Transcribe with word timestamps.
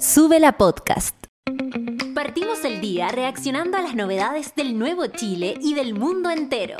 Sube 0.00 0.38
la 0.38 0.52
podcast. 0.52 1.16
Partimos 2.14 2.64
el 2.64 2.80
día 2.80 3.08
reaccionando 3.08 3.78
a 3.78 3.82
las 3.82 3.96
novedades 3.96 4.54
del 4.54 4.78
nuevo 4.78 5.08
Chile 5.08 5.56
y 5.60 5.74
del 5.74 5.92
mundo 5.92 6.30
entero. 6.30 6.76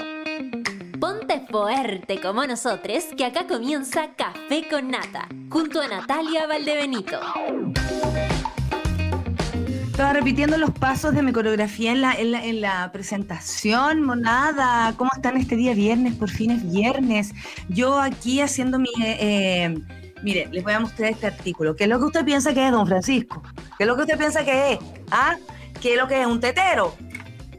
Ponte 1.00 1.40
fuerte 1.50 2.20
como 2.20 2.46
nosotros, 2.46 3.06
que 3.16 3.24
acá 3.24 3.48
comienza 3.48 4.14
Café 4.14 4.68
con 4.70 4.92
Nata, 4.92 5.28
junto 5.50 5.80
a 5.80 5.88
Natalia 5.88 6.46
Valdebenito. 6.46 7.18
Estaba 9.90 10.12
repitiendo 10.12 10.56
los 10.56 10.70
pasos 10.70 11.12
de 11.12 11.22
mi 11.22 11.32
coreografía 11.32 11.90
en 11.90 12.02
la, 12.02 12.12
en 12.14 12.60
la, 12.60 12.92
presentación, 12.92 14.00
monada. 14.00 14.94
¿Cómo 14.96 15.10
están 15.12 15.36
este 15.36 15.56
día 15.56 15.74
viernes? 15.74 16.14
Por 16.14 16.30
fin 16.30 16.52
es 16.52 16.70
viernes. 16.70 17.34
Yo 17.68 17.98
aquí 17.98 18.40
haciendo 18.40 18.78
mi... 18.78 18.90
Eh, 18.96 19.74
mire, 20.22 20.48
les 20.50 20.62
voy 20.62 20.72
a 20.72 20.80
mostrar 20.80 21.10
este 21.10 21.26
artículo. 21.26 21.76
¿Qué 21.76 21.84
es 21.84 21.90
lo 21.90 21.98
que 21.98 22.06
usted 22.06 22.24
piensa 22.24 22.54
que 22.54 22.66
es, 22.66 22.72
don 22.72 22.86
Francisco? 22.86 23.42
¿Qué 23.76 23.84
es 23.84 23.86
lo 23.86 23.96
que 23.96 24.02
usted 24.02 24.18
piensa 24.18 24.44
que 24.44 24.72
es? 24.72 24.78
¿Ah? 25.10 25.36
¿Qué 25.80 25.92
es 25.92 25.98
lo 25.98 26.08
que 26.08 26.20
es? 26.20 26.26
¿Un 26.26 26.40
tetero? 26.40 26.94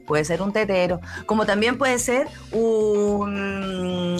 Puede 0.06 0.26
ser 0.26 0.42
un 0.42 0.52
tetero. 0.52 1.00
Como 1.26 1.46
también 1.46 1.78
puede 1.78 2.00
ser 2.00 2.28
un, 2.52 4.18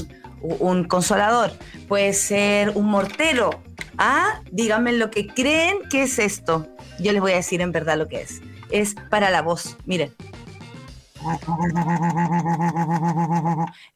consolador. 0.88 1.52
Puede 1.88 2.14
ser 2.14 2.70
un 2.76 2.86
mortero. 2.86 3.50
¿Ah? 3.98 4.42
Díganme 4.52 4.94
lo 4.94 5.10
que 5.10 5.28
creen 5.28 5.80
que 5.90 6.04
es 6.04 6.20
esto. 6.20 6.68
Yo 7.00 7.12
les 7.12 7.22
voy 7.22 7.32
a 7.32 7.38
decir 7.38 7.62
en 7.62 7.72
verdad 7.72 7.98
lo 7.98 8.08
que 8.08 8.22
es. 8.22 8.42
Es 8.70 8.96
para 9.10 9.32
la 9.32 9.42
voz. 9.42 9.78
Miren. 9.86 10.14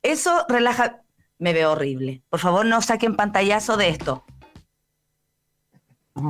Eso 0.02 0.46
relaja. 0.50 1.02
Me 1.38 1.54
veo 1.54 1.74
horrible. 1.74 2.24
Por 2.30 2.40
favor, 2.40 2.66
no 2.66 2.82
saquen 2.82 3.16
pantallazo 3.16 3.78
de 3.78 3.90
esto. 3.90 4.26
Me 6.16 6.22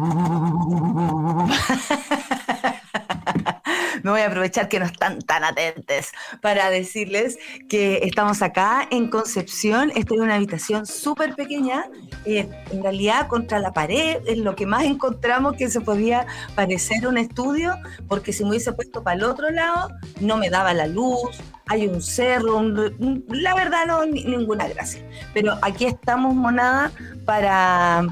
voy 4.12 4.22
a 4.22 4.28
aprovechar 4.28 4.70
que 4.70 4.80
no 4.80 4.86
están 4.86 5.22
tan 5.22 5.44
atentos 5.44 6.12
para 6.42 6.70
decirles 6.70 7.38
que 7.68 8.00
estamos 8.04 8.42
acá 8.42 8.88
en 8.92 9.10
Concepción. 9.10 9.92
Estoy 9.94 10.18
en 10.18 10.24
una 10.24 10.36
habitación 10.36 10.86
súper 10.86 11.36
pequeña, 11.36 11.90
eh, 12.24 12.50
en 12.72 12.82
realidad 12.82 13.28
contra 13.28 13.60
la 13.60 13.74
pared, 13.74 14.22
es 14.26 14.38
lo 14.38 14.56
que 14.56 14.66
más 14.66 14.86
encontramos 14.86 15.58
que 15.58 15.70
se 15.70 15.82
podía 15.82 16.28
parecer 16.56 17.06
un 17.06 17.18
estudio, 17.18 17.76
porque 18.08 18.32
si 18.32 18.44
me 18.44 18.52
hubiese 18.52 18.72
puesto 18.72 19.04
para 19.04 19.18
el 19.18 19.26
otro 19.26 19.50
lado, 19.50 19.90
no 20.22 20.38
me 20.38 20.50
daba 20.50 20.74
la 20.74 20.88
luz, 20.88 21.42
hay 21.68 21.88
un 21.88 22.02
cerro, 22.02 22.62
la 23.28 23.54
verdad 23.54 23.86
no, 23.86 24.06
ninguna 24.06 24.66
gracia. 24.70 25.06
Pero 25.34 25.58
aquí 25.62 25.86
estamos, 25.86 26.34
monada, 26.34 26.90
para... 27.26 28.08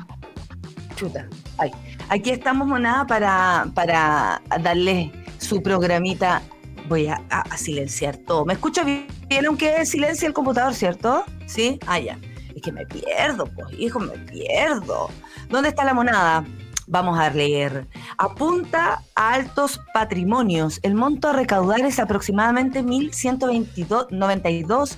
Chuta, 0.96 1.28
ay. 1.62 1.72
Aquí 2.10 2.32
estamos, 2.32 2.68
monada, 2.68 3.06
para, 3.06 3.68
para 3.74 4.42
darles 4.62 5.12
su 5.38 5.62
programita. 5.62 6.42
Voy 6.90 7.08
a, 7.08 7.22
silenciar 7.56 8.18
todo. 8.18 8.46
¿Me 8.46 8.54
escucha 8.54 8.84
bien 8.84 9.08
aunque 9.48 9.86
silencie 9.86 10.28
el 10.28 10.34
computador, 10.34 10.74
cierto? 10.74 11.24
¿Sí? 11.46 11.80
Ah, 11.88 12.00
ya. 12.00 12.20
Es 12.54 12.62
que 12.62 12.72
me 12.72 12.86
pierdo, 12.86 13.46
pues, 13.46 13.68
hijo, 13.80 14.00
me 14.00 14.18
pierdo. 14.18 15.10
¿Dónde 15.50 15.70
está 15.70 15.86
la 15.86 15.94
monada? 15.94 16.44
Vamos 16.88 17.18
a 17.18 17.30
leer. 17.30 17.88
Apunta 18.18 19.02
a 19.16 19.34
altos 19.34 19.80
patrimonios. 19.94 20.80
El 20.84 20.96
monto 20.96 21.30
a 21.30 21.34
recaudar 21.34 21.80
es 21.82 22.00
aproximadamente 22.00 22.84
1.192. 22.84 24.98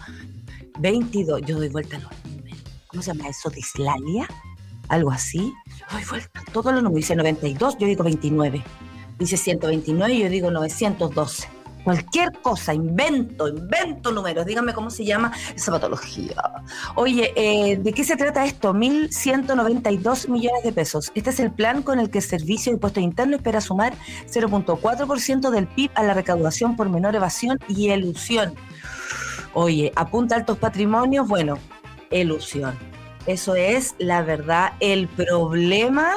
22. 0.80 1.42
Yo 1.42 1.58
doy 1.58 1.70
vuelta 1.70 1.98
a 1.98 2.00
los 2.00 2.12
números. 2.26 2.64
¿Cómo 2.88 3.04
se 3.04 3.14
llama 3.14 3.30
eso? 3.30 3.52
¿Dislalia? 3.52 4.28
¿Algo 4.90 5.12
así? 5.12 5.54
Doy 5.92 6.04
vuelta. 6.10 6.42
Todos 6.52 6.74
los 6.74 6.84
números. 6.84 7.02
Dice 7.02 7.16
92, 7.16 7.78
yo 7.78 7.88
digo 7.88 8.04
29 8.04 8.64
dice 9.18 9.38
129 9.38 10.14
y 10.14 10.20
yo 10.20 10.30
digo 10.30 10.52
912. 10.52 11.48
Cualquier 11.84 12.32
cosa, 12.42 12.74
invento, 12.74 13.50
invento 13.50 14.14
números. 14.14 14.46
Díganme 14.46 14.74
cómo 14.74 14.90
se 14.90 15.04
llama 15.04 15.34
esa 15.54 15.70
patología. 15.70 16.36
Oye, 16.96 17.34
eh, 17.36 17.76
¿de 17.76 17.92
qué 17.92 18.06
se 18.06 18.16
trata 18.16 18.46
esto? 18.46 18.74
1.192 18.74 20.30
millones 20.30 20.64
de 20.64 20.72
pesos. 20.72 21.12
Este 21.14 21.32
es 21.32 21.42
el 21.42 21.52
plan 21.52 21.84
con 21.84 22.00
el 22.00 22.10
que 22.10 22.20
el 22.20 22.24
Servicio 22.24 22.72
de 22.72 22.76
Impuestos 22.76 23.04
Internos 23.04 23.40
espera 23.40 23.60
sumar 23.60 23.96
0.4% 24.32 25.50
del 25.50 25.68
PIB 25.68 25.92
a 25.96 26.04
la 26.04 26.14
recaudación 26.14 26.78
por 26.78 26.88
menor 26.88 27.16
evasión 27.16 27.60
y 27.68 27.90
elusión. 27.90 28.54
Oye, 29.54 29.92
apunta 29.98 30.38
altos 30.38 30.58
patrimonios, 30.58 31.28
bueno, 31.28 31.58
elusión. 32.12 32.93
Eso 33.26 33.56
es 33.56 33.96
la 34.00 34.22
verdad. 34.22 34.74
El 34.80 35.08
problema 35.08 36.14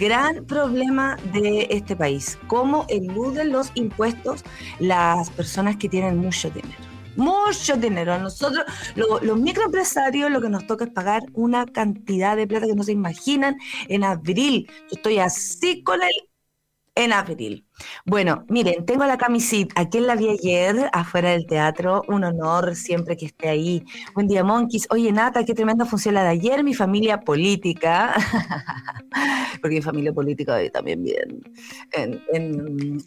gran 0.00 0.46
problema 0.46 1.16
de 1.32 1.66
este 1.70 1.94
país, 1.94 2.38
cómo 2.46 2.86
eluden 2.88 3.52
los 3.52 3.70
impuestos 3.74 4.44
las 4.78 5.28
personas 5.30 5.76
que 5.76 5.88
tienen 5.90 6.16
mucho 6.16 6.48
dinero. 6.48 6.78
Mucho 7.16 7.76
dinero. 7.76 8.18
Nosotros, 8.18 8.64
los 8.94 9.38
microempresarios, 9.38 10.30
lo 10.30 10.40
que 10.40 10.48
nos 10.48 10.66
toca 10.66 10.86
es 10.86 10.90
pagar 10.90 11.22
una 11.34 11.66
cantidad 11.66 12.36
de 12.36 12.46
plata 12.46 12.66
que 12.66 12.74
no 12.74 12.82
se 12.82 12.92
imaginan. 12.92 13.58
En 13.88 14.04
abril, 14.04 14.66
yo 14.68 14.96
estoy 14.96 15.18
así 15.18 15.82
con 15.82 16.00
el 16.02 16.29
en 16.94 17.12
abril. 17.12 17.66
Bueno, 18.04 18.44
miren, 18.48 18.84
tengo 18.84 19.04
la 19.06 19.16
camisita. 19.16 19.80
Aquí 19.80 20.00
la 20.00 20.16
vi 20.16 20.28
ayer, 20.28 20.90
afuera 20.92 21.30
del 21.30 21.46
teatro. 21.46 22.02
Un 22.08 22.24
honor 22.24 22.74
siempre 22.74 23.16
que 23.16 23.26
esté 23.26 23.48
ahí. 23.48 23.84
Buen 24.14 24.28
día, 24.28 24.44
Monkeys. 24.44 24.86
Oye, 24.90 25.12
Nata, 25.12 25.44
qué 25.44 25.54
tremenda 25.54 25.86
función 25.86 26.14
la 26.14 26.24
de 26.24 26.30
ayer. 26.30 26.64
Mi 26.64 26.74
familia 26.74 27.20
política, 27.20 28.14
porque 29.62 29.76
mi 29.76 29.82
familia 29.82 30.12
política 30.12 30.54
hoy 30.56 30.70
también 30.70 31.02
bien 31.02 31.42
en, 31.92 32.22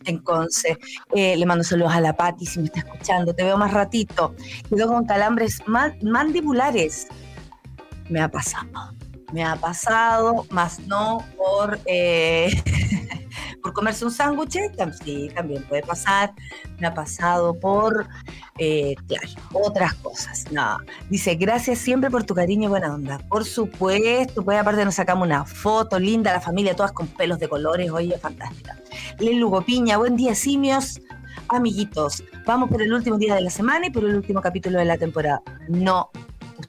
en, 0.06 0.18
Conce. 0.20 0.78
Eh, 1.14 1.36
le 1.36 1.46
mando 1.46 1.64
saludos 1.64 1.94
a 1.94 2.02
la 2.02 2.16
Pati 2.16 2.46
si 2.46 2.60
me 2.60 2.66
está 2.66 2.80
escuchando. 2.80 3.34
Te 3.34 3.44
veo 3.44 3.58
más 3.58 3.74
ratito. 3.74 4.36
Quedó 4.70 4.88
con 4.88 5.06
calambres 5.06 5.62
mandibulares. 6.02 7.08
Me 8.10 8.22
ha 8.22 8.30
pasado. 8.30 8.93
Me 9.34 9.44
ha 9.44 9.56
pasado, 9.56 10.46
más 10.52 10.80
no 10.82 11.26
por. 11.36 11.80
Eh, 11.86 12.52
por 13.64 13.74
comerse 13.74 14.06
un 14.06 14.12
sándwich, 14.12 14.60
sí, 15.04 15.32
también 15.34 15.64
puede 15.64 15.82
pasar. 15.82 16.34
Me 16.78 16.86
ha 16.86 16.94
pasado 16.94 17.60
por, 17.60 18.08
eh, 18.60 18.96
otras 19.54 19.96
cosas. 19.96 20.46
No, 20.52 20.78
dice, 21.10 21.34
gracias 21.34 21.80
siempre 21.80 22.12
por 22.12 22.26
tu 22.26 22.36
cariño 22.36 22.66
y 22.66 22.70
buena 22.70 22.94
onda. 22.94 23.18
Por 23.30 23.44
supuesto, 23.44 24.44
pues 24.44 24.60
aparte 24.60 24.86
nos 24.86 24.96
sacamos 24.96 25.26
una 25.26 25.46
foto 25.46 25.98
linda, 25.98 26.32
la 26.32 26.42
familia 26.42 26.76
todas 26.76 26.92
con 26.92 27.08
pelos 27.08 27.40
de 27.40 27.48
colores, 27.48 27.90
oye, 27.90 28.16
fantástica. 28.20 28.78
Lugo 29.20 29.62
Piña, 29.62 29.98
buen 29.98 30.16
día, 30.16 30.36
simios. 30.36 31.02
Amiguitos, 31.48 32.24
vamos 32.46 32.70
por 32.70 32.82
el 32.82 32.94
último 32.94 33.18
día 33.18 33.36
de 33.36 33.42
la 33.42 33.50
semana 33.50 33.88
y 33.88 33.90
por 33.90 34.04
el 34.04 34.16
último 34.16 34.42
capítulo 34.42 34.80
de 34.80 34.86
la 34.86 34.98
temporada. 34.98 35.42
No, 35.68 36.10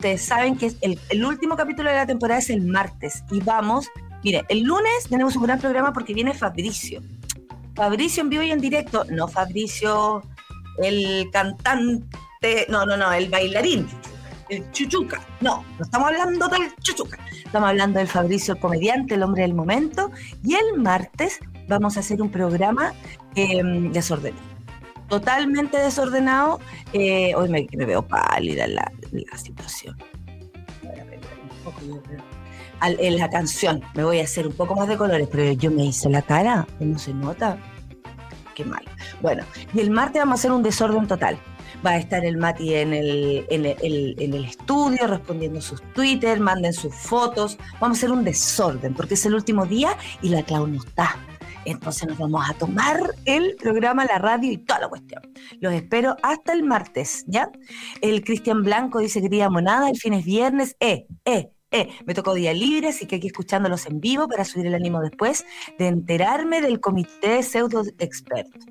ustedes 0.04 0.22
saben 0.26 0.58
que 0.58 0.70
el, 0.82 1.24
último 1.24 1.56
capítulo 1.56 1.88
de 1.88 1.96
la 1.96 2.06
temporada 2.06 2.38
es 2.38 2.50
el 2.50 2.60
martes 2.60 3.24
y 3.30 3.40
vamos 3.40 3.88
Mire, 4.22 4.44
el 4.50 4.60
lunes 4.60 5.06
tenemos 5.08 5.34
un 5.34 5.44
gran 5.44 5.58
programa 5.58 5.92
porque 5.92 6.14
viene 6.14 6.32
Fabricio. 6.32 7.02
Fabricio 7.74 8.22
en 8.22 8.30
vivo 8.30 8.42
y 8.42 8.50
en 8.50 8.60
directo, 8.60 9.04
no 9.10 9.28
Fabricio 9.28 10.22
el 10.82 11.28
cantante, 11.30 12.66
no, 12.68 12.86
no, 12.86 12.96
no, 12.96 13.12
el 13.12 13.28
bailarín, 13.28 13.86
el 14.48 14.70
chuchuca. 14.72 15.20
No, 15.42 15.64
no 15.78 15.84
estamos 15.84 16.08
hablando 16.08 16.48
del 16.48 16.74
chuchuca. 16.80 17.18
Estamos 17.44 17.68
hablando 17.68 17.98
del 17.98 18.08
Fabricio, 18.08 18.54
el 18.54 18.60
comediante, 18.60 19.14
el 19.14 19.22
hombre 19.22 19.42
del 19.42 19.52
momento. 19.52 20.10
Y 20.42 20.54
el 20.54 20.80
martes 20.80 21.40
vamos 21.68 21.98
a 21.98 22.00
hacer 22.00 22.22
un 22.22 22.30
programa 22.30 22.94
em, 23.34 23.92
desordenado. 23.92 24.53
Totalmente 25.14 25.78
desordenado. 25.78 26.58
Eh, 26.92 27.36
hoy 27.36 27.48
me, 27.48 27.68
veo 27.86 28.02
pálida 28.02 28.66
la, 28.66 28.90
situación. 29.36 29.96
la 32.98 33.30
canción. 33.30 33.80
Me 33.94 34.02
voy 34.02 34.18
a 34.18 34.24
hacer 34.24 34.48
un 34.48 34.54
poco 34.54 34.74
más 34.74 34.88
de 34.88 34.96
colores, 34.96 35.28
pero 35.30 35.52
yo 35.52 35.70
me 35.70 35.84
hice 35.84 36.10
la 36.10 36.20
cara, 36.20 36.66
no 36.80 36.98
se 36.98 37.14
nota. 37.14 37.56
Qué 38.56 38.64
mal. 38.64 38.82
Bueno, 39.22 39.44
y 39.72 39.78
el 39.78 39.90
martes 39.90 40.20
vamos 40.20 40.32
a 40.32 40.40
hacer 40.40 40.50
un 40.50 40.64
desorden 40.64 41.06
total. 41.06 41.38
Va 41.86 41.90
a 41.90 41.98
estar 41.98 42.24
el 42.24 42.36
Mati 42.36 42.74
en 42.74 42.92
el, 42.92 43.46
en 43.50 43.66
el, 43.66 44.16
en 44.18 44.34
el 44.34 44.46
estudio 44.46 45.06
respondiendo 45.06 45.60
sus 45.60 45.80
Twitter, 45.92 46.40
manden 46.40 46.72
sus 46.72 46.92
fotos. 46.92 47.56
Vamos 47.80 47.98
a 47.98 48.00
hacer 48.00 48.10
un 48.10 48.24
desorden 48.24 48.94
porque 48.94 49.14
es 49.14 49.24
el 49.26 49.34
último 49.34 49.64
día 49.64 49.96
y 50.22 50.30
la 50.30 50.42
Clau 50.42 50.66
no 50.66 50.82
está. 50.82 51.16
Entonces 51.64 52.08
nos 52.08 52.18
vamos 52.18 52.48
a 52.48 52.54
tomar 52.54 53.14
el 53.24 53.56
programa, 53.56 54.04
la 54.04 54.18
radio 54.18 54.52
y 54.52 54.58
toda 54.58 54.80
la 54.80 54.88
cuestión. 54.88 55.22
Los 55.60 55.72
espero 55.72 56.16
hasta 56.22 56.52
el 56.52 56.62
martes, 56.62 57.24
¿ya? 57.26 57.50
El 58.00 58.24
Cristian 58.24 58.62
Blanco 58.62 58.98
dice 58.98 59.20
que 59.20 59.28
día 59.28 59.48
monada, 59.50 59.88
el 59.88 59.96
fin 59.96 60.14
es 60.14 60.24
viernes. 60.24 60.76
Eh, 60.80 61.06
eh, 61.24 61.50
eh, 61.70 61.88
me 62.06 62.14
tocó 62.14 62.34
día 62.34 62.52
libre, 62.52 62.88
así 62.88 63.06
que 63.06 63.16
aquí 63.16 63.26
escuchándolos 63.26 63.86
en 63.86 64.00
vivo 64.00 64.28
para 64.28 64.44
subir 64.44 64.66
el 64.66 64.74
ánimo 64.74 65.00
después 65.00 65.44
de 65.78 65.88
enterarme 65.88 66.60
del 66.60 66.80
comité 66.80 67.30
de 67.30 67.42
pseudo 67.42 67.82
expertos. 67.98 68.64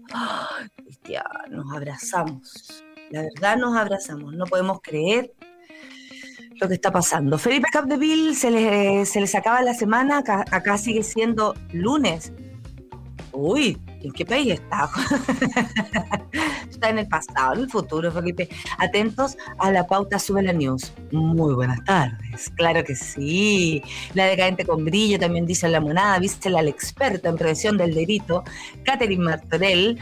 ya, 1.03 1.25
nos 1.49 1.73
abrazamos. 1.73 2.83
La 3.09 3.23
verdad 3.23 3.57
nos 3.57 3.75
abrazamos. 3.75 4.33
No 4.33 4.45
podemos 4.45 4.79
creer 4.81 5.33
lo 6.61 6.67
que 6.67 6.75
está 6.75 6.91
pasando. 6.91 7.37
Felipe 7.37 7.67
Capdeville 7.71 8.35
se 8.35 8.51
le, 8.51 9.05
se 9.05 9.19
les 9.19 9.35
acaba 9.35 9.61
la 9.61 9.73
semana, 9.73 10.19
acá 10.19 10.77
sigue 10.77 11.03
siendo 11.03 11.55
lunes. 11.73 12.31
Uy, 13.33 13.79
¿en 14.01 14.11
qué 14.11 14.25
país 14.25 14.53
está? 14.53 14.87
está 16.69 16.89
en 16.89 16.99
el 16.99 17.07
pasado, 17.07 17.55
en 17.55 17.61
el 17.61 17.69
futuro, 17.69 18.11
Felipe. 18.11 18.47
Atentos 18.77 19.35
a 19.57 19.71
la 19.71 19.87
pauta 19.87 20.19
Sube 20.19 20.43
la 20.43 20.53
News. 20.53 20.93
Muy 21.11 21.55
buenas 21.55 21.83
tardes. 21.83 22.51
Claro 22.55 22.83
que 22.83 22.95
sí. 22.95 23.81
La 24.13 24.25
decadente 24.25 24.65
con 24.65 24.85
brillo 24.85 25.17
también 25.17 25.47
dice 25.47 25.67
la 25.67 25.81
monada, 25.81 26.19
viste 26.19 26.51
la 26.51 26.61
experta 26.61 27.29
en 27.29 27.35
prevención 27.35 27.75
del 27.75 27.95
delito, 27.95 28.43
Catherine 28.83 29.23
Martorell, 29.23 29.99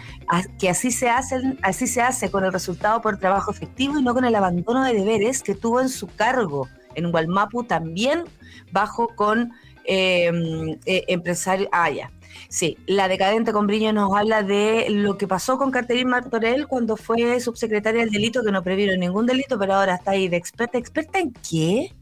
que 0.59 0.69
así 0.69 0.91
se, 0.91 1.09
hace, 1.09 1.41
así 1.61 1.87
se 1.87 2.01
hace 2.01 2.29
con 2.29 2.43
el 2.43 2.51
resultado 2.51 3.01
por 3.01 3.17
trabajo 3.17 3.51
efectivo 3.51 3.97
y 3.97 4.03
no 4.03 4.13
con 4.13 4.25
el 4.25 4.35
abandono 4.35 4.83
de 4.83 4.93
deberes 4.93 5.41
que 5.41 5.55
tuvo 5.55 5.79
en 5.79 5.89
su 5.89 6.07
cargo. 6.07 6.67
En 6.95 7.11
Gualmapu 7.11 7.63
también 7.63 8.25
bajo 8.73 9.07
con 9.15 9.53
em, 9.85 10.77
eh, 10.85 11.05
empresario. 11.07 11.69
Ah, 11.71 11.89
ya 11.89 12.11
Sí, 12.49 12.77
la 12.85 13.07
decadente 13.07 13.53
con 13.53 13.67
brillo 13.67 13.93
nos 13.93 14.13
habla 14.13 14.43
de 14.43 14.87
lo 14.89 15.17
que 15.17 15.27
pasó 15.27 15.57
con 15.57 15.71
Carterín 15.71 16.09
Martorell 16.09 16.67
cuando 16.67 16.97
fue 16.97 17.39
subsecretaria 17.39 18.01
del 18.01 18.11
delito, 18.11 18.43
que 18.43 18.51
no 18.51 18.61
previeron 18.61 18.99
ningún 18.99 19.25
delito, 19.25 19.57
pero 19.57 19.75
ahora 19.75 19.95
está 19.95 20.11
ahí 20.11 20.27
de 20.27 20.37
experta. 20.37 20.77
¿Experta 20.77 21.19
en 21.19 21.31
qué? 21.31 21.93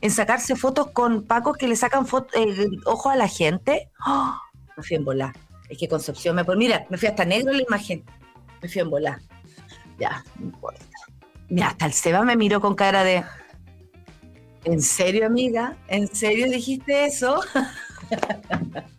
¿En 0.00 0.10
sacarse 0.10 0.54
fotos 0.54 0.90
con 0.90 1.22
pacos 1.22 1.56
que 1.56 1.66
le 1.66 1.76
sacan 1.76 2.06
eh, 2.34 2.66
ojo 2.84 3.08
a 3.08 3.16
la 3.16 3.28
gente? 3.28 3.88
¡Oh! 4.06 4.38
Me 4.76 4.82
fui 4.82 4.96
en 4.96 5.04
volar. 5.04 5.34
Es 5.68 5.78
que 5.78 5.88
Concepción 5.88 6.36
me 6.36 6.44
pone. 6.44 6.58
Mira, 6.58 6.86
me 6.90 6.98
fui 6.98 7.08
hasta 7.08 7.24
negro 7.24 7.52
la 7.52 7.62
imagen. 7.62 8.04
Me 8.62 8.68
fui 8.68 8.82
en 8.82 8.90
volar. 8.90 9.18
Ya, 9.98 10.22
no 10.38 10.46
importa. 10.46 10.84
Mira, 11.48 11.68
hasta 11.68 11.86
el 11.86 11.92
Seba 11.92 12.22
me 12.22 12.36
miró 12.36 12.60
con 12.60 12.74
cara 12.74 13.04
de. 13.04 13.24
¿En 14.64 14.82
serio, 14.82 15.26
amiga? 15.26 15.76
¿En 15.88 16.08
serio 16.08 16.50
dijiste 16.50 17.06
eso? 17.06 17.40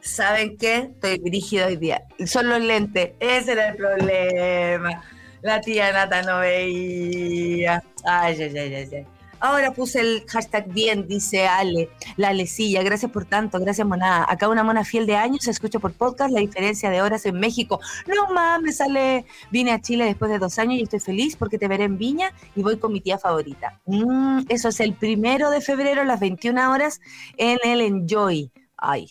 ¿Saben 0.00 0.56
qué? 0.58 0.90
Estoy 0.92 1.20
rígido 1.24 1.66
hoy 1.66 1.76
día. 1.76 2.04
Son 2.26 2.48
los 2.48 2.60
lentes. 2.60 3.12
Ese 3.20 3.52
era 3.52 3.68
el 3.68 3.76
problema. 3.76 5.02
La 5.42 5.60
tía 5.60 5.92
Nata 5.92 6.22
no 6.22 6.40
veía. 6.40 7.82
Ay, 8.04 8.42
ay, 8.42 8.58
ay, 8.58 8.74
ay. 8.74 9.06
Ahora 9.40 9.72
puse 9.72 10.00
el 10.00 10.24
hashtag 10.26 10.68
bien, 10.68 11.06
dice 11.06 11.46
Ale, 11.46 11.90
la 12.16 12.28
Alecilla. 12.28 12.82
Gracias 12.82 13.12
por 13.12 13.26
tanto, 13.26 13.60
gracias 13.60 13.86
monada. 13.86 14.24
Acá 14.26 14.48
una 14.48 14.64
mona 14.64 14.84
fiel 14.84 15.04
de 15.04 15.16
años, 15.16 15.44
se 15.44 15.50
escucha 15.50 15.78
por 15.78 15.92
podcast 15.92 16.32
la 16.32 16.40
diferencia 16.40 16.88
de 16.88 17.02
horas 17.02 17.26
en 17.26 17.38
México. 17.38 17.78
No 18.06 18.32
mames, 18.32 18.78
sale. 18.78 19.26
Vine 19.50 19.72
a 19.72 19.82
Chile 19.82 20.06
después 20.06 20.30
de 20.30 20.38
dos 20.38 20.58
años 20.58 20.78
y 20.78 20.84
estoy 20.84 21.00
feliz 21.00 21.36
porque 21.36 21.58
te 21.58 21.68
veré 21.68 21.84
en 21.84 21.98
Viña 21.98 22.32
y 22.56 22.62
voy 22.62 22.78
con 22.78 22.90
mi 22.90 23.02
tía 23.02 23.18
favorita. 23.18 23.80
Mm, 23.84 24.44
eso 24.48 24.70
es 24.70 24.80
el 24.80 24.94
primero 24.94 25.50
de 25.50 25.60
febrero 25.60 26.04
las 26.04 26.20
21 26.20 26.72
horas 26.72 27.02
en 27.36 27.58
el 27.64 27.82
Enjoy. 27.82 28.50
Ay, 28.76 29.08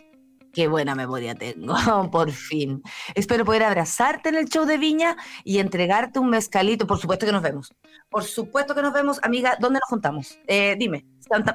qué 0.54 0.68
buena 0.68 0.96
memoria 0.96 1.36
tengo, 1.36 1.76
por 2.12 2.32
fin. 2.32 2.82
Espero 3.16 3.44
poder 3.44 3.64
abrazarte 3.64 4.30
en 4.30 4.36
el 4.36 4.48
show 4.48 4.66
de 4.66 4.78
Viña 4.78 5.18
y 5.44 5.60
entregarte 5.60 6.20
un 6.20 6.30
mezcalito. 6.30 6.88
Por 6.88 7.00
supuesto 7.00 7.26
que 7.26 7.32
nos 7.32 7.42
vemos. 7.42 7.74
Por 8.10 8.24
supuesto 8.24 8.76
que 8.76 8.82
nos 8.82 8.94
vemos, 8.94 9.20
amiga. 9.24 9.58
¿Dónde 9.60 9.80
nos 9.80 9.90
juntamos? 9.90 10.40
Eh, 10.48 10.76
dime, 10.78 11.06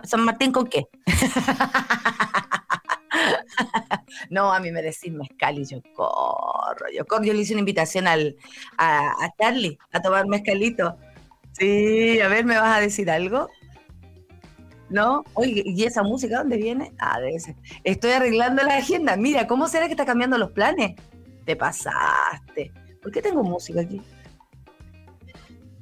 ¿San 0.05 0.25
Martín 0.25 0.53
con 0.53 0.67
qué? 0.67 0.87
no, 4.31 4.53
a 4.53 4.61
mí 4.61 4.71
me 4.71 4.83
decís 4.83 5.13
mezcal 5.13 5.59
y 5.59 5.65
yo 5.65 5.81
corro, 5.95 6.87
yo 6.93 7.07
corro. 7.07 7.25
Yo 7.25 7.33
le 7.33 7.41
hice 7.41 7.55
una 7.55 7.61
invitación 7.61 8.07
al, 8.07 8.37
a, 8.77 9.11
a 9.11 9.35
Charlie 9.39 9.79
a 9.93 10.01
tomar 10.01 10.27
mezcalito. 10.27 10.97
Sí, 11.53 12.21
a 12.21 12.29
ver, 12.29 12.45
¿me 12.45 12.57
vas 12.57 12.77
a 12.77 12.81
decir 12.81 13.11
algo? 13.11 13.49
¿No? 14.90 15.25
Oye, 15.35 15.62
¿y 15.67 15.85
esa 15.85 16.02
música 16.02 16.38
dónde 16.38 16.56
viene? 16.56 16.93
Ah, 16.99 17.20
debe 17.20 17.38
ser. 17.38 17.56
Estoy 17.85 18.12
arreglando 18.12 18.62
la 18.62 18.79
agenda. 18.79 19.17
Mira, 19.17 19.46
¿cómo 19.46 19.69
será 19.69 19.87
que 19.87 19.93
está 19.93 20.06
cambiando 20.06 20.38
los 20.38 20.52
planes? 20.52 20.94
Te 21.44 21.56
pasaste. 21.56 22.73
¿Por 23.02 23.12
qué 23.12 23.23
tengo 23.23 23.43
música 23.43 23.81
aquí? 23.81 24.00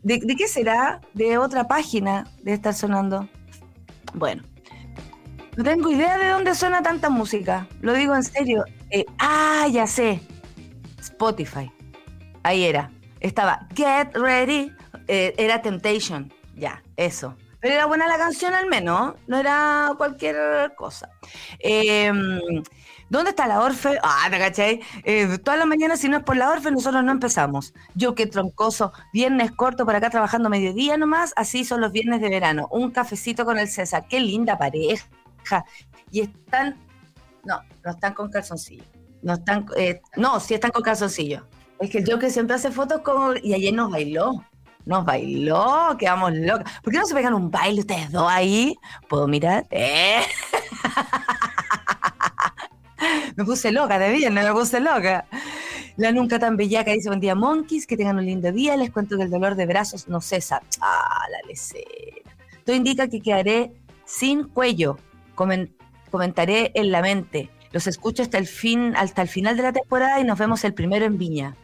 ¿De, 0.02 0.20
qué 0.20 0.46
será? 0.46 1.00
¿De 1.14 1.36
otra 1.38 1.66
página 1.66 2.28
de 2.42 2.52
estar 2.52 2.74
sonando? 2.74 3.28
Bueno, 4.14 4.44
no 5.56 5.64
tengo 5.64 5.90
idea 5.90 6.16
de 6.18 6.28
dónde 6.28 6.54
suena 6.54 6.82
tanta 6.82 7.10
música. 7.10 7.66
Lo 7.80 7.92
digo 7.92 8.14
en 8.14 8.22
serio. 8.22 8.64
Eh, 8.90 9.04
ah, 9.18 9.66
ya 9.70 9.86
sé. 9.86 10.20
Spotify. 11.00 11.72
Ahí 12.44 12.64
era. 12.64 12.92
Estaba 13.18 13.66
Get 13.74 14.14
Ready. 14.14 14.72
Eh, 15.08 15.34
era 15.38 15.60
Temptation. 15.60 16.32
Ya, 16.54 16.82
eso. 16.96 17.36
Pero 17.60 17.74
era 17.74 17.86
buena 17.86 18.06
la 18.06 18.18
canción 18.18 18.54
al 18.54 18.66
menos, 18.66 19.14
no 19.26 19.38
era 19.38 19.92
cualquier 19.96 20.74
cosa. 20.76 21.10
Em, 21.58 22.40
¿Dónde 23.08 23.30
está 23.30 23.46
la 23.46 23.60
Orfe? 23.60 23.98
Ah, 24.02 24.26
¿te 24.30 24.38
cachai? 24.38 24.80
Eh, 25.04 25.38
todas 25.38 25.58
las 25.58 25.68
mañanas, 25.68 26.00
si 26.00 26.08
no 26.08 26.18
es 26.18 26.24
por 26.24 26.36
la 26.36 26.50
Orfe, 26.50 26.70
nosotros 26.72 27.04
no 27.04 27.12
empezamos. 27.12 27.72
Yo 27.94 28.14
qué 28.16 28.26
troncoso, 28.26 28.92
viernes 29.12 29.52
corto 29.52 29.84
por 29.84 29.94
acá 29.94 30.10
trabajando 30.10 30.50
mediodía 30.50 30.96
nomás, 30.96 31.32
así 31.36 31.64
son 31.64 31.80
los 31.80 31.92
viernes 31.92 32.20
de 32.20 32.28
verano. 32.28 32.66
Un 32.70 32.90
cafecito 32.90 33.44
con 33.44 33.58
el 33.58 33.68
César, 33.68 34.06
qué 34.08 34.18
linda 34.18 34.58
pareja. 34.58 35.06
Y 36.10 36.22
están, 36.22 36.76
no, 37.44 37.60
no 37.84 37.90
están 37.92 38.14
con 38.14 38.30
calzoncillo. 38.30 38.84
No 39.22 39.34
están, 39.34 39.66
eh, 39.76 40.00
no, 40.16 40.40
sí 40.40 40.54
están 40.54 40.72
con 40.72 40.82
calzoncillo. 40.82 41.46
Es 41.78 41.90
que 41.90 42.02
yo 42.02 42.18
que 42.18 42.30
siempre 42.30 42.56
hace 42.56 42.72
fotos 42.72 43.02
con, 43.02 43.36
y 43.42 43.54
ayer 43.54 43.72
nos 43.72 43.90
bailó 43.90 44.44
nos 44.86 45.04
bailó, 45.04 45.96
quedamos 45.98 46.32
locos. 46.34 46.70
¿Por 46.82 46.92
qué 46.92 46.98
no 47.00 47.06
se 47.06 47.14
pegan 47.14 47.34
un 47.34 47.50
baile 47.50 47.80
ustedes 47.80 48.10
dos 48.10 48.30
ahí? 48.30 48.76
¿Puedo 49.08 49.26
mirar? 49.26 49.66
¿Eh? 49.70 50.22
me 53.36 53.44
puse 53.44 53.72
loca, 53.72 53.98
de 53.98 54.12
bien, 54.12 54.32
me 54.32 54.50
puse 54.52 54.80
loca. 54.80 55.26
La 55.96 56.12
nunca 56.12 56.38
tan 56.38 56.56
bellaca 56.56 56.92
dice, 56.92 57.08
buen 57.08 57.20
día, 57.20 57.34
monkeys, 57.34 57.86
que 57.86 57.96
tengan 57.96 58.18
un 58.18 58.26
lindo 58.26 58.52
día. 58.52 58.76
Les 58.76 58.90
cuento 58.90 59.16
que 59.16 59.24
el 59.24 59.30
dolor 59.30 59.56
de 59.56 59.66
brazos 59.66 60.08
no 60.08 60.20
cesa. 60.20 60.62
Ah, 60.80 61.26
la 61.30 61.48
lecera. 61.48 61.84
Esto 62.52 62.72
indica 62.72 63.08
que 63.08 63.20
quedaré 63.20 63.72
sin 64.04 64.44
cuello. 64.44 64.98
comentaré 65.34 66.70
en 66.74 66.92
la 66.92 67.02
mente. 67.02 67.50
Los 67.72 67.88
escucho 67.88 68.22
hasta 68.22 68.38
el 68.38 68.46
fin, 68.46 68.94
hasta 68.96 69.20
el 69.22 69.28
final 69.28 69.56
de 69.56 69.64
la 69.64 69.72
temporada 69.72 70.20
y 70.20 70.24
nos 70.24 70.38
vemos 70.38 70.64
el 70.64 70.74
primero 70.74 71.04
en 71.04 71.18
Viña. 71.18 71.56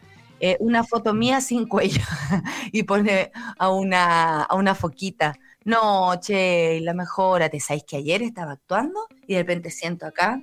Eh, 0.44 0.56
una 0.58 0.82
foto 0.82 1.14
mía 1.14 1.40
sin 1.40 1.68
cuello 1.68 2.02
y 2.72 2.82
pone 2.82 3.30
a 3.58 3.70
una, 3.70 4.42
a 4.42 4.56
una 4.56 4.74
foquita. 4.74 5.34
No, 5.64 6.18
che, 6.20 6.80
la 6.80 6.94
mejora. 6.94 7.48
¿Sabéis 7.60 7.84
que 7.84 7.98
ayer 7.98 8.22
estaba 8.22 8.50
actuando 8.50 9.06
y 9.28 9.34
de 9.34 9.38
repente 9.38 9.70
siento 9.70 10.04
acá 10.04 10.42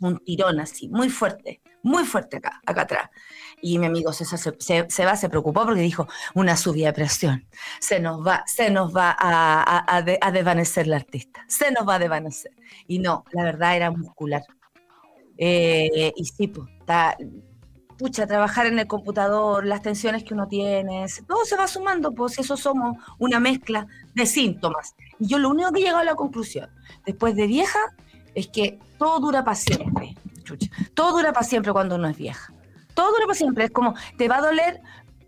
un 0.00 0.18
tirón 0.18 0.58
así, 0.58 0.88
muy 0.88 1.10
fuerte, 1.10 1.60
muy 1.84 2.04
fuerte 2.04 2.38
acá, 2.38 2.60
acá 2.66 2.82
atrás. 2.82 3.10
Y 3.62 3.78
mi 3.78 3.86
amigo 3.86 4.12
César 4.12 4.38
se, 4.58 5.04
va, 5.04 5.14
se 5.14 5.28
preocupó 5.28 5.64
porque 5.64 5.82
dijo, 5.82 6.08
una 6.34 6.56
subida 6.56 6.88
de 6.88 6.92
presión, 6.94 7.46
se 7.78 8.00
nos 8.00 8.26
va, 8.26 8.42
se 8.46 8.70
nos 8.70 8.96
va 8.96 9.14
a, 9.16 9.84
a, 9.96 10.32
desvanecer 10.32 10.88
la 10.88 10.96
artista, 10.96 11.44
se 11.46 11.70
nos 11.70 11.86
va 11.86 11.96
a 11.96 11.98
desvanecer. 12.00 12.52
Y 12.88 12.98
no, 12.98 13.24
la 13.30 13.44
verdad 13.44 13.76
era 13.76 13.90
muscular. 13.92 14.42
Eh, 15.36 16.12
y 16.16 16.24
sí, 16.24 16.48
pues, 16.48 16.68
está, 16.80 17.16
pucha, 18.00 18.26
trabajar 18.26 18.64
en 18.64 18.78
el 18.78 18.86
computador, 18.86 19.66
las 19.66 19.82
tensiones 19.82 20.24
que 20.24 20.32
uno 20.32 20.48
tiene, 20.48 21.04
todo 21.28 21.44
se 21.44 21.54
va 21.54 21.68
sumando, 21.68 22.12
pues 22.12 22.38
eso 22.38 22.56
somos 22.56 22.96
una 23.18 23.38
mezcla 23.40 23.86
de 24.14 24.24
síntomas. 24.24 24.94
Y 25.18 25.26
yo 25.26 25.38
lo 25.38 25.50
único 25.50 25.70
que 25.70 25.80
he 25.80 25.82
llegado 25.82 25.98
a 25.98 26.04
la 26.04 26.14
conclusión, 26.14 26.70
después 27.04 27.36
de 27.36 27.46
vieja, 27.46 27.78
es 28.34 28.48
que 28.48 28.78
todo 28.98 29.20
dura 29.20 29.44
para 29.44 29.54
siempre. 29.54 30.16
todo 30.94 31.12
dura 31.12 31.34
para 31.34 31.46
siempre 31.46 31.72
cuando 31.72 31.96
uno 31.96 32.08
es 32.08 32.16
vieja. 32.16 32.54
Todo 32.94 33.12
dura 33.12 33.26
para 33.26 33.34
siempre. 33.34 33.64
Es 33.64 33.70
como, 33.70 33.94
te 34.16 34.28
va 34.28 34.38
a 34.38 34.40
doler, 34.40 34.80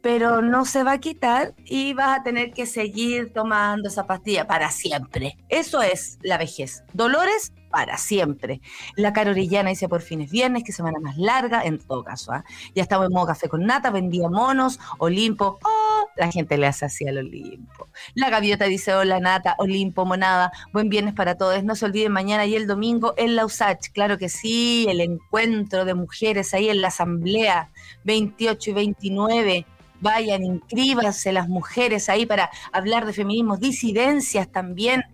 pero 0.02 0.42
no 0.42 0.64
se 0.64 0.82
va 0.82 0.92
a 0.92 0.98
quitar 0.98 1.54
y 1.64 1.94
vas 1.94 2.18
a 2.18 2.22
tener 2.22 2.52
que 2.52 2.66
seguir 2.66 3.32
tomando 3.32 3.88
esa 3.88 4.06
pastilla 4.06 4.46
para 4.46 4.70
siempre. 4.70 5.38
Eso 5.48 5.80
es 5.80 6.18
la 6.22 6.38
vejez. 6.38 6.82
Dolores 6.92 7.52
para 7.72 7.96
siempre. 7.96 8.60
La 8.96 9.12
Carorillana 9.12 9.70
dice 9.70 9.88
por 9.88 10.02
fines 10.02 10.30
viernes, 10.30 10.62
que 10.62 10.72
semana 10.72 11.00
más 11.00 11.16
larga, 11.16 11.62
en 11.62 11.78
todo 11.78 12.04
caso. 12.04 12.30
¿ah? 12.32 12.44
Ya 12.74 12.82
estamos 12.82 13.06
en 13.06 13.12
modo 13.14 13.26
café 13.28 13.48
con 13.48 13.64
nata, 13.64 13.90
vendía 13.90 14.28
monos, 14.28 14.78
Olimpo. 14.98 15.58
Oh, 15.64 16.06
la 16.16 16.30
gente 16.30 16.58
le 16.58 16.66
hace 16.66 16.84
así 16.84 17.08
al 17.08 17.18
Olimpo. 17.18 17.88
La 18.14 18.28
gaviota 18.28 18.66
dice, 18.66 18.94
hola 18.94 19.18
nata, 19.20 19.56
Olimpo, 19.58 20.04
monada, 20.04 20.52
buen 20.72 20.90
viernes 20.90 21.14
para 21.14 21.36
todos. 21.36 21.64
No 21.64 21.74
se 21.74 21.86
olviden 21.86 22.12
mañana 22.12 22.44
y 22.44 22.54
el 22.54 22.66
domingo 22.66 23.14
en 23.16 23.34
la 23.36 23.46
USACH. 23.46 23.90
Claro 23.92 24.18
que 24.18 24.28
sí, 24.28 24.86
el 24.88 25.00
encuentro 25.00 25.86
de 25.86 25.94
mujeres 25.94 26.52
ahí 26.52 26.68
en 26.68 26.82
la 26.82 26.88
asamblea 26.88 27.70
28 28.04 28.70
y 28.70 28.72
29 28.74 29.66
vayan, 30.02 30.42
inscríbanse 30.44 31.32
las 31.32 31.48
mujeres 31.48 32.10
ahí 32.10 32.26
para 32.26 32.50
hablar 32.72 33.06
de 33.06 33.14
feminismos, 33.14 33.60
disidencias 33.60 34.50
también. 34.50 35.04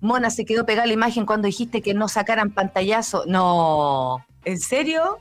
Mona 0.00 0.30
se 0.30 0.44
quedó 0.44 0.66
pegada 0.66 0.86
la 0.86 0.92
imagen 0.92 1.24
cuando 1.24 1.46
dijiste 1.46 1.80
que 1.80 1.94
no 1.94 2.08
sacaran 2.08 2.50
pantallazo. 2.50 3.24
No, 3.26 4.26
¿en 4.44 4.58
serio? 4.58 5.18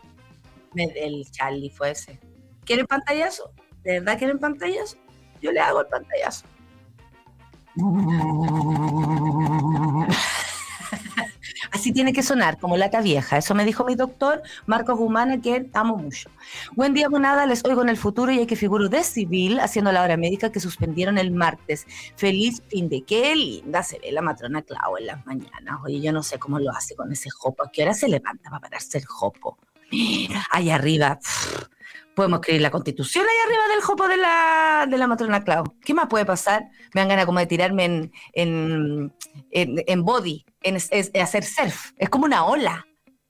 El 0.75 1.29
Charlie 1.31 1.69
fue 1.69 1.91
ese. 1.91 2.19
¿Quieren 2.65 2.87
pantallazo? 2.87 3.53
¿De 3.83 3.99
verdad 3.99 4.17
quieren 4.17 4.39
pantallazo? 4.39 4.97
Yo 5.41 5.51
le 5.51 5.59
hago 5.59 5.81
el 5.81 5.87
pantallazo. 5.87 6.45
Así 11.81 11.91
tiene 11.91 12.13
que 12.13 12.21
sonar, 12.21 12.59
como 12.59 12.77
lata 12.77 13.01
vieja. 13.01 13.39
Eso 13.39 13.55
me 13.55 13.65
dijo 13.65 13.83
mi 13.83 13.95
doctor, 13.95 14.43
Marcos 14.67 14.99
Gumana, 14.99 15.41
que 15.41 15.67
amo 15.73 15.97
mucho. 15.97 16.29
Buen 16.73 16.93
día, 16.93 17.09
monada. 17.09 17.47
Les 17.47 17.65
oigo 17.65 17.81
en 17.81 17.89
el 17.89 17.97
futuro 17.97 18.31
y 18.31 18.37
hay 18.37 18.45
que 18.45 18.55
figuro 18.55 18.87
de 18.87 19.03
civil 19.03 19.59
haciendo 19.59 19.91
la 19.91 20.03
hora 20.03 20.15
médica 20.15 20.51
que 20.51 20.59
suspendieron 20.59 21.17
el 21.17 21.31
martes. 21.31 21.87
Feliz 22.15 22.61
fin 22.67 22.87
de 22.87 23.01
qué 23.01 23.35
linda 23.35 23.81
se 23.81 23.97
ve 23.97 24.11
la 24.11 24.21
matrona 24.21 24.61
Clau 24.61 24.95
en 24.99 25.07
las 25.07 25.25
mañanas. 25.25 25.79
Oye, 25.83 25.99
yo 25.99 26.11
no 26.11 26.21
sé 26.21 26.37
cómo 26.37 26.59
lo 26.59 26.69
hace 26.69 26.93
con 26.93 27.11
ese 27.11 27.31
jopo. 27.31 27.63
¿A 27.63 27.71
qué 27.71 27.81
hora 27.81 27.95
se 27.95 28.07
levanta 28.07 28.51
para 28.51 28.61
pararse 28.61 28.99
el 28.99 29.05
jopo? 29.05 29.57
Ahí 30.51 30.69
arriba. 30.69 31.17
Podemos 32.21 32.37
escribir 32.41 32.61
la 32.61 32.69
constitución 32.69 33.25
ahí 33.27 33.47
arriba 33.47 33.67
del 33.73 33.81
jopo 33.81 34.07
de 34.07 34.17
la, 34.17 34.85
de 34.87 34.95
la 34.95 35.07
matrona 35.07 35.43
Clau. 35.43 35.63
¿Qué 35.83 35.95
más 35.95 36.05
puede 36.07 36.23
pasar? 36.23 36.69
Me 36.93 37.01
dan 37.01 37.07
ganas 37.09 37.25
como 37.25 37.39
de 37.39 37.47
tirarme 37.47 37.85
en, 37.85 38.11
en, 38.33 39.11
en, 39.49 40.05
body, 40.05 40.45
en, 40.61 40.75
hacer 40.75 41.43
surf. 41.43 41.93
Es 41.97 42.09
como 42.09 42.25
una 42.25 42.45
ola. 42.45 42.85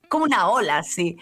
Como 0.09 0.25
una 0.25 0.49
ola, 0.49 0.83
sí. 0.83 1.15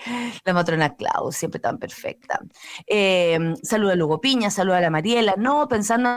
La 0.45 0.53
matrona 0.53 0.95
Clau, 0.95 1.31
siempre 1.31 1.59
tan 1.59 1.77
perfecta. 1.77 2.39
Eh, 2.88 3.53
saluda 3.61 3.93
a 3.93 3.95
Lugo 3.95 4.19
Piña, 4.19 4.49
saluda 4.49 4.79
a 4.79 4.81
la 4.81 4.89
Mariela. 4.89 5.35
No, 5.38 5.67
pensando 5.67 6.09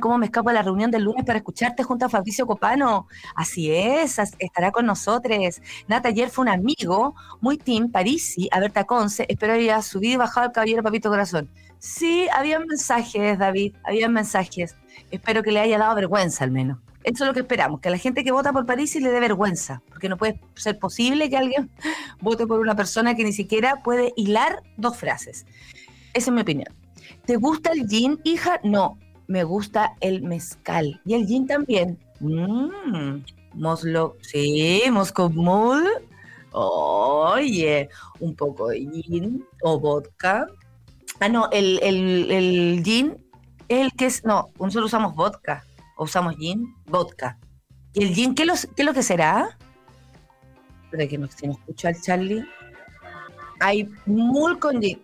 cómo 0.00 0.18
me 0.18 0.26
escapo 0.26 0.50
a 0.50 0.52
la 0.52 0.62
reunión 0.62 0.90
del 0.90 1.04
lunes 1.04 1.24
para 1.24 1.38
escucharte 1.38 1.82
junto 1.82 2.06
a 2.06 2.08
Fabricio 2.08 2.46
Copano. 2.46 3.06
Así 3.34 3.70
es, 3.70 4.18
estará 4.38 4.70
con 4.72 4.86
nosotros. 4.86 5.60
Nata 5.88 6.08
ayer 6.08 6.28
fue 6.28 6.42
un 6.42 6.48
amigo, 6.48 7.14
muy 7.40 7.56
team, 7.56 7.90
Parisi, 7.90 8.48
a 8.50 8.60
Berta 8.60 8.84
Conce. 8.84 9.26
Espero 9.28 9.54
haya 9.54 9.80
subido 9.82 10.14
y 10.14 10.16
bajado 10.16 10.46
el 10.46 10.52
caballero 10.52 10.82
Papito 10.82 11.08
Corazón. 11.08 11.48
Sí, 11.78 12.26
había 12.32 12.58
mensajes, 12.58 13.38
David, 13.38 13.74
había 13.84 14.08
mensajes. 14.08 14.76
Espero 15.10 15.42
que 15.42 15.52
le 15.52 15.60
haya 15.60 15.78
dado 15.78 15.94
vergüenza 15.94 16.44
al 16.44 16.50
menos. 16.50 16.78
Eso 17.04 17.22
es 17.22 17.28
lo 17.28 17.34
que 17.34 17.40
esperamos, 17.40 17.80
que 17.80 17.88
a 17.88 17.92
la 17.92 17.98
gente 17.98 18.24
que 18.24 18.32
vota 18.32 18.52
por 18.52 18.66
Parisi 18.66 18.98
le 18.98 19.10
dé 19.10 19.20
vergüenza, 19.20 19.80
porque 19.88 20.08
no 20.08 20.16
puede 20.16 20.40
ser 20.56 20.76
posible 20.78 21.30
que 21.30 21.36
alguien 21.36 21.70
vote 22.20 22.48
por 22.48 22.58
una 22.58 22.74
persona 22.74 23.14
que 23.14 23.22
ni 23.22 23.32
siquiera 23.32 23.82
puede 23.84 24.12
hilar 24.16 24.64
dos 24.76 24.96
frases. 24.96 25.46
Esa 26.14 26.30
es 26.30 26.34
mi 26.34 26.40
opinión. 26.40 26.74
¿Te 27.24 27.36
gusta 27.36 27.70
el 27.72 27.86
jean, 27.86 28.18
hija? 28.24 28.58
No, 28.64 28.98
me 29.28 29.44
gusta 29.44 29.94
el 30.00 30.22
mezcal. 30.22 31.00
Y 31.04 31.14
el 31.14 31.26
gin 31.26 31.46
también. 31.46 31.98
Mmm, 32.20 33.22
Moslo, 33.54 34.16
sí, 34.20 34.82
Moscow 34.90 35.30
Mule. 35.30 35.88
Oye, 36.52 37.88
un 38.20 38.34
poco 38.34 38.68
de 38.68 38.86
gin 38.86 39.44
o 39.62 39.78
vodka. 39.78 40.46
Ah, 41.20 41.28
no, 41.28 41.48
el, 41.50 41.78
el, 41.82 42.30
el 42.30 42.82
gin, 42.84 43.16
el 43.68 43.92
que 43.92 44.06
es, 44.06 44.24
no, 44.24 44.50
nosotros 44.58 44.86
usamos 44.86 45.14
vodka. 45.14 45.64
¿O 45.96 46.04
usamos 46.04 46.36
gin? 46.36 46.74
Vodka. 46.86 47.38
¿Y 47.94 48.04
el 48.04 48.14
gin 48.14 48.34
qué, 48.34 48.44
los, 48.44 48.66
qué 48.76 48.82
es 48.82 48.86
lo 48.86 48.92
que 48.92 49.02
será? 49.02 49.58
Espera 50.84 51.06
que 51.06 51.18
no, 51.18 51.26
si 51.26 51.46
no 51.46 51.52
escucho 51.54 51.88
al 51.88 52.00
Charlie. 52.00 52.44
Hay 53.60 53.90
mul 54.04 54.58
con 54.58 54.80
gin. 54.80 55.02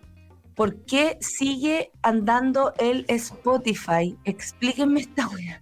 ¿Por 0.55 0.85
qué 0.85 1.17
sigue 1.19 1.91
andando 2.01 2.73
el 2.77 3.05
Spotify? 3.07 4.17
Explíquenme 4.23 5.01
esta 5.01 5.27
wea. 5.33 5.61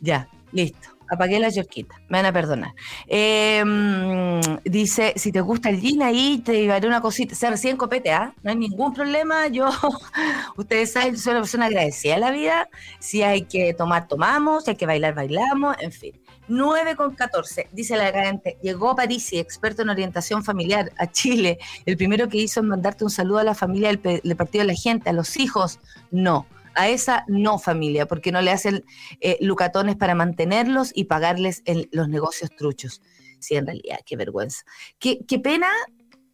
ya, 0.00 0.28
listo. 0.52 0.88
Apagué 1.12 1.40
la 1.40 1.48
yorquita, 1.48 1.96
me 2.08 2.18
van 2.18 2.26
a 2.26 2.32
perdonar. 2.32 2.72
Em, 3.08 4.40
dice, 4.62 5.12
si 5.16 5.32
te 5.32 5.40
gusta 5.40 5.68
el 5.68 5.80
gin 5.80 6.02
ahí, 6.02 6.40
te 6.44 6.52
llevaré 6.52 6.86
una 6.86 7.00
cosita. 7.00 7.34
Se 7.34 7.50
recién 7.50 7.76
copete, 7.76 8.12
¿ah? 8.12 8.32
No 8.44 8.50
hay 8.52 8.56
ningún 8.56 8.94
problema. 8.94 9.48
Yo, 9.48 9.68
ustedes 10.56 10.92
saben, 10.92 11.18
soy 11.18 11.32
una 11.32 11.40
persona 11.40 11.66
agradecida 11.66 12.14
a 12.14 12.18
la 12.18 12.30
vida. 12.30 12.68
Si 13.00 13.24
hay 13.24 13.42
que 13.42 13.74
tomar, 13.74 14.06
tomamos. 14.06 14.64
Si 14.64 14.70
hay 14.70 14.76
que 14.76 14.86
bailar, 14.86 15.14
bailamos. 15.14 15.74
En 15.80 15.90
fin. 15.90 16.12
9 16.50 16.96
con 16.96 17.14
14, 17.14 17.68
dice 17.72 17.96
la 17.96 18.12
gente, 18.12 18.58
llegó 18.60 18.94
Parisi, 18.94 19.38
experto 19.38 19.82
en 19.82 19.88
orientación 19.88 20.44
familiar, 20.44 20.92
a 20.98 21.10
Chile. 21.10 21.58
El 21.86 21.96
primero 21.96 22.28
que 22.28 22.38
hizo 22.38 22.60
es 22.60 22.66
mandarte 22.66 23.04
un 23.04 23.10
saludo 23.10 23.38
a 23.38 23.44
la 23.44 23.54
familia 23.54 23.88
del, 23.88 24.36
Partido 24.36 24.62
de 24.62 24.72
la 24.72 24.74
Gente, 24.74 25.08
a 25.08 25.12
los 25.12 25.36
hijos, 25.36 25.78
no. 26.10 26.46
A 26.74 26.88
esa 26.88 27.24
no 27.26 27.58
familia, 27.58 28.06
porque 28.06 28.32
no 28.32 28.40
le 28.42 28.50
hacen 28.50 28.84
eh, 29.20 29.38
lucatones 29.40 29.96
para 29.96 30.14
mantenerlos 30.14 30.92
y 30.94 31.04
pagarles 31.04 31.62
los 31.92 32.08
negocios 32.08 32.50
truchos. 32.56 33.00
Sí, 33.38 33.56
en 33.56 33.66
realidad, 33.66 33.98
qué 34.04 34.16
vergüenza. 34.16 34.64
Qué, 34.98 35.24
qué 35.26 35.38
pena 35.38 35.68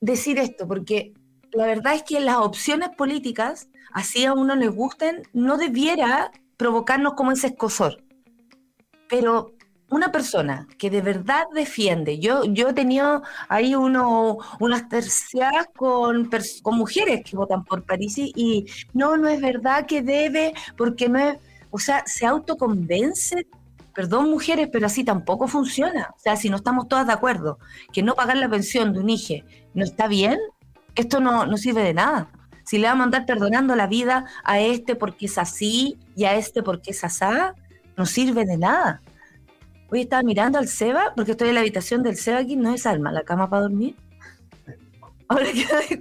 decir 0.00 0.38
esto, 0.38 0.66
porque 0.66 1.14
la 1.52 1.66
verdad 1.66 1.94
es 1.94 2.02
que 2.02 2.20
las 2.20 2.36
opciones 2.36 2.90
políticas, 2.96 3.68
así 3.92 4.24
a 4.24 4.34
uno 4.34 4.56
les 4.56 4.70
gusten, 4.70 5.22
no 5.32 5.56
debiera 5.56 6.30
provocarnos 6.56 7.14
como 7.14 7.32
ese 7.32 7.48
escosor. 7.48 8.02
Pero 9.08 9.55
una 9.88 10.10
persona 10.10 10.66
que 10.78 10.90
de 10.90 11.00
verdad 11.00 11.44
defiende, 11.54 12.18
yo, 12.18 12.44
yo 12.44 12.70
he 12.70 12.72
tenido 12.72 13.22
ahí 13.48 13.74
uno, 13.74 14.38
unas 14.58 14.88
tercias 14.88 15.68
con, 15.76 16.28
con 16.62 16.76
mujeres 16.76 17.22
que 17.24 17.36
votan 17.36 17.64
por 17.64 17.84
París 17.84 18.18
y 18.18 18.66
no, 18.92 19.16
no 19.16 19.28
es 19.28 19.40
verdad 19.40 19.86
que 19.86 20.02
debe, 20.02 20.54
porque 20.76 21.08
no 21.08 21.18
es, 21.18 21.38
o 21.70 21.78
sea, 21.78 22.02
se 22.06 22.26
autoconvence, 22.26 23.46
perdón 23.94 24.28
mujeres, 24.30 24.68
pero 24.72 24.86
así 24.86 25.04
tampoco 25.04 25.46
funciona. 25.46 26.10
O 26.16 26.18
sea, 26.18 26.36
si 26.36 26.50
no 26.50 26.56
estamos 26.56 26.88
todas 26.88 27.06
de 27.06 27.12
acuerdo 27.12 27.58
que 27.92 28.02
no 28.02 28.14
pagar 28.14 28.36
la 28.36 28.48
pensión 28.48 28.92
de 28.92 29.00
un 29.00 29.10
hijo 29.10 29.44
no 29.74 29.84
está 29.84 30.08
bien, 30.08 30.38
esto 30.96 31.20
no, 31.20 31.46
no 31.46 31.56
sirve 31.56 31.82
de 31.82 31.94
nada. 31.94 32.28
Si 32.64 32.78
le 32.78 32.88
vamos 32.88 33.02
a 33.02 33.04
andar 33.04 33.26
perdonando 33.26 33.76
la 33.76 33.86
vida 33.86 34.26
a 34.42 34.58
este 34.58 34.96
porque 34.96 35.26
es 35.26 35.38
así 35.38 35.98
y 36.16 36.24
a 36.24 36.34
este 36.34 36.62
porque 36.64 36.90
es 36.90 37.04
asá, 37.04 37.54
no 37.96 38.06
sirve 38.06 38.44
de 38.44 38.56
nada. 38.56 39.00
Hoy 39.88 40.00
estaba 40.00 40.22
mirando 40.22 40.58
al 40.58 40.66
Seba, 40.66 41.12
porque 41.14 41.32
estoy 41.32 41.48
en 41.48 41.54
la 41.54 41.60
habitación 41.60 42.02
del 42.02 42.16
Seba 42.16 42.38
aquí, 42.38 42.56
no 42.56 42.74
es 42.74 42.86
alma, 42.86 43.12
la 43.12 43.22
cama 43.22 43.48
para 43.48 43.62
dormir. 43.62 43.94
Ahora 45.28 45.46
que 45.46 45.66
me 45.90 46.00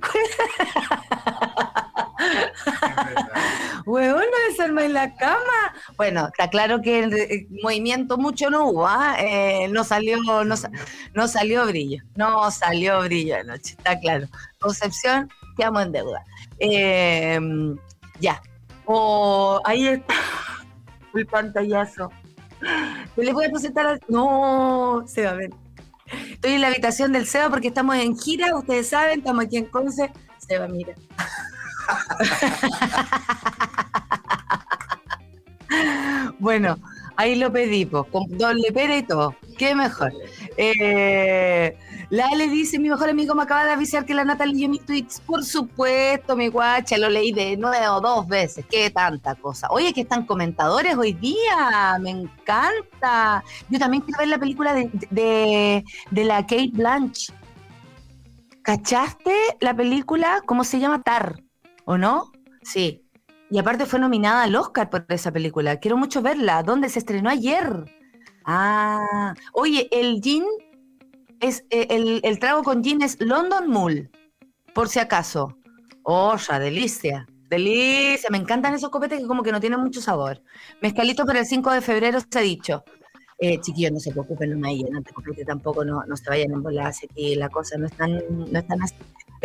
Huevón, 3.86 4.24
no 4.32 4.54
es 4.54 4.60
alma 4.60 4.86
en 4.86 4.94
la 4.94 5.16
cama. 5.16 5.76
Bueno, 5.98 6.28
está 6.28 6.50
claro 6.50 6.82
que 6.82 7.04
el 7.04 7.48
movimiento 7.62 8.18
mucho 8.18 8.50
no 8.50 8.68
hubo, 8.70 8.88
¿ah? 8.88 9.18
eh, 9.20 9.68
no 9.70 9.84
salió, 9.84 10.18
no, 10.44 11.28
salió 11.28 11.66
brillo, 11.68 12.04
no 12.16 12.50
salió 12.50 13.02
brillo 13.02 13.36
anoche, 13.38 13.76
está 13.78 14.00
claro. 14.00 14.28
Concepción, 14.60 15.30
quedamos 15.58 15.84
en 15.84 15.92
deuda. 15.92 16.24
Eh, 16.60 17.40
ya. 18.20 18.42
O 18.86 19.62
ahí 19.64 19.88
está 19.88 20.16
el 21.14 21.26
pantallazo 21.28 22.12
le 23.18 23.34
voy 23.34 23.46
a 23.46 23.50
presentar 23.50 23.88
al... 23.88 24.02
No, 24.08 25.04
Seba, 25.08 25.34
ven. 25.34 25.54
Estoy 26.32 26.54
en 26.54 26.62
la 26.62 26.68
habitación 26.68 27.12
del 27.12 27.26
Seba 27.26 27.50
porque 27.50 27.70
estamos 27.70 27.96
en 27.96 28.16
gira, 28.18 28.56
ustedes 28.56 28.90
saben, 28.90 29.20
estamos 29.20 29.46
aquí 29.46 29.58
en 29.58 29.66
Conce. 29.66 30.12
Seba, 30.38 30.68
mira. 30.68 30.94
bueno, 36.40 36.78
ahí 37.16 37.36
lo 37.36 37.52
pedí, 37.52 37.86
con 37.86 38.38
doble 38.38 38.72
pera 38.72 38.98
y 38.98 39.04
todo. 39.04 39.36
Qué 39.58 39.76
mejor. 39.76 40.12
Eh, 40.58 41.78
la 42.10 42.28
Ale 42.28 42.48
dice, 42.48 42.80
mi 42.80 42.90
mejor 42.90 43.10
amigo 43.10 43.36
me 43.36 43.44
acaba 43.44 43.66
de 43.66 43.72
avisar 43.72 44.06
que 44.06 44.14
la 44.14 44.24
Natalie 44.24 44.54
leyó 44.54 44.70
mis 44.70 44.86
tweets. 44.86 45.20
Por 45.22 45.44
supuesto, 45.44 46.36
mi 46.36 46.48
guacha, 46.48 46.98
lo 46.98 47.10
leí 47.10 47.32
de 47.32 47.58
nuevo 47.58 48.02
dos 48.02 48.28
veces. 48.28 48.66
Qué 48.70 48.90
tanta 48.90 49.36
cosa. 49.36 49.68
Oye, 49.72 49.94
que 49.94 50.02
están 50.02 50.26
comentadores 50.26 50.96
hoy 50.96 51.14
día. 51.14 51.98
Me 52.00 52.12
encanta. 52.12 53.44
Yo 53.70 53.80
también 53.80 54.04
quiero 54.04 54.20
ver 54.20 54.28
la 54.28 54.38
película 54.38 54.74
de, 54.74 55.84
la 56.12 56.42
Kate 56.42 56.72
Blanche. 56.74 57.34
¿Cachaste 58.62 59.36
la 59.60 59.76
película? 59.76 60.42
¿Cómo 60.46 60.64
se 60.64 60.80
llama? 60.80 61.02
Tar, 61.04 61.44
¿o 61.86 61.98
no? 61.98 62.32
Sí. 62.64 63.02
Y 63.52 63.60
aparte 63.60 63.86
fue 63.86 64.00
nominada 64.00 64.44
al 64.44 64.56
Oscar 64.56 64.90
por 64.90 65.06
esa 65.10 65.32
película. 65.32 65.80
Quiero 65.80 65.98
mucho 65.98 66.22
verla. 66.22 66.64
¿Dónde 66.64 66.90
se 66.90 67.00
estrenó 67.00 67.30
ayer? 67.30 67.86
Ah, 68.46 69.34
oye, 69.54 69.88
el 69.92 70.22
Jean 70.22 70.46
es 71.40 71.66
eh, 71.70 71.88
el, 72.24 72.40
trago 72.40 72.64
con 72.64 72.84
gin 72.84 73.00
London 73.20 73.70
Mull, 73.70 74.10
por 74.74 74.90
si 74.90 75.00
acaso. 75.00 75.58
Oh, 76.04 76.36
ya, 76.38 76.60
delicia. 76.60 77.26
Delicia, 77.50 78.30
me 78.32 78.38
encantan 78.38 78.74
esos 78.74 78.90
copetes 78.90 79.20
que 79.20 79.28
como 79.28 79.44
que 79.44 79.52
no 79.52 79.60
tienen 79.60 79.80
mucho 79.80 80.02
sabor. 80.02 80.42
Mezcalito 80.82 81.26
para 81.26 81.40
el 81.40 81.46
5 81.46 81.72
de 81.72 81.82
febrero 81.82 82.20
se 82.20 82.40
ha 82.40 82.42
dicho. 82.42 82.84
Eh, 83.38 83.60
chiquillos, 83.60 83.92
no 83.92 84.00
se 84.00 84.12
preocupen, 84.12 84.52
no 84.52 84.60
me 84.60 84.76
llenan 84.76 85.04
de 85.04 85.12
copete 85.12 85.44
tampoco, 85.44 85.84
no, 85.84 86.04
no 86.06 86.16
se 86.16 86.30
vayan 86.30 86.52
a 86.52 86.56
embolarse, 86.56 87.08
que 87.08 87.36
la 87.36 87.50
cosa 87.50 87.78
no 87.78 87.86
es 87.86 87.92
tan, 87.92 88.12
no 88.30 88.60
es 88.60 88.68
tan 88.68 88.82
así. 88.82 88.96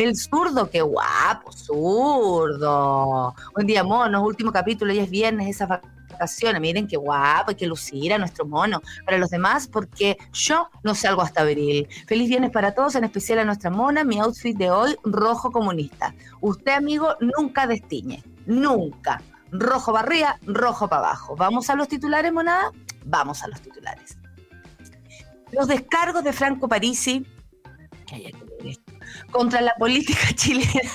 El 0.01 0.17
zurdo, 0.17 0.71
qué 0.71 0.81
guapo, 0.81 1.53
zurdo. 1.53 3.35
Un 3.55 3.67
día 3.67 3.85
mono, 3.85 4.25
último 4.25 4.51
capítulo, 4.51 4.95
y 4.95 4.99
es 4.99 5.11
viernes, 5.11 5.51
esa 5.51 5.83
Miren 6.59 6.87
qué 6.87 6.97
guapo, 6.97 7.51
hay 7.51 7.55
que 7.55 7.67
lucir 7.67 8.15
a 8.15 8.19
nuestro 8.19 8.47
mono. 8.47 8.81
Para 9.05 9.19
los 9.19 9.29
demás, 9.29 9.69
porque 9.69 10.17
yo 10.33 10.71
no 10.83 10.95
salgo 10.95 11.21
hasta 11.21 11.43
abril. 11.43 11.87
Feliz 12.07 12.31
viernes 12.31 12.51
para 12.51 12.73
todos, 12.73 12.95
en 12.95 13.05
especial 13.05 13.41
a 13.41 13.45
nuestra 13.45 13.69
mona. 13.69 14.03
Mi 14.03 14.19
outfit 14.21 14.57
de 14.57 14.71
hoy, 14.71 14.97
rojo 15.05 15.51
comunista. 15.51 16.15
Usted, 16.41 16.73
amigo, 16.73 17.15
nunca 17.21 17.67
destiñe. 17.67 18.23
Nunca. 18.47 19.21
Rojo 19.51 19.93
barría, 19.93 20.39
rojo 20.47 20.89
para 20.89 21.09
abajo. 21.09 21.37
¿Vamos 21.37 21.69
a 21.69 21.75
los 21.75 21.89
titulares, 21.89 22.33
monada? 22.33 22.71
Vamos 23.05 23.43
a 23.43 23.49
los 23.49 23.61
titulares. 23.61 24.17
Los 25.53 25.69
descargos 25.69 26.25
de 26.25 26.33
Franco 26.33 26.69
Parisi 26.69 27.27
contra 29.31 29.61
la 29.61 29.75
política 29.79 30.29
chilena. 30.35 30.91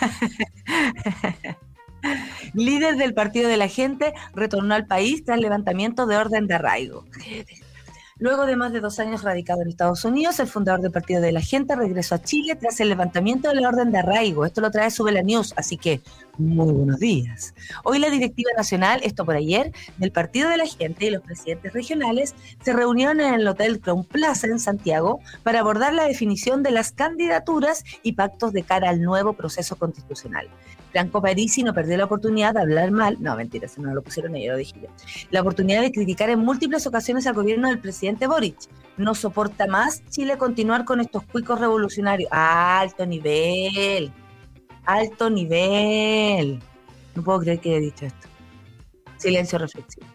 Líder 2.54 2.98
del 2.98 3.14
Partido 3.14 3.50
de 3.50 3.58
la 3.58 3.68
Gente 3.68 4.14
retornó 4.34 4.76
al 4.76 4.86
país 4.86 5.24
tras 5.24 5.40
levantamiento 5.40 6.06
de 6.06 6.18
orden 6.18 6.48
de 6.48 6.56
arraigo. 6.56 7.06
Luego 8.18 8.46
de 8.46 8.56
más 8.56 8.72
de 8.72 8.80
dos 8.80 9.00
años 9.00 9.24
radicado 9.24 9.62
en 9.62 9.68
Estados 9.68 10.06
Unidos, 10.06 10.40
el 10.40 10.48
fundador 10.48 10.80
del 10.80 10.94
Partido 10.94 11.20
de 11.20 11.34
la 11.34 11.42
Gente 11.42 11.76
regresó 11.76 12.16
a 12.16 12.22
Chile 12.22 12.56
tras 12.56 12.80
el 12.80 12.88
levantamiento 12.88 13.50
de 13.50 13.56
la 13.56 13.68
orden 13.68 13.92
de 13.92 13.98
arraigo. 13.98 14.46
Esto 14.46 14.62
lo 14.62 14.72
trae 14.72 14.90
Sube 14.90 15.22
News, 15.22 15.54
así 15.58 15.76
que 15.76 16.00
muy 16.38 16.72
buenos 16.72 16.98
días. 16.98 17.54
Hoy 17.84 18.00
la 18.00 18.10
directiva 18.10 18.52
nacional, 18.56 19.02
esto 19.04 19.26
por 19.26 19.36
ayer, 19.36 19.74
del 19.98 20.14
Partido 20.14 20.48
de 20.50 20.56
la 20.56 20.66
Gente 20.66 21.08
y 21.08 21.10
los 21.10 21.24
presidentes 21.24 21.74
regionales 21.74 22.36
se 22.64 22.72
reunieron 22.72 23.20
en 23.20 23.34
el 23.34 23.48
Hotel 23.50 23.82
Crown 23.82 24.06
Plaza 24.06 24.48
en 24.48 24.60
Santiago 24.60 25.20
para 25.44 25.60
abordar 25.60 25.94
la 25.94 26.08
definición 26.08 26.64
de 26.64 26.72
las 26.72 26.94
candidaturas 26.94 27.84
y 28.02 28.14
pactos 28.14 28.54
de 28.54 28.64
cara 28.64 28.92
al 28.92 29.02
nuevo 29.02 29.34
proceso 29.34 29.76
constitucional. 29.76 30.48
Franco 30.96 31.22
Parisi 31.22 31.62
no 31.62 31.74
perdió 31.74 31.98
la 31.98 32.06
oportunidad 32.06 32.54
de 32.54 32.62
hablar 32.62 32.90
mal, 32.90 33.18
no, 33.20 33.36
mentira, 33.36 33.68
si 33.68 33.82
no 33.82 33.94
lo 33.94 34.02
pusieron 34.02 34.34
ellos, 34.34 34.54
lo 34.54 34.58
dije 34.58 34.80
yo, 34.82 34.88
la 35.30 35.42
oportunidad 35.42 35.82
de 35.82 35.92
criticar 35.92 36.30
en 36.30 36.40
múltiples 36.40 36.88
ocasiones 36.88 37.28
al 37.28 37.34
gobierno 37.34 37.68
del 37.68 37.80
presidente 37.80 38.28
Boric. 38.28 38.56
No 38.96 39.14
soporta 39.14 39.68
más 39.68 40.06
Chile 40.10 40.38
continuar 40.38 40.86
con 40.86 41.02
estos 41.02 41.24
cuicos 41.24 41.60
revolucionarios. 41.60 42.30
alto 42.32 43.06
nivel, 43.06 44.10
alto 44.86 45.30
nivel. 45.30 46.62
No 47.14 47.24
puedo 47.26 47.42
creer 47.42 47.60
que 47.60 47.72
haya 47.72 47.80
dicho 47.82 48.06
esto. 48.06 48.28
Silencio 49.18 49.60
reflexivo. 49.60 50.08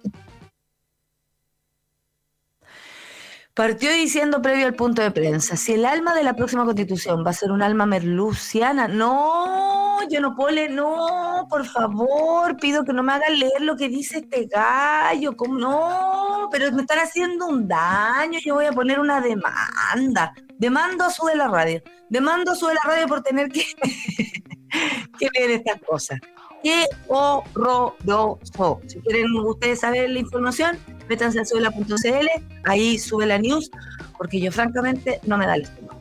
Partió 3.52 3.92
diciendo 3.92 4.40
previo 4.40 4.64
al 4.64 4.75
punto 4.75 5.02
de 5.02 5.10
prensa, 5.10 5.58
si 5.58 5.75
el 5.75 5.84
alma 5.84 6.14
de 6.14 6.25
la 6.25 6.32
próxima 6.32 6.64
constitución 6.64 7.22
va 7.26 7.32
a 7.32 7.34
ser 7.34 7.52
un 7.52 7.60
alma 7.60 7.84
merluciana, 7.84 8.88
no, 8.88 9.89
yo 10.09 10.21
no 10.21 10.35
puedo 10.35 10.50
leer, 10.50 10.71
no, 10.71 11.47
por 11.49 11.66
favor, 11.66 12.57
pido 12.57 12.85
que 12.85 12.92
no 12.92 13.02
me 13.02 13.12
hagan 13.12 13.38
leer 13.38 13.61
lo 13.61 13.76
que 13.76 13.88
dice 13.88 14.19
este 14.19 14.47
gallo, 14.47 15.37
¿cómo? 15.37 15.59
no, 15.59 16.49
pero 16.50 16.71
me 16.73 16.83
están 16.83 16.99
haciendo 16.99 17.47
un 17.47 17.69
daño, 17.69 18.38
yo 18.45 18.54
voy 18.54 18.66
a 18.66 18.73
poner 18.73 19.00
una 19.00 19.21
demanda, 19.21 20.33
demando 20.59 21.04
a 21.04 21.11
su 21.11 21.26
de 21.26 21.37
la 21.37 21.49
radio, 21.49 21.83
demando 22.09 22.52
a 22.52 22.54
su 22.54 22.66
de 22.66 22.75
la 22.75 22.80
radio 22.85 23.07
por 23.07 23.23
tener 23.23 23.49
que, 23.50 23.64
que 25.19 25.28
leer 25.35 25.50
estas 25.50 25.80
cosas. 25.83 26.19
¡Qué 26.62 26.85
horroroso! 27.09 28.80
Si 28.87 29.00
quieren 29.00 29.35
ustedes 29.35 29.80
saber 29.80 30.11
la 30.11 30.19
información, 30.19 30.78
métanse 31.09 31.40
a 31.40 31.45
suela.cl, 31.45 32.28
ahí 32.64 32.99
sube 32.99 33.26
la 33.26 33.38
news, 33.38 33.71
porque 34.19 34.40
yo 34.40 34.52
francamente 34.52 35.21
no 35.25 35.38
me 35.38 35.47
da 35.47 35.54
el 35.54 35.62
estómago. 35.62 36.00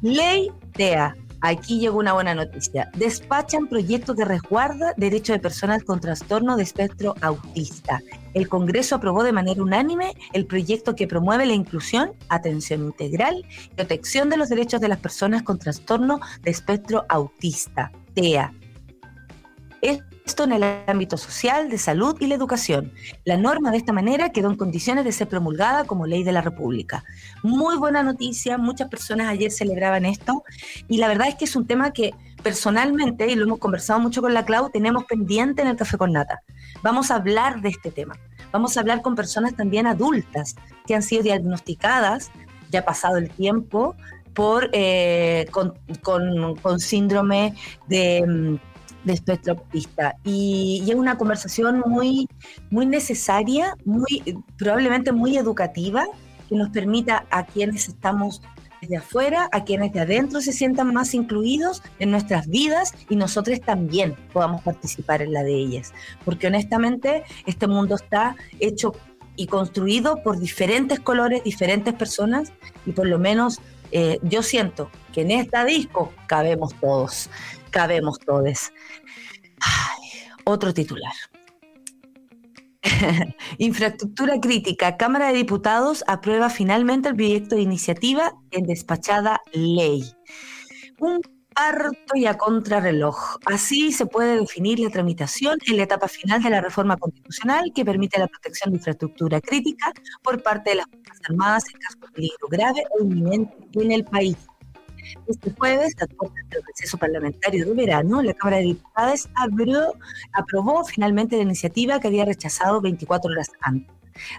Ley 0.00 0.50
TEA. 0.72 1.14
Aquí 1.40 1.78
llegó 1.78 1.98
una 1.98 2.12
buena 2.12 2.34
noticia. 2.34 2.90
Despachan 2.96 3.68
proyectos 3.68 4.16
de 4.16 4.24
resguarda 4.24 4.94
derechos 4.96 5.34
de 5.34 5.40
personas 5.40 5.84
con 5.84 6.00
trastorno 6.00 6.56
de 6.56 6.64
espectro 6.64 7.14
autista. 7.20 8.00
El 8.34 8.48
Congreso 8.48 8.96
aprobó 8.96 9.22
de 9.22 9.32
manera 9.32 9.62
unánime 9.62 10.14
el 10.32 10.46
proyecto 10.46 10.94
que 10.94 11.06
promueve 11.06 11.46
la 11.46 11.54
inclusión, 11.54 12.12
atención 12.28 12.84
integral 12.84 13.44
y 13.64 13.74
protección 13.74 14.30
de 14.30 14.36
los 14.36 14.48
derechos 14.48 14.80
de 14.80 14.88
las 14.88 14.98
personas 14.98 15.42
con 15.42 15.58
trastorno 15.58 16.20
de 16.42 16.50
espectro 16.50 17.04
autista, 17.08 17.92
TEA 18.14 18.52
esto 20.28 20.44
en 20.44 20.52
el 20.52 20.62
ámbito 20.86 21.16
social, 21.16 21.70
de 21.70 21.78
salud 21.78 22.14
y 22.20 22.26
la 22.26 22.34
educación. 22.34 22.92
La 23.24 23.38
norma 23.38 23.70
de 23.70 23.78
esta 23.78 23.94
manera 23.94 24.28
quedó 24.28 24.50
en 24.50 24.56
condiciones 24.56 25.06
de 25.06 25.12
ser 25.12 25.26
promulgada 25.26 25.84
como 25.84 26.06
ley 26.06 26.22
de 26.22 26.32
la 26.32 26.42
República. 26.42 27.02
Muy 27.42 27.78
buena 27.78 28.02
noticia, 28.02 28.58
muchas 28.58 28.90
personas 28.90 29.28
ayer 29.28 29.50
celebraban 29.50 30.04
esto 30.04 30.44
y 30.86 30.98
la 30.98 31.08
verdad 31.08 31.28
es 31.28 31.36
que 31.36 31.46
es 31.46 31.56
un 31.56 31.66
tema 31.66 31.92
que 31.92 32.12
personalmente, 32.42 33.26
y 33.26 33.36
lo 33.36 33.44
hemos 33.44 33.58
conversado 33.58 34.00
mucho 34.00 34.20
con 34.20 34.34
la 34.34 34.44
Clau, 34.44 34.68
tenemos 34.70 35.06
pendiente 35.06 35.62
en 35.62 35.68
el 35.68 35.76
Café 35.76 35.96
con 35.96 36.12
Nata. 36.12 36.42
Vamos 36.82 37.10
a 37.10 37.14
hablar 37.14 37.62
de 37.62 37.70
este 37.70 37.90
tema. 37.90 38.14
Vamos 38.52 38.76
a 38.76 38.80
hablar 38.80 39.00
con 39.00 39.16
personas 39.16 39.56
también 39.56 39.86
adultas 39.86 40.56
que 40.86 40.94
han 40.94 41.02
sido 41.02 41.22
diagnosticadas, 41.22 42.30
ya 42.70 42.84
pasado 42.84 43.16
el 43.16 43.30
tiempo, 43.30 43.96
por, 44.34 44.68
eh, 44.72 45.46
con, 45.50 45.74
con 46.02 46.80
síndrome 46.80 47.54
de 47.88 48.24
mm, 48.26 48.68
de 49.04 49.12
espectro 49.12 49.54
autista. 49.54 50.16
Y, 50.24 50.84
es 50.88 50.94
una 50.94 51.16
conversación 51.16 51.82
muy, 51.86 52.28
muy 52.70 52.86
necesaria, 52.86 53.74
muy, 53.84 54.42
probablemente 54.56 55.12
muy 55.12 55.36
educativa, 55.36 56.06
que 56.48 56.56
nos 56.56 56.70
permita 56.70 57.26
a 57.30 57.44
quienes 57.44 57.88
estamos 57.88 58.40
desde 58.80 58.96
afuera, 58.96 59.48
a 59.52 59.64
quienes 59.64 59.92
de 59.92 60.00
adentro 60.00 60.40
se 60.40 60.52
sientan 60.52 60.92
más 60.94 61.14
incluidos 61.14 61.82
en 61.98 62.10
nuestras 62.10 62.46
vidas 62.46 62.94
y 63.08 63.16
nosotros 63.16 63.60
también 63.60 64.14
podamos 64.32 64.62
participar 64.62 65.20
en 65.20 65.32
la 65.32 65.42
de 65.42 65.54
ellas. 65.54 65.92
Porque 66.24 66.46
honestamente 66.46 67.24
este 67.46 67.66
mundo 67.66 67.96
está 67.96 68.36
hecho 68.60 68.92
y 69.36 69.46
construido 69.46 70.22
por 70.22 70.38
diferentes 70.38 71.00
colores, 71.00 71.44
diferentes 71.44 71.94
personas 71.94 72.52
y 72.86 72.92
por 72.92 73.06
lo 73.06 73.18
menos 73.18 73.60
eh, 73.92 74.18
yo 74.22 74.42
siento 74.42 74.90
que 75.12 75.22
en 75.22 75.30
esta 75.30 75.64
disco 75.64 76.12
cabemos 76.26 76.74
todos 76.74 77.30
cabemos 77.70 78.18
todos. 78.18 78.72
otro 80.44 80.72
titular. 80.72 81.12
Infraestructura 83.58 84.40
crítica. 84.40 84.96
Cámara 84.96 85.28
de 85.28 85.34
Diputados 85.34 86.04
aprueba 86.06 86.50
finalmente 86.50 87.08
el 87.08 87.16
proyecto 87.16 87.56
de 87.56 87.62
iniciativa 87.62 88.34
en 88.50 88.64
despachada 88.64 89.40
ley. 89.52 90.04
Un 90.98 91.20
parto 91.54 92.14
y 92.14 92.26
a 92.26 92.38
contrarreloj. 92.38 93.38
Así 93.46 93.92
se 93.92 94.06
puede 94.06 94.38
definir 94.38 94.78
la 94.78 94.90
tramitación 94.90 95.58
en 95.66 95.76
la 95.76 95.82
etapa 95.84 96.06
final 96.06 96.42
de 96.42 96.50
la 96.50 96.60
reforma 96.60 96.96
constitucional 96.96 97.72
que 97.74 97.84
permite 97.84 98.18
la 98.18 98.28
protección 98.28 98.70
de 98.70 98.78
infraestructura 98.78 99.40
crítica 99.40 99.92
por 100.22 100.42
parte 100.42 100.70
de 100.70 100.76
las 100.76 100.86
Fuerzas 100.86 101.18
Armadas 101.28 101.64
en 101.72 101.80
caso 101.80 101.98
de 102.00 102.12
peligro 102.12 102.48
grave 102.48 102.84
o 102.92 103.02
inminente 103.02 103.56
en 103.74 103.92
el 103.92 104.04
país. 104.04 104.36
Este 105.26 105.52
jueves, 105.52 105.94
a 106.00 106.06
puertas 106.06 106.48
del 106.50 106.62
receso 106.66 106.98
parlamentario 106.98 107.66
de 107.66 107.74
verano, 107.74 108.22
la 108.22 108.34
Cámara 108.34 108.58
de 108.58 108.64
Diputados 108.64 109.28
aprobó 110.32 110.84
finalmente 110.84 111.36
la 111.36 111.42
iniciativa 111.42 112.00
que 112.00 112.08
había 112.08 112.24
rechazado 112.24 112.80
24 112.80 113.30
horas 113.30 113.50
antes. 113.60 113.94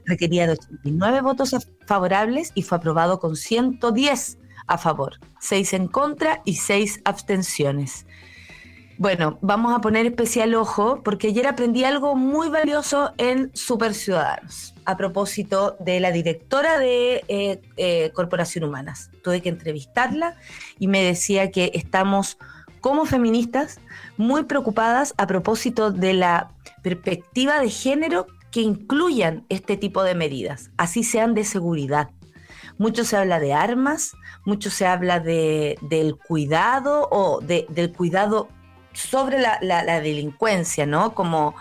Requería 0.05 0.47
de 0.47 0.53
89 0.53 1.21
votos 1.21 1.55
favorables 1.85 2.51
y 2.53 2.63
fue 2.63 2.77
aprobado 2.77 3.19
con 3.19 3.35
110 3.35 4.37
a 4.67 4.77
favor, 4.77 5.13
6 5.39 5.73
en 5.73 5.87
contra 5.87 6.41
y 6.45 6.55
6 6.55 7.01
abstenciones. 7.05 8.05
Bueno, 8.97 9.39
vamos 9.41 9.73
a 9.73 9.79
poner 9.79 10.05
especial 10.05 10.53
ojo 10.55 11.01
porque 11.03 11.29
ayer 11.29 11.47
aprendí 11.47 11.85
algo 11.85 12.15
muy 12.15 12.49
valioso 12.49 13.13
en 13.17 13.49
Super 13.55 13.93
Ciudadanos 13.93 14.75
a 14.89 14.97
propósito 14.97 15.77
de 15.79 15.99
la 15.99 16.11
directora 16.11 16.79
de 16.79 17.23
eh, 17.27 17.61
eh, 17.77 18.09
Corporación 18.15 18.63
Humanas. 18.63 19.11
Tuve 19.23 19.39
que 19.39 19.49
entrevistarla 19.49 20.35
y 20.79 20.87
me 20.87 21.03
decía 21.03 21.51
que 21.51 21.69
estamos 21.75 22.39
como 22.81 23.05
feministas 23.05 23.79
muy 24.17 24.45
preocupadas 24.45 25.13
a 25.17 25.27
propósito 25.27 25.91
de 25.91 26.15
la 26.15 26.53
perspectiva 26.81 27.59
de 27.59 27.69
género 27.69 28.25
que 28.49 28.61
incluyan 28.61 29.45
este 29.49 29.77
tipo 29.77 30.01
de 30.01 30.15
medidas, 30.15 30.71
así 30.77 31.03
sean 31.03 31.35
de 31.35 31.43
seguridad. 31.43 32.09
Mucho 32.79 33.03
se 33.03 33.15
habla 33.15 33.39
de 33.39 33.53
armas, 33.53 34.13
mucho 34.43 34.71
se 34.71 34.87
habla 34.87 35.19
de, 35.19 35.77
del 35.83 36.15
cuidado 36.15 37.07
o 37.11 37.41
del 37.41 37.91
cuidado 37.91 38.49
sobre 38.93 39.39
la, 39.39 40.01
delincuencia, 40.01 40.85
¿no? 40.85 41.13
Como 41.13 41.55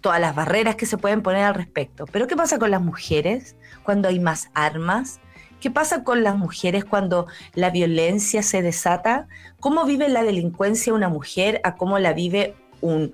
todas 0.00 0.20
las 0.20 0.34
barreras 0.34 0.76
que 0.76 0.86
se 0.86 0.98
pueden 0.98 1.22
poner 1.22 1.44
al 1.44 1.54
respecto. 1.54 2.06
Pero 2.06 2.26
¿qué 2.26 2.36
pasa 2.36 2.58
con 2.58 2.70
las 2.70 2.80
mujeres 2.80 3.56
cuando 3.82 4.08
hay 4.08 4.20
más 4.20 4.50
armas? 4.54 5.20
¿Qué 5.60 5.70
pasa 5.70 6.04
con 6.04 6.22
las 6.22 6.36
mujeres 6.36 6.84
cuando 6.84 7.26
la 7.54 7.70
violencia 7.70 8.42
se 8.42 8.62
desata? 8.62 9.26
¿Cómo 9.60 9.84
vive 9.84 10.08
la 10.08 10.22
delincuencia 10.22 10.94
una 10.94 11.08
mujer 11.08 11.60
a 11.64 11.76
cómo 11.76 11.98
la 11.98 12.12
vive 12.12 12.54
un, 12.80 13.12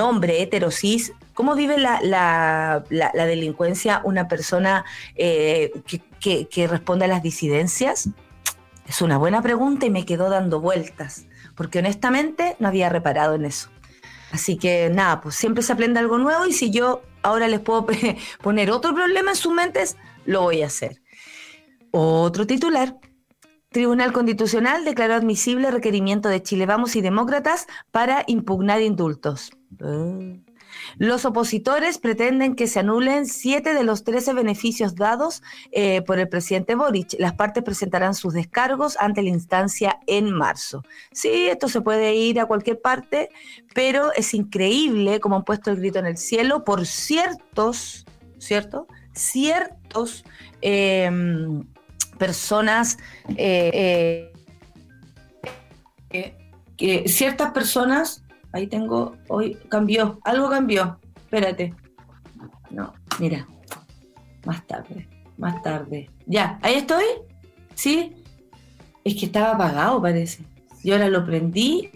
hombre 0.00 0.42
heterosis? 0.42 1.12
¿Cómo 1.34 1.54
vive 1.54 1.78
la, 1.78 2.84
delincuencia 2.90 4.02
una 4.04 4.28
persona 4.28 4.84
eh, 5.14 5.72
que, 6.20 6.48
que 6.48 6.66
responde 6.66 7.04
a 7.06 7.08
las 7.08 7.22
disidencias? 7.22 8.10
Es 8.86 9.00
una 9.00 9.16
buena 9.16 9.40
pregunta 9.40 9.86
y 9.86 9.90
me 9.90 10.04
quedó 10.04 10.28
dando 10.28 10.60
vueltas 10.60 11.26
porque 11.62 11.78
honestamente 11.78 12.56
no 12.58 12.66
había 12.66 12.88
reparado 12.88 13.36
en 13.36 13.44
eso. 13.44 13.70
Así 14.32 14.56
que 14.56 14.90
nada, 14.90 15.20
pues 15.20 15.36
siempre 15.36 15.62
se 15.62 15.72
aprende 15.72 16.00
algo 16.00 16.18
nuevo 16.18 16.44
y 16.44 16.52
si 16.52 16.72
yo 16.72 17.04
ahora 17.22 17.46
les 17.46 17.60
puedo 17.60 17.86
poner 18.42 18.72
otro 18.72 18.92
problema 18.92 19.30
en 19.30 19.36
sus 19.36 19.52
mentes, 19.52 19.96
lo 20.24 20.40
voy 20.40 20.62
a 20.62 20.66
hacer. 20.66 21.00
Otro 21.92 22.48
titular. 22.48 22.96
Tribunal 23.68 24.12
Constitucional 24.12 24.84
declaró 24.84 25.14
admisible 25.14 25.70
requerimiento 25.70 26.28
de 26.28 26.42
Chile 26.42 26.66
Vamos 26.66 26.96
y 26.96 27.00
Demócratas 27.00 27.68
para 27.92 28.24
impugnar 28.26 28.82
indultos. 28.82 29.52
Ah. 29.80 30.18
Los 30.98 31.24
opositores 31.24 31.98
pretenden 31.98 32.54
que 32.54 32.66
se 32.66 32.80
anulen 32.80 33.26
siete 33.26 33.74
de 33.74 33.84
los 33.84 34.04
13 34.04 34.34
beneficios 34.34 34.94
dados 34.94 35.42
eh, 35.70 36.02
por 36.02 36.18
el 36.18 36.28
presidente 36.28 36.74
Boric. 36.74 37.14
Las 37.18 37.34
partes 37.34 37.62
presentarán 37.62 38.14
sus 38.14 38.34
descargos 38.34 38.96
ante 38.98 39.22
la 39.22 39.30
instancia 39.30 39.98
en 40.06 40.30
marzo. 40.30 40.84
Sí, 41.12 41.48
esto 41.48 41.68
se 41.68 41.80
puede 41.80 42.14
ir 42.14 42.40
a 42.40 42.46
cualquier 42.46 42.80
parte, 42.80 43.30
pero 43.74 44.12
es 44.12 44.34
increíble 44.34 45.20
como 45.20 45.36
han 45.36 45.44
puesto 45.44 45.70
el 45.70 45.78
grito 45.78 45.98
en 45.98 46.06
el 46.06 46.16
cielo 46.16 46.64
por 46.64 46.86
ciertos, 46.86 48.04
¿cierto? 48.38 48.86
Ciertos 49.12 50.24
em, 50.60 51.64
personas, 52.18 52.98
eh, 53.36 54.32
eh, 56.10 57.04
ciertas 57.06 57.52
personas 57.52 58.21
Ahí 58.52 58.66
tengo, 58.66 59.16
hoy 59.28 59.56
cambió, 59.68 60.20
algo 60.24 60.50
cambió. 60.50 60.98
Espérate. 61.16 61.74
No, 62.70 62.92
mira. 63.18 63.46
Más 64.44 64.66
tarde, 64.66 65.08
más 65.38 65.62
tarde. 65.62 66.10
Ya, 66.26 66.58
ahí 66.62 66.74
estoy. 66.74 67.04
¿Sí? 67.74 68.14
Es 69.04 69.14
que 69.14 69.26
estaba 69.26 69.52
apagado, 69.52 70.02
parece. 70.02 70.44
Y 70.82 70.92
ahora 70.92 71.08
lo 71.08 71.24
prendí. 71.24 71.90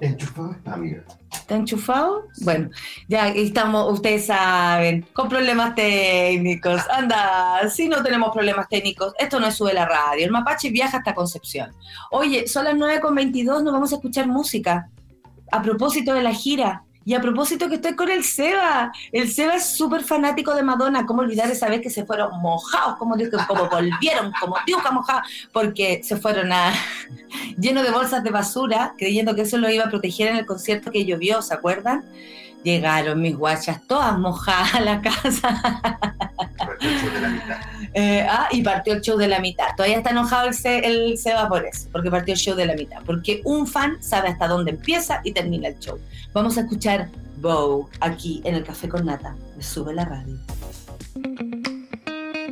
Enchufado 0.00 0.52
está, 0.52 0.74
amiga. 0.74 1.04
¿Está 1.32 1.56
enchufado? 1.56 2.28
Bueno, 2.42 2.70
ya 3.08 3.28
estamos, 3.28 3.92
ustedes 3.92 4.26
saben, 4.26 5.04
con 5.12 5.28
problemas 5.28 5.74
técnicos. 5.74 6.80
Anda, 6.90 7.68
si 7.68 7.88
no 7.88 8.02
tenemos 8.02 8.32
problemas 8.32 8.68
técnicos, 8.68 9.12
esto 9.18 9.38
no 9.40 9.48
es 9.48 9.54
sube 9.56 9.74
la 9.74 9.84
radio. 9.84 10.24
El 10.24 10.30
mapache 10.30 10.70
viaja 10.70 10.98
hasta 10.98 11.14
Concepción. 11.14 11.70
Oye, 12.10 12.46
son 12.46 12.64
las 12.64 12.74
9.22, 12.74 13.62
nos 13.62 13.72
vamos 13.72 13.92
a 13.92 13.96
escuchar 13.96 14.26
música 14.26 14.88
a 15.50 15.62
propósito 15.62 16.14
de 16.14 16.22
la 16.22 16.32
gira. 16.32 16.84
Y 17.04 17.14
a 17.14 17.20
propósito 17.20 17.68
que 17.68 17.76
estoy 17.76 17.96
con 17.96 18.10
el 18.10 18.24
Seba. 18.24 18.92
El 19.10 19.30
Seba 19.30 19.54
es 19.56 19.64
súper 19.64 20.04
fanático 20.04 20.54
de 20.54 20.62
Madonna. 20.62 21.06
¿Cómo 21.06 21.22
olvidar 21.22 21.50
esa 21.50 21.68
vez 21.68 21.80
que 21.80 21.88
se 21.88 22.04
fueron 22.04 22.40
mojados? 22.40 22.96
Como, 22.98 23.16
como 23.48 23.68
volvieron, 23.68 24.32
como 24.38 24.56
diuca 24.66 24.90
mojados, 24.90 25.26
porque 25.52 26.02
se 26.04 26.16
fueron 26.16 26.52
a 26.52 26.72
lleno 27.58 27.82
de 27.82 27.90
bolsas 27.90 28.22
de 28.22 28.30
basura, 28.30 28.94
creyendo 28.98 29.34
que 29.34 29.42
eso 29.42 29.56
lo 29.56 29.70
iba 29.70 29.84
a 29.84 29.90
proteger 29.90 30.28
en 30.28 30.36
el 30.36 30.46
concierto 30.46 30.90
que 30.90 31.04
llovió, 31.04 31.40
¿se 31.40 31.54
acuerdan? 31.54 32.04
Llegaron 32.62 33.22
mis 33.22 33.36
guachas 33.36 33.80
todas 33.86 34.18
mojadas 34.18 34.74
a 34.74 34.80
la 34.80 35.00
casa. 35.00 35.80
Partió 36.58 36.90
el 36.90 36.98
show 37.00 37.10
de 37.12 37.20
la 37.20 37.28
mitad. 37.28 37.56
Eh, 37.92 38.26
ah, 38.28 38.48
y 38.52 38.62
partió 38.62 38.92
el 38.92 39.00
show 39.00 39.16
de 39.18 39.28
la 39.28 39.40
mitad. 39.40 39.68
Todavía 39.76 39.96
está 39.96 40.10
enojado 40.10 40.48
el, 40.48 40.84
el 40.84 41.18
Seba 41.18 41.48
por 41.48 41.64
eso, 41.64 41.88
porque 41.90 42.10
partió 42.10 42.34
el 42.34 42.40
show 42.40 42.54
de 42.54 42.66
la 42.66 42.74
mitad. 42.74 43.02
Porque 43.04 43.40
un 43.44 43.66
fan 43.66 44.00
sabe 44.00 44.28
hasta 44.28 44.46
dónde 44.46 44.72
empieza 44.72 45.20
y 45.24 45.32
termina 45.32 45.68
el 45.68 45.78
show. 45.78 45.98
Vamos 46.32 46.56
a 46.58 46.60
escuchar 46.60 47.08
Bow 47.40 47.88
aquí 48.00 48.42
en 48.44 48.54
el 48.54 48.64
Café 48.64 48.88
con 48.88 49.06
Nata. 49.06 49.34
Me 49.56 49.62
sube 49.62 49.94
la 49.94 50.04
radio. 50.04 50.38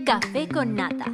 Café 0.05 0.49
con 0.49 0.75
Nata. 0.75 1.13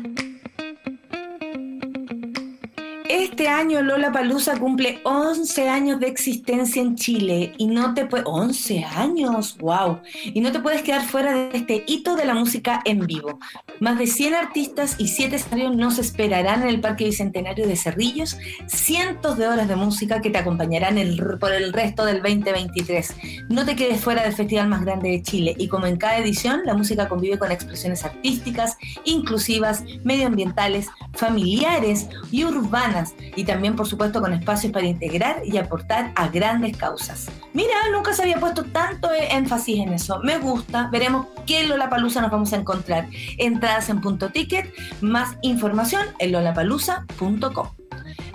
Este 3.16 3.46
año 3.46 3.80
Lola 3.80 4.10
Palusa 4.10 4.58
cumple 4.58 4.98
11 5.04 5.68
años 5.68 6.00
de 6.00 6.08
existencia 6.08 6.82
en 6.82 6.96
Chile 6.96 7.52
y 7.58 7.68
no 7.68 7.94
te 7.94 8.06
puedes 8.06 8.26
11 8.26 8.84
años, 8.84 9.56
wow, 9.58 10.00
y 10.24 10.40
no 10.40 10.50
te 10.50 10.58
puedes 10.58 10.82
quedar 10.82 11.02
fuera 11.06 11.32
de 11.32 11.56
este 11.56 11.84
hito 11.86 12.16
de 12.16 12.24
la 12.24 12.34
música 12.34 12.82
en 12.84 13.06
vivo. 13.06 13.38
Más 13.78 13.98
de 13.98 14.08
100 14.08 14.34
artistas 14.34 14.96
y 14.98 15.06
7 15.06 15.36
estadios 15.36 15.76
nos 15.76 16.00
esperarán 16.00 16.62
en 16.62 16.70
el 16.70 16.80
Parque 16.80 17.04
Bicentenario 17.04 17.68
de 17.68 17.76
Cerrillos, 17.76 18.36
cientos 18.66 19.38
de 19.38 19.46
horas 19.46 19.68
de 19.68 19.76
música 19.76 20.20
que 20.20 20.30
te 20.30 20.38
acompañarán 20.38 20.96
por 21.38 21.52
el 21.52 21.72
resto 21.72 22.04
del 22.04 22.20
2023. 22.20 23.14
No 23.48 23.64
te 23.64 23.76
quedes 23.76 24.00
fuera 24.00 24.24
del 24.24 24.32
festival 24.32 24.66
más 24.66 24.84
grande 24.84 25.10
de 25.10 25.22
Chile 25.22 25.54
y 25.56 25.68
como 25.68 25.86
en 25.86 25.98
cada 25.98 26.18
edición, 26.18 26.62
la 26.64 26.74
música 26.74 27.08
convive 27.08 27.38
con 27.38 27.52
expresiones 27.52 28.04
artísticas, 28.04 28.76
inclusivas, 29.04 29.84
medioambientales, 30.02 30.88
familiares 31.12 32.08
y 32.32 32.42
urbanas 32.42 33.03
y 33.36 33.44
también, 33.44 33.76
por 33.76 33.86
supuesto, 33.86 34.20
con 34.20 34.32
espacios 34.32 34.72
para 34.72 34.86
integrar 34.86 35.42
y 35.44 35.56
aportar 35.58 36.12
a 36.14 36.28
grandes 36.28 36.76
causas. 36.76 37.30
Mira, 37.52 37.74
nunca 37.92 38.12
se 38.12 38.22
había 38.22 38.38
puesto 38.40 38.64
tanto 38.64 39.08
énfasis 39.12 39.80
en 39.80 39.92
eso. 39.92 40.20
Me 40.22 40.38
gusta. 40.38 40.88
Veremos 40.90 41.26
qué 41.46 41.64
Lollapalooza 41.64 42.20
nos 42.20 42.30
vamos 42.30 42.52
a 42.52 42.56
encontrar. 42.56 43.08
Entradas 43.38 43.88
en 43.88 44.00
punto 44.00 44.30
ticket, 44.30 44.72
más 45.00 45.36
información 45.42 46.06
en 46.18 46.32
lollapalooza.com. 46.32 47.83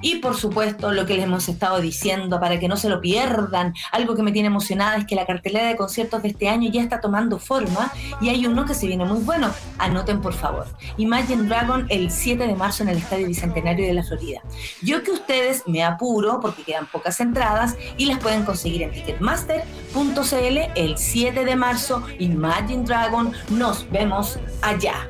Y 0.01 0.15
por 0.15 0.35
supuesto, 0.35 0.91
lo 0.91 1.05
que 1.05 1.15
les 1.15 1.25
hemos 1.25 1.47
estado 1.49 1.81
diciendo 1.81 2.39
para 2.39 2.59
que 2.59 2.67
no 2.67 2.77
se 2.77 2.89
lo 2.89 3.01
pierdan, 3.01 3.73
algo 3.91 4.15
que 4.15 4.23
me 4.23 4.31
tiene 4.31 4.47
emocionada 4.47 4.97
es 4.97 5.05
que 5.05 5.15
la 5.15 5.25
cartelera 5.25 5.67
de 5.67 5.75
conciertos 5.75 6.21
de 6.21 6.29
este 6.29 6.47
año 6.49 6.69
ya 6.71 6.81
está 6.81 7.01
tomando 7.01 7.39
forma 7.39 7.91
y 8.21 8.29
hay 8.29 8.45
uno 8.45 8.65
que 8.65 8.73
se 8.73 8.87
viene 8.87 9.05
muy 9.05 9.21
bueno. 9.21 9.51
Anoten 9.77 10.21
por 10.21 10.33
favor. 10.33 10.67
Imagine 10.97 11.43
Dragon 11.43 11.85
el 11.89 12.11
7 12.11 12.47
de 12.47 12.55
marzo 12.55 12.83
en 12.83 12.89
el 12.89 12.97
Estadio 12.97 13.27
Bicentenario 13.27 13.85
de 13.85 13.93
la 13.93 14.03
Florida. 14.03 14.41
Yo 14.81 15.03
que 15.03 15.11
ustedes 15.11 15.63
me 15.67 15.83
apuro 15.83 16.39
porque 16.39 16.63
quedan 16.63 16.87
pocas 16.87 17.19
entradas 17.19 17.75
y 17.97 18.05
las 18.05 18.19
pueden 18.19 18.43
conseguir 18.43 18.83
en 18.83 18.91
ticketmaster.cl 18.91 20.57
el 20.75 20.97
7 20.97 21.45
de 21.45 21.55
marzo. 21.55 22.03
Imagine 22.19 22.83
Dragon, 22.83 23.33
nos 23.49 23.89
vemos 23.91 24.39
allá. 24.61 25.09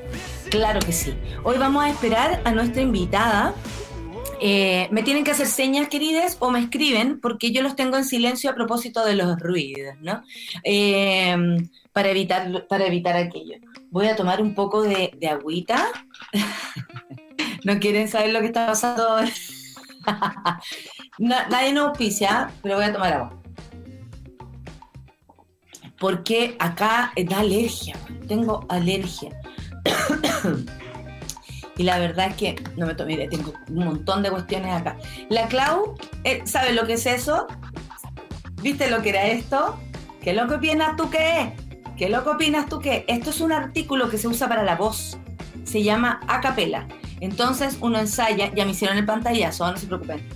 Claro 0.49 0.79
que 0.79 0.91
sí. 0.91 1.15
Hoy 1.43 1.57
vamos 1.59 1.83
a 1.83 1.89
esperar 1.89 2.41
a 2.43 2.51
nuestra 2.51 2.81
invitada 2.81 3.53
eh, 4.41 4.87
me 4.91 5.03
tienen 5.03 5.23
que 5.23 5.31
hacer 5.31 5.47
señas, 5.47 5.89
queridas, 5.89 6.37
o 6.39 6.51
me 6.51 6.59
escriben, 6.59 7.19
porque 7.19 7.51
yo 7.51 7.61
los 7.61 7.75
tengo 7.75 7.97
en 7.97 8.05
silencio 8.05 8.49
a 8.49 8.55
propósito 8.55 9.05
de 9.05 9.15
los 9.15 9.39
ruidos, 9.39 9.95
¿no? 10.01 10.23
Eh, 10.63 11.35
para, 11.91 12.09
evitar, 12.09 12.67
para 12.67 12.85
evitar 12.85 13.15
aquello. 13.15 13.55
Voy 13.89 14.07
a 14.07 14.15
tomar 14.15 14.41
un 14.41 14.55
poco 14.55 14.81
de, 14.83 15.11
agüita. 15.29 15.87
no 17.63 17.79
quieren 17.79 18.07
saber 18.07 18.31
lo 18.31 18.39
que 18.39 18.47
está 18.47 18.67
pasando. 18.67 19.19
nadie 21.17 21.73
nos 21.73 21.89
auspicia, 21.89 22.51
pero 22.61 22.75
voy 22.75 22.85
a 22.85 22.93
tomar 22.93 23.13
agua. 23.13 23.41
Porque 25.99 26.55
acá 26.59 27.11
da 27.27 27.39
alergia, 27.39 27.95
tengo 28.27 28.65
alergia. 28.69 29.31
Y 31.79 31.83
la 31.83 31.97
verdad 31.97 32.27
es 32.27 32.35
que 32.35 32.61
no 32.75 32.85
me 32.85 32.93
tomé, 32.93 33.25
tengo 33.29 33.53
un 33.69 33.85
montón 33.85 34.21
de 34.21 34.29
cuestiones 34.29 34.69
acá. 34.69 34.97
La 35.29 35.47
Clau, 35.47 35.95
eh, 36.25 36.41
¿sabes 36.43 36.75
lo 36.75 36.85
que 36.85 36.93
es 36.93 37.05
eso? 37.05 37.47
¿Viste 38.61 38.89
lo 38.89 39.01
que 39.01 39.11
era 39.11 39.27
esto? 39.27 39.79
¿Qué 40.21 40.33
lo 40.33 40.45
que 40.49 40.55
opinas 40.55 40.97
tú 40.97 41.09
que 41.09 41.39
es? 41.39 41.47
¿Qué 41.95 42.09
lo 42.09 42.25
que 42.25 42.31
opinas 42.31 42.67
tú 42.67 42.79
que 42.79 43.05
Esto 43.07 43.29
es 43.29 43.39
un 43.39 43.53
artículo 43.53 44.09
que 44.09 44.17
se 44.17 44.27
usa 44.27 44.49
para 44.49 44.63
la 44.63 44.75
voz. 44.75 45.17
Se 45.63 45.81
llama 45.81 46.19
acapela. 46.27 46.85
Entonces 47.21 47.77
uno 47.79 47.97
ensaya, 47.97 48.53
ya 48.53 48.65
me 48.65 48.71
hicieron 48.71 48.97
el 48.97 49.05
pantallazo, 49.05 49.71
no 49.71 49.77
se 49.77 49.87
preocupen. 49.87 50.27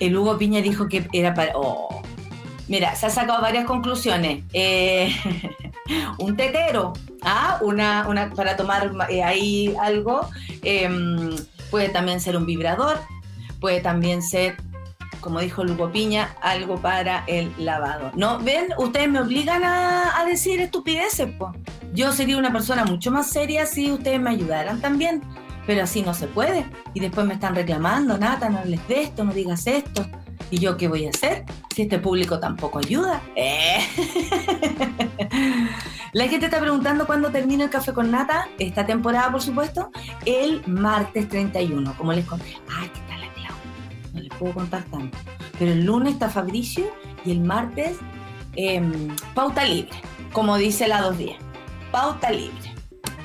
El 0.00 0.16
Hugo 0.16 0.38
Piña 0.38 0.62
dijo 0.62 0.88
que 0.88 1.06
era 1.12 1.34
para... 1.34 1.52
Oh. 1.54 2.00
Mira, 2.66 2.94
se 2.94 3.04
ha 3.04 3.10
sacado 3.10 3.42
varias 3.42 3.66
conclusiones. 3.66 4.42
Eh, 4.54 5.14
un 6.18 6.34
tetero, 6.34 6.94
¿ah? 7.24 7.58
una, 7.60 8.06
una, 8.08 8.30
para 8.30 8.56
tomar 8.56 8.92
eh, 9.08 9.22
ahí 9.22 9.74
algo. 9.80 10.28
Em, 10.62 11.36
puede 11.70 11.88
también 11.88 12.20
ser 12.20 12.36
un 12.36 12.46
vibrador, 12.46 13.00
puede 13.60 13.80
también 13.80 14.22
ser, 14.22 14.56
como 15.20 15.40
dijo 15.40 15.64
Lugo 15.64 15.90
Piña, 15.90 16.34
algo 16.42 16.76
para 16.80 17.24
el 17.26 17.52
lavado. 17.58 18.12
¿No? 18.14 18.38
¿Ven? 18.38 18.68
Ustedes 18.78 19.08
me 19.08 19.20
obligan 19.20 19.62
a, 19.64 20.24
decir 20.26 20.60
estupideces, 20.60 21.28
pues. 21.38 21.52
Yo 21.92 22.12
sería 22.12 22.38
una 22.38 22.52
persona 22.52 22.84
mucho 22.84 23.10
más 23.10 23.28
seria 23.28 23.66
si 23.66 23.90
ustedes 23.90 24.20
me 24.20 24.30
ayudaran 24.30 24.80
también. 24.80 25.22
Pero 25.66 25.84
así 25.84 26.02
no 26.02 26.12
se 26.12 26.26
puede. 26.26 26.66
Y 26.92 27.00
después 27.00 27.24
me 27.26 27.34
están 27.34 27.54
reclamando, 27.54 28.18
Nata, 28.18 28.48
no 28.48 28.58
hables 28.58 28.86
de 28.88 29.02
esto, 29.02 29.24
no 29.24 29.32
digas 29.32 29.66
esto. 29.66 30.04
¿Y 30.50 30.58
yo 30.58 30.76
qué 30.76 30.88
voy 30.88 31.06
a 31.06 31.10
hacer? 31.10 31.44
Si 31.74 31.82
este 31.82 31.98
público 31.98 32.38
tampoco 32.38 32.78
ayuda. 32.78 33.22
Eh. 33.36 33.86
La 36.12 36.28
gente 36.28 36.46
está 36.46 36.60
preguntando 36.60 37.06
cuándo 37.06 37.30
termina 37.30 37.64
el 37.64 37.70
café 37.70 37.94
con 37.94 38.10
nata, 38.10 38.46
esta 38.58 38.84
temporada, 38.84 39.32
por 39.32 39.40
supuesto, 39.40 39.90
el 40.26 40.62
martes 40.66 41.26
31, 41.26 41.94
como 41.96 42.12
les 42.12 42.26
conté. 42.26 42.58
Ay, 42.70 42.90
¿qué 42.92 43.00
tal 43.08 43.20
la 43.22 43.32
Clau? 43.32 43.54
No 44.12 44.20
les 44.20 44.34
puedo 44.34 44.52
contar 44.52 44.84
tanto. 44.84 45.16
Pero 45.58 45.72
el 45.72 45.86
lunes 45.86 46.12
está 46.12 46.28
Fabricio 46.28 46.84
y 47.24 47.32
el 47.32 47.40
martes 47.40 47.96
em, 48.56 49.08
pauta 49.34 49.64
libre, 49.64 49.98
como 50.34 50.58
dice 50.58 50.86
la 50.86 51.00
dos 51.00 51.16
días. 51.16 51.38
Pauta 51.90 52.30
libre, 52.30 52.74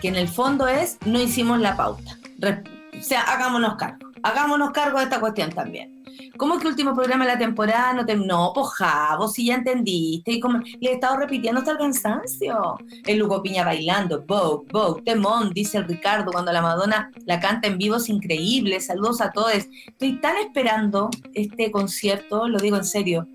que 0.01 0.07
en 0.07 0.15
el 0.15 0.29
fondo 0.29 0.69
es 0.69 0.97
no 1.05 1.19
hicimos 1.19 1.59
la 1.59 1.75
pauta. 1.75 2.17
o 2.41 3.03
sea, 3.03 3.23
hagámonos 3.23 3.75
cargo. 3.75 4.11
Hagámonos 4.23 4.71
cargo 4.71 4.99
de 4.99 5.03
esta 5.03 5.19
cuestión 5.19 5.51
también. 5.51 5.96
¿Cómo 6.37 6.59
que 6.59 6.67
último 6.67 6.93
programa 6.93 7.25
de 7.25 7.33
la 7.33 7.37
temporada? 7.37 7.93
No, 7.93 8.05
te, 8.05 8.15
no 8.15 8.51
pues 8.53 8.69
vos 9.17 9.33
si 9.33 9.47
ya 9.47 9.55
entendiste. 9.55 10.31
Y 10.31 10.39
como, 10.39 10.59
le 10.59 10.91
he 10.91 10.93
estado 10.93 11.17
repitiendo 11.17 11.59
hasta 11.59 11.71
el 11.71 11.77
cansancio. 11.77 12.77
El 13.05 13.21
Hugo 13.23 13.41
Piña 13.41 13.65
bailando, 13.65 14.23
Bo, 14.25 14.65
Bo, 14.71 14.95
Temón, 15.03 15.51
dice 15.51 15.77
el 15.77 15.85
Ricardo, 15.85 16.31
cuando 16.31 16.51
la 16.51 16.61
Madonna 16.61 17.11
la 17.25 17.39
canta 17.39 17.67
en 17.67 17.77
vivo 17.77 17.97
es 17.97 18.09
increíble. 18.09 18.79
Saludos 18.79 19.21
a 19.21 19.31
todos. 19.31 19.51
Estoy 19.53 20.19
tan 20.19 20.37
esperando 20.37 21.09
este 21.33 21.71
concierto, 21.71 22.47
lo 22.47 22.59
digo 22.59 22.77
en 22.77 22.85
serio, 22.85 23.27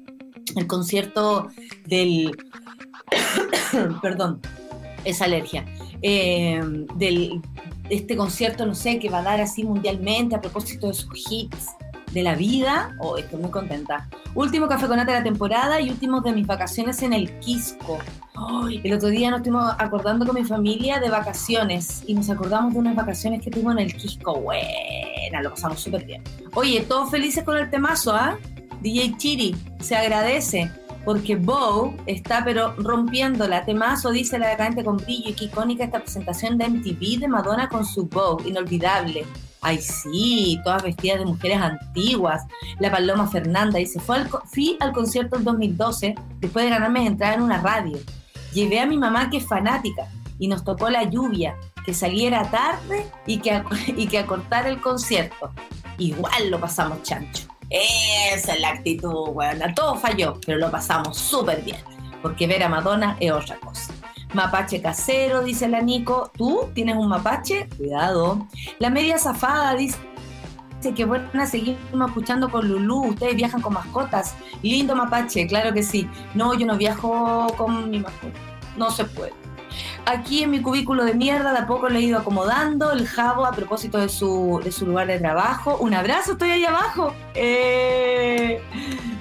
el 0.57 0.67
concierto 0.67 1.49
del... 1.87 2.37
perdón, 4.03 4.41
esa 5.05 5.25
alergia. 5.25 5.65
Eh, 6.03 6.61
del, 6.97 7.43
este 7.91 8.17
concierto, 8.17 8.65
no 8.65 8.75
sé, 8.75 8.99
que 8.99 9.09
va 9.09 9.19
a 9.19 9.23
dar 9.23 9.41
así 9.41 9.65
mundialmente 9.65 10.35
a 10.35 10.41
propósito 10.41 10.89
de 10.89 10.95
sus 10.95 11.31
hits 11.31 11.69
de 12.13 12.23
la 12.23 12.35
vida. 12.35 12.95
Oh, 12.99 13.17
estoy 13.17 13.41
muy 13.41 13.51
contenta. 13.51 14.09
Último 14.35 14.69
café 14.69 14.87
con 14.87 14.97
nata 14.97 15.13
de 15.13 15.19
la 15.19 15.25
temporada 15.25 15.81
y 15.81 15.91
último 15.91 16.21
de 16.21 16.33
mis 16.33 16.47
vacaciones 16.47 17.03
en 17.03 17.13
el 17.13 17.39
Quisco. 17.39 17.99
el 18.83 18.93
otro 18.93 19.09
día 19.09 19.31
nos 19.31 19.41
estuvimos 19.41 19.75
acordando 19.79 20.27
con 20.27 20.35
mi 20.35 20.45
familia 20.45 21.01
de 21.01 21.11
vacaciones 21.11 22.03
y 22.07 22.15
nos 22.15 22.31
acordamos 22.31 22.73
de 22.75 22.81
unas 22.81 22.97
vacaciones 22.97 23.43
que 23.43 23.51
tuvimos 23.51 23.75
en 23.75 23.81
el 23.81 23.95
Quisco. 23.95 24.41
Buena, 24.41 25.43
lo 25.43 25.51
pasamos 25.51 25.81
súper 25.81 26.05
bien. 26.05 26.23
Oye, 26.55 26.81
todos 26.83 27.11
felices 27.11 27.45
con 27.45 27.57
el 27.57 27.71
temazo, 27.71 28.15
¿ah? 28.15 28.39
DJ 28.81 29.17
Chiri, 29.17 29.57
se 29.81 29.95
agradece 29.95 30.71
porque 31.05 31.37
Bow 31.37 31.95
está 32.07 32.45
pero 32.45 32.75
rompiendo 32.77 33.47
la 33.49 33.65
temazo, 33.65 34.11
dice 34.11 34.39
la 34.39 34.49
decadente 34.49 34.85
con 34.85 34.97
brillo 34.97 35.31
y 35.31 35.33
qué 35.35 35.45
icónica 35.47 35.85
esta 35.85 36.01
presentación 36.01 36.59
de 36.59 36.69
MTV 36.69 37.21
de 37.21 37.29
Madonna 37.29 37.69
con 37.69 37.85
su 37.85 38.07
Bow, 38.07 38.41
inolvidable. 38.47 39.25
Ay, 39.63 39.81
sí, 39.81 40.61
todas 40.65 40.83
vestidas 40.83 41.21
de 41.21 41.25
mujeres 41.25 41.59
antiguas. 41.59 42.43
La 42.81 42.91
Paloma 42.91 43.29
Fernanda 43.29 43.79
dice, 43.79 44.01
Fue 44.01 44.17
al, 44.17 44.29
fui 44.29 44.77
al 44.81 44.93
concierto 44.93 45.37
del 45.37 45.45
2012 45.45 46.17
después 46.41 46.65
de 46.65 46.71
ganarme 46.71 47.07
entrar 47.07 47.35
en 47.35 47.43
una 47.43 47.63
radio. 47.63 47.97
Llevé 48.53 48.81
a 48.81 48.87
mi 48.87 48.99
mamá 48.99 49.31
que 49.31 49.37
es 49.39 49.47
fanática 49.47 50.09
y 50.39 50.49
nos 50.49 50.65
tocó 50.65 50.91
la 50.91 51.05
lluvia, 51.05 51.57
que 51.87 51.95
saliera 51.95 52.51
tarde 52.51 53.07
y 53.25 53.39
que, 53.39 53.63
y 53.97 54.09
que 54.09 54.19
acortara 54.19 54.69
el 54.69 54.81
concierto. 54.81 55.53
Igual 55.97 56.51
lo 56.51 56.59
pasamos 56.59 57.03
chancho. 57.05 57.47
Esa 57.71 58.55
es 58.55 58.61
la 58.61 58.71
actitud, 58.71 59.31
buena. 59.31 59.73
Todo 59.73 59.95
falló, 59.97 60.39
pero 60.45 60.59
lo 60.59 60.71
pasamos 60.73 61.17
súper 61.17 61.63
bien. 61.63 61.79
Porque 62.21 62.49
ver 62.49 62.65
a 62.65 62.69
Madonna 62.69 63.17
es 63.21 63.31
otra 63.31 63.57
cosa. 63.61 63.92
Mapache 64.35 64.81
casero, 64.81 65.43
dice 65.43 65.69
la 65.69 65.81
Nico. 65.81 66.31
¿Tú 66.37 66.71
tienes 66.75 66.97
un 66.97 67.09
mapache? 67.09 67.69
Cuidado. 67.77 68.47
La 68.79 68.91
media 68.91 69.19
zafada 69.19 69.75
dice 69.75 69.99
que 70.97 71.05
bueno, 71.05 71.29
a 71.41 71.47
seguir 71.47 71.79
escuchando 71.93 72.51
con 72.51 72.69
Lulú. 72.69 73.09
Ustedes 73.09 73.37
viajan 73.37 73.61
con 73.61 73.75
mascotas. 73.75 74.35
Lindo 74.63 74.97
mapache, 74.97 75.47
claro 75.47 75.73
que 75.73 75.83
sí. 75.83 76.09
No, 76.35 76.55
yo 76.55 76.67
no 76.67 76.77
viajo 76.77 77.47
con 77.57 77.91
mi 77.91 78.01
mascota. 78.01 78.39
No 78.77 78.91
se 78.91 79.05
puede. 79.05 79.42
Aquí 80.05 80.43
en 80.43 80.51
mi 80.51 80.61
cubículo 80.61 81.05
de 81.05 81.15
mierda, 81.15 81.53
de 81.53 81.59
a 81.59 81.67
poco 81.67 81.89
le 81.89 82.01
he 82.01 82.03
ido 82.03 82.19
acomodando 82.19 82.91
el 82.91 83.07
jabo 83.07 83.47
a 83.47 83.53
propósito 83.53 83.99
de 83.99 84.09
su, 84.09 84.61
de 84.63 84.73
su 84.73 84.85
lugar 84.85 85.07
de 85.07 85.21
trabajo. 85.21 85.77
Un 85.79 85.95
abrazo, 85.95 86.33
estoy 86.33 86.51
ahí 86.51 86.65
abajo. 86.65 87.15
Eh, 87.35 88.61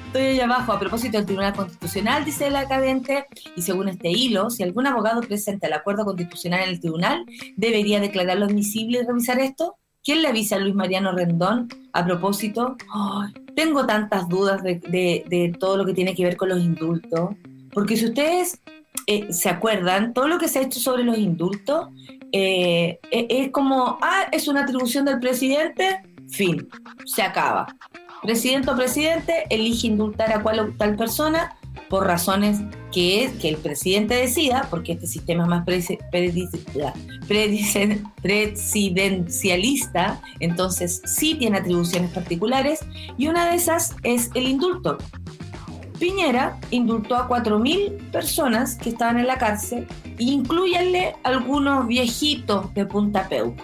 estoy 0.07 0.21
ahí 0.21 0.39
abajo 0.39 0.71
a 0.71 0.79
propósito 0.79 1.17
del 1.17 1.27
Tribunal 1.27 1.53
Constitucional, 1.53 2.25
dice 2.25 2.49
la 2.49 2.67
cadente, 2.67 3.27
y 3.55 3.61
según 3.61 3.89
este 3.89 4.09
hilo, 4.09 4.49
si 4.49 4.63
algún 4.63 4.87
abogado 4.87 5.21
presenta 5.21 5.67
el 5.67 5.73
acuerdo 5.73 6.03
constitucional 6.03 6.63
en 6.63 6.69
el 6.69 6.79
tribunal, 6.79 7.25
debería 7.57 7.99
declararlo 7.99 8.45
admisible 8.45 8.99
y 8.99 9.05
revisar 9.05 9.39
esto. 9.39 9.75
¿Quién 10.03 10.23
le 10.23 10.29
avisa 10.29 10.55
a 10.55 10.59
Luis 10.59 10.73
Mariano 10.73 11.11
Rendón 11.11 11.69
a 11.93 12.03
propósito? 12.03 12.75
tengo 13.55 13.85
tantas 13.85 14.27
dudas 14.29 14.63
de, 14.63 14.79
de 14.79 15.55
todo 15.59 15.77
lo 15.77 15.85
que 15.85 15.93
tiene 15.93 16.15
que 16.15 16.23
ver 16.23 16.37
con 16.37 16.49
los 16.49 16.59
indultos, 16.59 17.35
porque 17.71 17.97
si 17.97 18.05
ustedes 18.05 18.59
eh, 19.07 19.31
¿se 19.31 19.49
acuerdan? 19.49 20.13
Todo 20.13 20.27
lo 20.27 20.37
que 20.37 20.47
se 20.47 20.59
ha 20.59 20.61
hecho 20.61 20.79
sobre 20.79 21.03
los 21.03 21.17
indultos 21.17 21.89
eh, 22.31 22.99
e, 23.11 23.27
es 23.29 23.51
como, 23.51 23.97
ah, 24.01 24.27
es 24.31 24.47
una 24.47 24.61
atribución 24.61 25.05
del 25.05 25.19
presidente, 25.19 26.01
fin, 26.29 26.69
se 27.05 27.21
acaba. 27.21 27.67
Presidente 28.21 28.69
o 28.69 28.75
presidente 28.75 29.45
elige 29.49 29.87
indultar 29.87 30.31
a 30.31 30.43
cual 30.43 30.59
o 30.59 30.67
tal 30.77 30.95
persona 30.95 31.57
por 31.89 32.05
razones 32.05 32.59
que 32.91 33.23
es 33.23 33.31
que 33.33 33.49
el 33.49 33.57
presidente 33.57 34.15
decida, 34.15 34.67
porque 34.69 34.93
este 34.93 35.07
sistema 35.07 35.43
es 35.43 35.49
más 35.49 35.65
presidencialista, 38.21 40.21
entonces 40.39 41.01
sí 41.05 41.35
tiene 41.35 41.57
atribuciones 41.57 42.11
particulares, 42.11 42.79
y 43.17 43.27
una 43.27 43.49
de 43.49 43.55
esas 43.55 43.95
es 44.03 44.29
el 44.35 44.47
indulto. 44.47 44.97
Piñera 46.01 46.57
indultó 46.71 47.15
a 47.15 47.29
4.000 47.29 48.09
personas 48.09 48.73
que 48.73 48.89
estaban 48.89 49.19
en 49.19 49.27
la 49.27 49.37
cárcel, 49.37 49.87
incluyenle 50.17 51.15
algunos 51.21 51.85
viejitos 51.85 52.73
de 52.73 52.87
Punta 52.87 53.29
Peuco. 53.29 53.63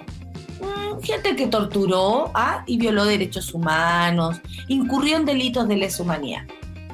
Mm, 0.62 1.02
gente 1.02 1.36
que 1.36 1.47
torturó 1.47 2.30
¿ah? 2.36 2.63
y 2.67 2.78
violó 2.78 3.06
derechos 3.06 3.56
humanos, 3.56 4.39
incurrió 4.67 5.17
en 5.17 5.26
delitos 5.26 5.67
de 5.67 5.78
lesa 5.78 6.04
humanidad. 6.04 6.43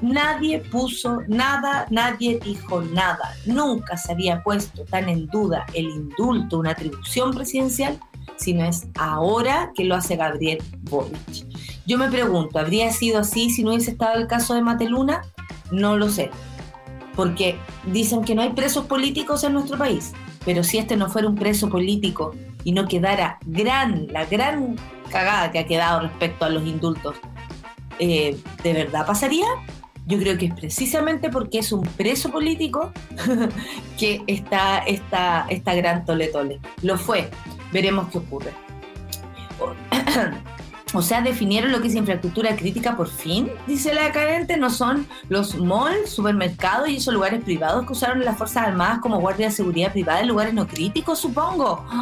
Nadie 0.01 0.60
puso 0.60 1.19
nada, 1.27 1.88
nadie 1.89 2.39
dijo 2.41 2.82
nada. 2.82 3.36
Nunca 3.45 3.97
se 3.97 4.13
había 4.13 4.41
puesto 4.43 4.86
tan 4.86 5.10
en 5.10 5.27
duda 5.27 5.65
el 5.73 5.88
indulto, 5.88 6.60
una 6.60 6.71
atribución 6.71 7.34
presidencial, 7.34 7.99
sino 8.38 8.63
es 8.63 8.88
ahora 8.95 9.73
que 9.75 9.84
lo 9.84 9.95
hace 9.95 10.15
Gabriel 10.15 10.63
Boric. 10.84 11.45
Yo 11.86 11.97
me 11.97 12.10
pregunto, 12.10 12.60
¿habría 12.60 12.93
sido 12.93 13.19
así 13.19 13.49
si 13.49 13.62
no 13.62 13.71
hubiese 13.71 13.91
estado 13.91 14.17
el 14.17 14.27
caso 14.27 14.53
de 14.53 14.62
Mateluna? 14.62 15.21
No 15.74 15.98
lo 15.98 16.08
sé, 16.08 16.30
porque 17.16 17.58
dicen 17.88 18.24
que 18.24 18.36
no 18.36 18.44
hay 18.44 18.52
presos 18.52 18.86
políticos 18.86 19.44
en 19.44 19.54
nuestro 19.54 19.76
país, 19.76 20.14
pero 20.46 20.64
si 20.64 20.78
este 20.78 20.96
no 20.96 21.10
fuera 21.10 21.28
un 21.28 21.34
preso 21.34 21.68
político 21.68 22.36
y 22.64 22.74
no 22.74 22.88
quedara 22.88 23.40
gran, 23.48 24.08
la 24.12 24.26
gran 24.26 24.76
cagada 25.10 25.52
que 25.52 25.58
ha 25.58 25.66
quedado 25.66 26.02
respecto 26.02 26.46
a 26.46 26.50
los 26.50 26.64
indultos, 26.68 27.16
eh, 27.98 28.38
¿de 28.62 28.74
verdad 28.74 29.08
pasaría? 29.08 29.48
Yo 30.06 30.20
creo 30.20 30.38
que 30.38 30.46
es 30.46 30.54
precisamente 30.54 31.32
porque 31.32 31.58
es 31.58 31.72
un 31.72 31.82
preso 31.82 32.30
político 32.30 32.92
que 33.98 34.22
está 34.28 34.80
esta, 34.80 35.48
esta 35.50 35.74
gran 35.74 36.06
tole 36.06 36.28
tole. 36.28 36.60
Lo 36.84 36.98
fue. 37.00 37.32
Veremos 37.72 38.10
qué 38.12 38.20
ocurre. 38.20 38.52
O 40.95 41.01
sea, 41.01 41.21
definieron 41.21 41.71
lo 41.71 41.82
que 41.82 41.88
es 41.88 41.95
infraestructura 41.95 42.56
crítica 42.56 42.95
por 42.95 43.08
fin, 43.08 43.49
dice 43.65 43.95
la 43.95 44.12
cadente, 44.12 44.58
no 44.58 44.69
son 44.69 45.08
los 45.27 45.56
malls, 45.56 46.10
supermercados 46.10 46.88
y 46.88 46.97
esos 46.97 47.13
lugares 47.13 47.43
privados 47.43 47.86
que 47.88 47.93
usaron 47.93 48.23
las 48.23 48.38
Fuerzas 48.38 48.67
Armadas 48.67 48.99
como 48.99 49.19
guardia 49.19 49.47
de 49.47 49.53
seguridad 49.53 49.91
privada 49.91 50.21
en 50.21 50.27
lugares 50.27 50.53
no 50.53 50.67
críticos, 50.67 51.19
supongo. 51.19 51.84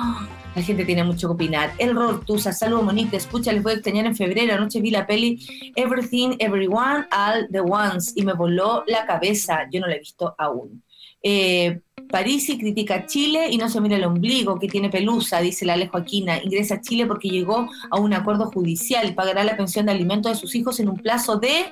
La 0.53 0.61
gente 0.61 0.83
tiene 0.83 1.05
mucho 1.05 1.29
que 1.29 1.33
opinar. 1.35 1.71
El 1.77 1.95
Rortusa, 1.95 2.51
saludo 2.51 2.83
Monique, 2.83 3.15
escucha, 3.15 3.53
les 3.53 3.63
voy 3.63 3.71
a 3.71 3.75
extrañar 3.75 4.05
en 4.05 4.17
febrero. 4.17 4.53
Anoche 4.53 4.81
vi 4.81 4.91
la 4.91 5.07
peli 5.07 5.39
Everything, 5.77 6.35
Everyone, 6.39 7.07
All 7.09 7.47
the 7.49 7.61
Ones 7.61 8.11
y 8.17 8.25
me 8.25 8.33
voló 8.33 8.83
la 8.85 9.05
cabeza. 9.05 9.61
Yo 9.71 9.79
no 9.79 9.87
la 9.87 9.95
he 9.95 9.99
visto 9.99 10.35
aún. 10.37 10.83
Eh, 11.23 11.79
Parisi 12.11 12.57
critica 12.57 12.95
a 12.95 13.05
Chile 13.05 13.47
y 13.49 13.57
no 13.57 13.69
se 13.69 13.79
mira 13.81 13.95
el 13.95 14.03
ombligo 14.03 14.59
que 14.59 14.67
tiene 14.67 14.89
pelusa, 14.89 15.39
dice 15.39 15.65
la 15.65 15.73
Alejo 15.73 15.97
Aquina. 15.97 16.43
Ingresa 16.43 16.75
a 16.75 16.81
Chile 16.81 17.05
porque 17.05 17.29
llegó 17.29 17.69
a 17.89 17.99
un 17.99 18.13
acuerdo 18.13 18.47
judicial 18.51 19.09
y 19.09 19.13
pagará 19.13 19.43
la 19.43 19.57
pensión 19.57 19.85
de 19.85 19.93
alimentos 19.93 20.31
de 20.31 20.37
sus 20.37 20.53
hijos 20.55 20.79
en 20.79 20.89
un 20.89 20.97
plazo 20.97 21.37
de 21.37 21.65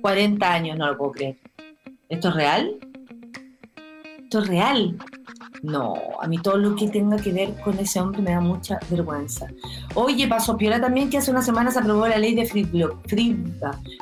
40 0.00 0.52
años. 0.52 0.76
No 0.76 0.86
lo 0.86 0.98
puedo 0.98 1.12
creer. 1.12 1.38
¿Esto 2.08 2.28
es 2.28 2.34
real? 2.34 2.78
¿Esto 4.24 4.40
es 4.40 4.48
real? 4.48 4.98
No, 5.62 5.94
a 6.20 6.26
mí 6.26 6.38
todo 6.38 6.56
lo 6.56 6.76
que 6.76 6.88
tenga 6.88 7.16
que 7.16 7.32
ver 7.32 7.54
con 7.62 7.78
ese 7.78 8.00
hombre 8.00 8.22
me 8.22 8.32
da 8.32 8.40
mucha 8.40 8.78
vergüenza. 8.90 9.46
Oye, 9.94 10.28
pasó 10.28 10.56
piola 10.56 10.80
también 10.80 11.10
que 11.10 11.18
hace 11.18 11.30
unas 11.30 11.44
semanas 11.44 11.74
se 11.74 11.80
aprobó 11.80 12.06
la 12.06 12.18
ley 12.18 12.34
de 12.34 12.46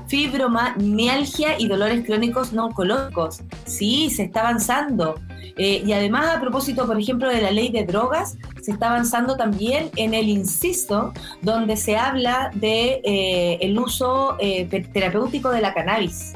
fibromialgia 0.07 1.59
y 1.59 1.69
dolores 1.69 2.05
crónicos 2.05 2.53
no 2.53 2.67
oncológicos. 2.67 3.41
Sí, 3.65 4.11
se 4.11 4.25
está 4.25 4.41
avanzando. 4.41 5.15
Eh, 5.57 5.83
y 5.87 5.93
además, 5.93 6.37
a 6.37 6.41
propósito, 6.41 6.87
por 6.87 6.99
ejemplo, 6.99 7.29
de 7.29 7.41
la 7.41 7.51
ley 7.51 7.71
de 7.71 7.85
drogas, 7.85 8.37
se 8.61 8.73
está 8.73 8.89
avanzando 8.89 9.37
también 9.37 9.91
en 9.97 10.15
el 10.15 10.29
inciso, 10.29 11.13
donde 11.43 11.77
se 11.77 11.97
habla 11.97 12.51
de 12.55 13.01
eh, 13.05 13.75
uso 13.79 14.37
eh, 14.41 14.67
terapéutico 14.93 15.51
de 15.51 15.61
la 15.61 15.75
cannabis. 15.75 16.35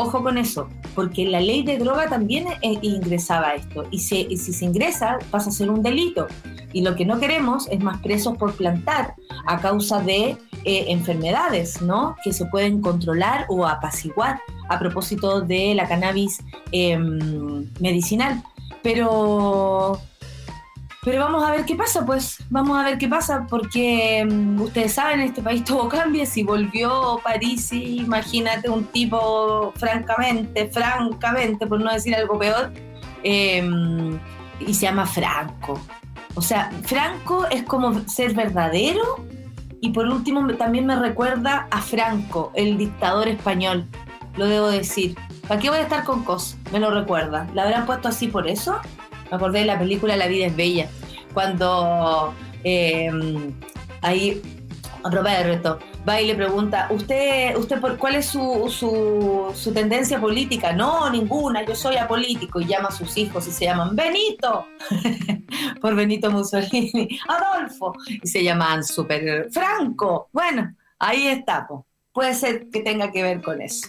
Ojo 0.00 0.22
con 0.22 0.38
eso, 0.38 0.68
porque 0.94 1.24
la 1.24 1.40
ley 1.40 1.64
de 1.64 1.76
droga 1.76 2.08
también 2.08 2.46
ingresaba 2.62 3.54
esto. 3.54 3.84
Y 3.90 3.98
si, 3.98 4.36
se 4.36 4.64
ingresa, 4.64 5.18
pasa 5.32 5.50
a 5.50 5.52
ser 5.52 5.72
un 5.72 5.82
delito. 5.82 6.28
Y 6.72 6.82
lo 6.82 6.94
que 6.94 7.04
no 7.04 7.18
queremos 7.18 7.66
es 7.66 7.80
más 7.80 8.00
presos 8.00 8.36
por 8.36 8.54
plantar 8.54 9.14
a 9.44 9.58
causa 9.60 10.00
de 10.00 10.36
enfermedades, 10.64 11.82
¿no? 11.82 12.14
Que 12.22 12.32
se 12.32 12.44
pueden 12.44 12.80
controlar 12.80 13.46
o 13.48 13.66
apaciguar 13.66 14.38
a 14.68 14.78
propósito 14.78 15.40
de 15.40 15.74
la 15.74 15.88
cannabis 15.88 16.44
em, 16.70 17.68
medicinal. 17.80 18.40
Pero 18.84 20.00
Pero 21.04 21.20
vamos 21.20 21.44
a 21.44 21.52
ver 21.52 21.64
qué 21.64 21.76
pasa, 21.76 22.04
pues 22.04 22.38
vamos 22.50 22.78
a 22.78 22.84
ver 22.84 22.98
qué 22.98 23.08
pasa, 23.08 23.46
porque 23.48 24.26
mm, 24.28 24.60
ustedes 24.60 24.94
saben, 24.94 25.20
en 25.20 25.26
este 25.26 25.42
país 25.42 25.64
todo 25.66 25.88
cambia. 25.88 26.26
Si 26.26 26.42
volvió 26.42 27.20
París, 27.22 27.72
imagínate 27.72 28.68
un 28.68 28.84
tipo, 28.84 29.72
francamente, 29.76 30.68
francamente, 30.70 31.66
por 31.66 31.80
no 31.80 31.92
decir 31.92 32.14
algo 32.14 32.38
peor, 32.38 32.72
em, 33.22 34.18
y 34.60 34.74
se 34.74 34.86
llama 34.86 35.06
Franco. 35.06 35.80
O 36.34 36.42
sea, 36.42 36.70
Franco 36.84 37.46
es 37.50 37.62
como 37.64 38.00
ser 38.08 38.34
verdadero 38.34 39.24
y 39.80 39.90
por 39.90 40.06
último 40.06 40.46
también 40.54 40.86
me 40.86 40.96
recuerda 40.96 41.68
a 41.70 41.80
Franco, 41.80 42.52
el 42.54 42.76
dictador 42.76 43.28
español, 43.28 43.86
lo 44.36 44.46
debo 44.46 44.68
decir. 44.68 45.16
¿Para 45.46 45.60
qué 45.60 45.70
voy 45.70 45.78
a 45.78 45.82
estar 45.82 46.04
con 46.04 46.24
cosas? 46.24 46.58
Me 46.72 46.78
lo 46.78 46.90
recuerda. 46.90 47.46
¿La 47.54 47.62
habrán 47.62 47.86
puesto 47.86 48.08
así 48.08 48.28
por 48.28 48.46
eso? 48.46 48.80
Me 49.30 49.36
acordé 49.36 49.60
de 49.60 49.66
la 49.66 49.78
película 49.78 50.16
La 50.16 50.26
vida 50.26 50.46
es 50.46 50.56
bella, 50.56 50.88
cuando 51.34 52.34
eh, 52.64 53.10
ahí 54.02 54.42
Roberto 55.04 55.78
va 56.08 56.20
y 56.20 56.26
le 56.26 56.34
pregunta, 56.34 56.88
¿usted, 56.90 57.56
usted 57.56 57.80
por, 57.80 57.98
cuál 57.98 58.16
es 58.16 58.26
su, 58.26 59.52
su, 59.54 59.72
tendencia 59.72 60.20
política? 60.20 60.72
No, 60.72 61.10
ninguna, 61.10 61.64
yo 61.64 61.74
soy 61.74 61.96
apolítico. 61.96 62.60
Y 62.60 62.66
llama 62.66 62.88
a 62.88 62.92
sus 62.92 63.16
hijos 63.16 63.46
y 63.46 63.50
se 63.50 63.66
llaman 63.66 63.94
Benito, 63.94 64.66
por 65.80 65.94
Benito 65.94 66.30
Mussolini, 66.30 67.18
Adolfo, 67.28 67.94
y 68.22 68.26
se 68.26 68.42
llaman 68.42 68.84
Super 68.84 69.48
Franco. 69.50 70.28
Bueno, 70.32 70.74
ahí 70.98 71.26
está, 71.28 71.68
puede 72.12 72.34
ser 72.34 72.68
que 72.70 72.80
tenga 72.80 73.10
que 73.12 73.22
ver 73.22 73.42
con 73.42 73.60
eso. 73.60 73.88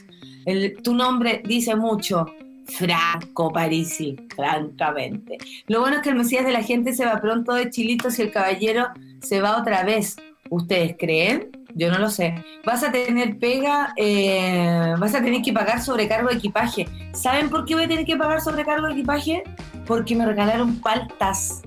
Tu 0.84 0.94
nombre 0.94 1.42
dice 1.46 1.76
mucho, 1.76 2.26
Franco 2.70 3.52
Parisi, 3.52 4.16
francamente. 4.36 5.38
Lo 5.68 5.82
bueno 5.82 5.98
es 5.98 6.02
que 6.02 6.10
el 6.10 6.16
Mesías 6.16 6.46
de 6.46 6.52
la 6.52 6.64
gente 6.64 6.94
se 6.94 7.06
va 7.06 7.20
pronto 7.20 7.54
de 7.54 7.70
Chilitos 7.70 8.20
y 8.20 8.24
el 8.24 8.32
caballero 8.32 8.88
se 9.22 9.42
va 9.42 9.58
otra 9.58 9.84
vez. 9.84 10.18
¿Ustedes 10.50 10.96
creen? 10.98 11.50
Yo 11.76 11.92
no 11.92 12.00
lo 12.00 12.10
sé. 12.10 12.44
Vas 12.66 12.84
a 12.84 12.92
tener 12.92 13.38
pega, 13.38 13.94
eh, 13.96 14.96
vas 14.98 15.14
a 15.14 15.22
tener 15.22 15.42
que 15.42 15.54
pagar 15.54 15.82
sobrecargo 15.82 16.30
de 16.30 16.36
equipaje. 16.36 16.88
¿Saben 17.14 17.50
por 17.50 17.66
qué 17.66 17.76
voy 17.76 17.84
a 17.84 17.88
tener 17.88 18.06
que 18.06 18.18
pagar 18.18 18.42
sobrecargo 18.42 18.88
de 18.88 18.94
equipaje? 18.94 19.44
Porque 19.86 20.16
me 20.16 20.26
regalaron 20.26 20.80
paltas. 20.80 21.62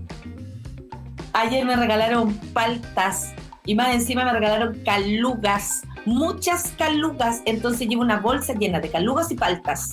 Ayer 1.32 1.64
me 1.64 1.76
regalaron 1.76 2.34
paltas. 2.52 3.32
Y 3.64 3.74
más 3.76 3.94
encima 3.94 4.24
me 4.24 4.32
regalaron 4.32 4.82
calugas. 4.84 5.82
Muchas 6.04 6.72
calugas. 6.76 7.42
Entonces 7.44 7.86
llevo 7.86 8.02
una 8.02 8.18
bolsa 8.18 8.54
llena 8.54 8.80
de 8.80 8.90
calugas 8.90 9.30
y 9.30 9.36
paltas 9.36 9.90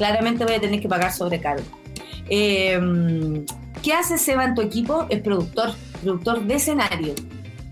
claramente 0.00 0.46
voy 0.46 0.54
a 0.54 0.60
tener 0.62 0.80
que 0.80 0.88
pagar 0.88 1.12
sobrecargo. 1.12 1.62
Eh, 2.30 3.44
¿Qué 3.82 3.92
hace 3.92 4.16
Seba 4.16 4.46
en 4.46 4.54
tu 4.54 4.62
equipo? 4.62 5.04
Es 5.10 5.20
productor, 5.20 5.72
productor 6.00 6.42
de 6.42 6.54
escenario. 6.54 7.12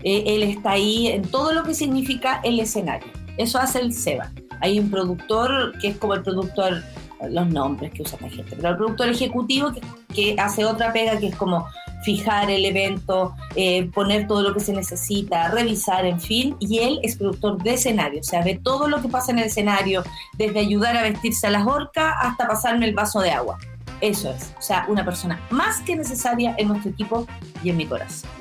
Eh, 0.03 0.23
él 0.27 0.43
está 0.43 0.73
ahí 0.73 1.07
en 1.07 1.23
todo 1.23 1.53
lo 1.53 1.63
que 1.63 1.73
significa 1.73 2.39
el 2.43 2.59
escenario. 2.59 3.11
Eso 3.37 3.57
hace 3.57 3.79
el 3.79 3.93
Seba. 3.93 4.31
Hay 4.61 4.77
un 4.77 4.91
productor 4.91 5.75
que 5.79 5.87
es 5.87 5.97
como 5.97 6.13
el 6.13 6.21
productor, 6.21 6.83
los 7.27 7.47
nombres 7.47 7.93
que 7.93 8.03
usa 8.03 8.19
la 8.21 8.29
gente, 8.29 8.55
pero 8.55 8.69
el 8.69 8.77
productor 8.77 9.09
ejecutivo 9.09 9.71
que 10.13 10.35
hace 10.37 10.65
otra 10.65 10.93
pega 10.93 11.19
que 11.19 11.29
es 11.29 11.35
como 11.35 11.65
fijar 12.03 12.49
el 12.49 12.65
evento, 12.65 13.35
eh, 13.55 13.89
poner 13.93 14.27
todo 14.27 14.41
lo 14.41 14.53
que 14.53 14.59
se 14.59 14.73
necesita, 14.73 15.49
revisar, 15.49 16.05
en 16.05 16.19
fin, 16.19 16.55
y 16.59 16.79
él 16.79 16.99
es 17.03 17.17
productor 17.17 17.61
de 17.61 17.73
escenario, 17.73 18.21
o 18.21 18.23
sea, 18.23 18.43
ve 18.43 18.59
todo 18.61 18.87
lo 18.87 19.01
que 19.01 19.09
pasa 19.09 19.31
en 19.31 19.39
el 19.39 19.45
escenario, 19.45 20.03
desde 20.37 20.59
ayudar 20.59 20.95
a 20.95 21.03
vestirse 21.03 21.47
a 21.47 21.51
las 21.51 21.67
orcas 21.67 22.13
hasta 22.21 22.47
pasarme 22.47 22.85
el 22.85 22.93
vaso 22.93 23.19
de 23.19 23.31
agua. 23.31 23.57
Eso 24.01 24.31
es, 24.31 24.53
o 24.57 24.61
sea, 24.61 24.85
una 24.87 25.03
persona 25.03 25.41
más 25.49 25.81
que 25.81 25.95
necesaria 25.95 26.55
en 26.57 26.69
nuestro 26.69 26.91
equipo 26.91 27.27
y 27.63 27.69
en 27.69 27.77
mi 27.77 27.85
corazón. 27.85 28.38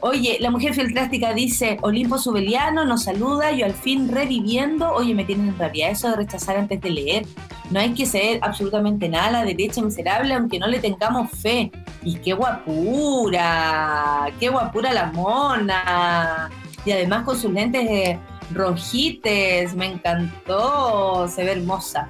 Oye, 0.00 0.38
la 0.40 0.50
mujer 0.50 0.74
filtrástica 0.74 1.32
dice, 1.34 1.78
Olimpo 1.82 2.18
Subeliano 2.18 2.84
nos 2.84 3.04
saluda, 3.04 3.52
yo 3.52 3.66
al 3.66 3.74
fin 3.74 4.08
reviviendo, 4.08 4.92
oye, 4.92 5.14
me 5.14 5.24
tienen 5.24 5.56
rabia 5.58 5.90
eso 5.90 6.08
de 6.10 6.16
rechazar 6.16 6.56
antes 6.56 6.80
de 6.80 6.90
leer. 6.90 7.26
No 7.70 7.80
hay 7.80 7.92
que 7.92 8.06
ser 8.06 8.38
absolutamente 8.42 9.08
nada 9.08 9.30
la 9.30 9.44
derecha 9.44 9.82
miserable, 9.82 10.34
aunque 10.34 10.58
no 10.58 10.66
le 10.66 10.78
tengamos 10.78 11.30
fe. 11.30 11.70
Y 12.02 12.16
qué 12.16 12.32
guapura, 12.32 14.26
qué 14.40 14.48
guapura 14.48 14.92
la 14.92 15.06
mona. 15.12 16.50
Y 16.84 16.92
además 16.92 17.24
con 17.24 17.38
sus 17.38 17.52
lentes 17.52 18.18
rojites, 18.52 19.74
me 19.74 19.86
encantó, 19.86 21.28
se 21.28 21.44
ve 21.44 21.52
hermosa. 21.52 22.08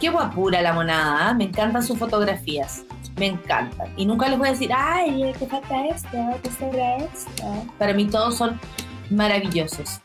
Qué 0.00 0.08
guapura 0.08 0.62
la 0.62 0.72
monada, 0.72 1.28
¿ah? 1.28 1.34
me 1.34 1.44
encantan 1.44 1.82
sus 1.82 1.98
fotografías 1.98 2.84
me 3.20 3.26
encantan. 3.26 3.92
Y 3.98 4.06
nunca 4.06 4.28
les 4.28 4.38
voy 4.38 4.48
a 4.48 4.52
decir, 4.52 4.70
ay, 4.74 5.32
te 5.38 5.46
falta 5.46 5.86
esto, 5.88 6.16
te 6.42 6.50
sobra 6.52 6.96
esto. 6.96 7.44
Para 7.78 7.92
mí 7.92 8.06
todos 8.06 8.36
son 8.36 8.58
maravillosos. 9.10 10.00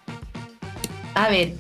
A 1.14 1.30
ver, 1.30 1.54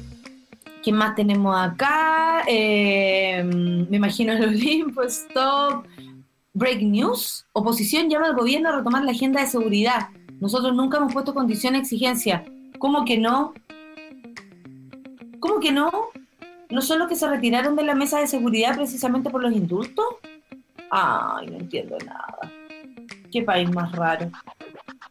¿qué 0.84 0.92
más 0.92 1.16
tenemos 1.16 1.56
acá? 1.58 2.44
Eh, 2.46 3.42
me 3.42 3.96
imagino 3.96 4.34
el 4.34 4.44
Olimpo, 4.44 5.02
stop. 5.04 5.88
Break 6.54 6.82
news. 6.82 7.46
Oposición 7.54 8.10
llama 8.10 8.28
al 8.28 8.36
gobierno 8.36 8.70
a 8.70 8.76
retomar 8.78 9.06
la 9.06 9.12
agenda 9.12 9.40
de 9.40 9.48
seguridad. 9.48 10.10
Nosotros 10.42 10.76
nunca 10.76 10.98
hemos 10.98 11.14
puesto 11.14 11.34
condición 11.34 11.74
de 11.74 11.80
exigencia. 11.80 12.44
¿Cómo 12.80 13.06
que 13.06 13.18
no? 13.18 13.54
¿Cómo 15.40 15.62
que 15.62 15.72
no? 15.72 15.90
¿No 16.70 16.82
son 16.82 17.00
los 17.00 17.08
que 17.08 17.16
se 17.16 17.30
retiraron 17.30 17.78
de 17.78 17.84
la 17.84 17.96
mesa 17.96 18.20
de 18.20 18.28
seguridad 18.28 18.76
precisamente 18.76 19.30
por 19.30 19.42
los 19.42 19.54
indultos? 19.54 20.06
Ay, 20.92 21.48
no 21.48 21.58
entiendo 21.58 21.98
nada. 22.06 22.52
Qué 23.32 23.42
país 23.42 23.70
más 23.72 23.92
raro. 23.92 24.32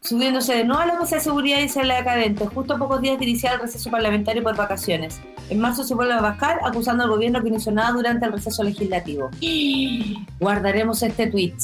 Subiéndose 0.01 0.55
de 0.55 0.63
nuevo 0.65 0.81
a 0.81 0.85
la 0.85 0.99
mesa 0.99 1.15
de 1.15 1.21
seguridad 1.21 1.59
y 1.59 1.83
la 1.83 1.95
decadente, 1.95 2.45
justo 2.45 2.75
a 2.75 2.77
pocos 2.77 3.01
días 3.01 3.17
de 3.17 3.25
iniciar 3.25 3.55
el 3.55 3.61
receso 3.61 3.89
parlamentario 3.89 4.43
por 4.43 4.55
vacaciones. 4.55 5.19
En 5.49 5.59
marzo 5.59 5.83
se 5.83 5.95
vuelve 5.95 6.13
a 6.13 6.21
bajar 6.21 6.59
acusando 6.63 7.03
al 7.03 7.09
gobierno 7.09 7.41
que 7.43 7.49
no 7.49 7.57
hizo 7.57 7.71
nada 7.71 7.91
durante 7.91 8.25
el 8.25 8.33
receso 8.33 8.63
legislativo. 8.63 9.29
Guardaremos 10.39 11.01
este 11.01 11.27
tweet, 11.27 11.55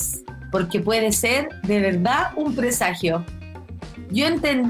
porque 0.52 0.80
puede 0.80 1.12
ser 1.12 1.50
de 1.63 1.80
verdad 1.80 2.32
un 2.36 2.56
presagio. 2.56 3.24
Yo, 4.10 4.26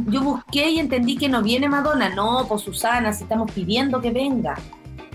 yo 0.07 0.21
busqué 0.21 0.69
y 0.69 0.79
entendí 0.79 1.17
que 1.17 1.29
no 1.29 1.41
viene 1.41 1.67
Madonna. 1.67 2.09
No, 2.09 2.45
pues 2.47 2.61
Susana, 2.61 3.13
si 3.13 3.23
estamos 3.23 3.51
pidiendo 3.51 4.01
que 4.01 4.11
venga. 4.11 4.55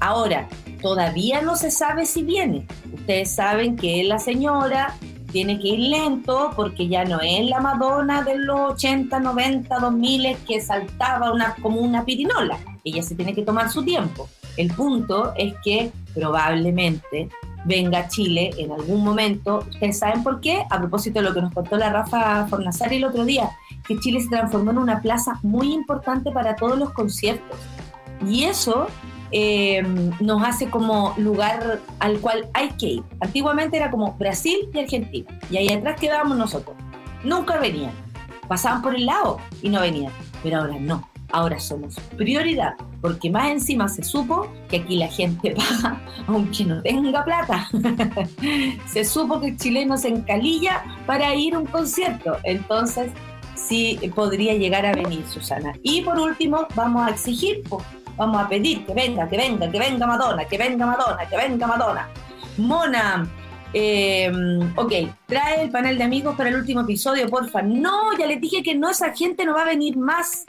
Ahora, 0.00 0.48
todavía 0.86 1.42
no 1.42 1.56
se 1.56 1.72
sabe 1.72 2.06
si 2.06 2.22
viene. 2.22 2.64
Ustedes 2.92 3.34
saben 3.34 3.74
que 3.74 4.04
la 4.04 4.20
señora 4.20 4.94
tiene 5.32 5.58
que 5.58 5.70
ir 5.70 5.80
lento 5.80 6.52
porque 6.54 6.86
ya 6.86 7.04
no 7.04 7.18
es 7.20 7.44
la 7.44 7.58
Madonna 7.58 8.22
de 8.22 8.38
los 8.38 8.74
80, 8.74 9.18
90, 9.18 9.80
2000 9.80 10.36
que 10.46 10.60
saltaba 10.60 11.32
una, 11.32 11.56
como 11.56 11.80
una 11.80 12.04
pirinola. 12.04 12.60
Ella 12.84 13.02
se 13.02 13.16
tiene 13.16 13.34
que 13.34 13.42
tomar 13.42 13.68
su 13.68 13.84
tiempo. 13.84 14.28
El 14.56 14.72
punto 14.74 15.32
es 15.36 15.54
que 15.64 15.90
probablemente 16.14 17.30
venga 17.64 17.98
a 17.98 18.08
Chile 18.08 18.52
en 18.56 18.70
algún 18.70 19.02
momento. 19.02 19.64
¿Ustedes 19.68 19.98
saben 19.98 20.22
por 20.22 20.40
qué? 20.40 20.62
A 20.70 20.78
propósito 20.78 21.18
de 21.18 21.24
lo 21.24 21.34
que 21.34 21.42
nos 21.42 21.52
contó 21.52 21.76
la 21.76 21.90
Rafa 21.90 22.46
Fornazari 22.46 22.98
el 22.98 23.06
otro 23.06 23.24
día, 23.24 23.50
que 23.88 23.98
Chile 23.98 24.20
se 24.20 24.28
transformó 24.28 24.70
en 24.70 24.78
una 24.78 25.02
plaza 25.02 25.40
muy 25.42 25.72
importante 25.72 26.30
para 26.30 26.54
todos 26.54 26.78
los 26.78 26.90
conciertos. 26.90 27.58
Y 28.24 28.44
eso 28.44 28.86
eh, 29.32 29.82
nos 30.20 30.42
hace 30.42 30.70
como 30.70 31.14
lugar 31.16 31.80
al 31.98 32.20
cual 32.20 32.48
hay 32.54 32.70
que 32.70 32.86
ir. 32.86 33.02
Antiguamente 33.20 33.76
era 33.76 33.90
como 33.90 34.12
Brasil 34.14 34.68
y 34.72 34.78
Argentina, 34.78 35.38
y 35.50 35.56
ahí 35.56 35.68
atrás 35.68 35.98
quedábamos 36.00 36.36
nosotros. 36.36 36.76
Nunca 37.24 37.58
venían, 37.58 37.92
pasaban 38.48 38.82
por 38.82 38.94
el 38.94 39.06
lado 39.06 39.38
y 39.62 39.68
no 39.68 39.80
venían, 39.80 40.12
pero 40.42 40.58
ahora 40.58 40.78
no. 40.78 41.08
Ahora 41.32 41.58
somos 41.58 41.96
prioridad, 42.16 42.74
porque 43.00 43.28
más 43.28 43.50
encima 43.50 43.88
se 43.88 44.04
supo 44.04 44.48
que 44.68 44.76
aquí 44.76 44.96
la 44.96 45.08
gente 45.08 45.50
paga 45.56 46.00
aunque 46.28 46.64
no 46.64 46.80
tenga 46.82 47.24
plata. 47.24 47.68
se 48.86 49.04
supo 49.04 49.40
que 49.40 49.48
el 49.48 49.56
chileno 49.56 49.96
se 49.96 50.08
encalilla 50.08 50.84
para 51.04 51.34
ir 51.34 51.54
a 51.54 51.58
un 51.58 51.66
concierto. 51.66 52.36
Entonces, 52.44 53.10
sí 53.54 53.98
podría 54.14 54.54
llegar 54.54 54.86
a 54.86 54.92
venir 54.92 55.26
Susana. 55.26 55.74
Y 55.82 56.02
por 56.02 56.18
último, 56.18 56.66
vamos 56.74 57.06
a 57.06 57.10
exigir 57.10 57.62
Vamos 58.16 58.42
a 58.42 58.48
pedir 58.48 58.84
que 58.86 58.94
venga, 58.94 59.28
que 59.28 59.36
venga, 59.36 59.70
que 59.70 59.78
venga 59.78 60.06
Madonna, 60.06 60.44
que 60.44 60.58
venga 60.58 60.86
Madonna, 60.86 61.28
que 61.28 61.36
venga 61.36 61.66
Madonna. 61.66 62.08
Mona, 62.58 63.28
eh, 63.72 64.32
ok, 64.74 64.92
trae 65.26 65.64
el 65.64 65.70
panel 65.70 65.98
de 65.98 66.04
amigos 66.04 66.34
para 66.34 66.48
el 66.48 66.56
último 66.56 66.80
episodio, 66.80 67.28
porfa. 67.28 67.60
No, 67.60 68.16
ya 68.18 68.26
les 68.26 68.40
dije 68.40 68.62
que 68.62 68.74
no, 68.74 68.88
esa 68.88 69.12
gente 69.12 69.44
no 69.44 69.54
va 69.54 69.62
a 69.62 69.66
venir 69.66 69.96
más. 69.96 70.46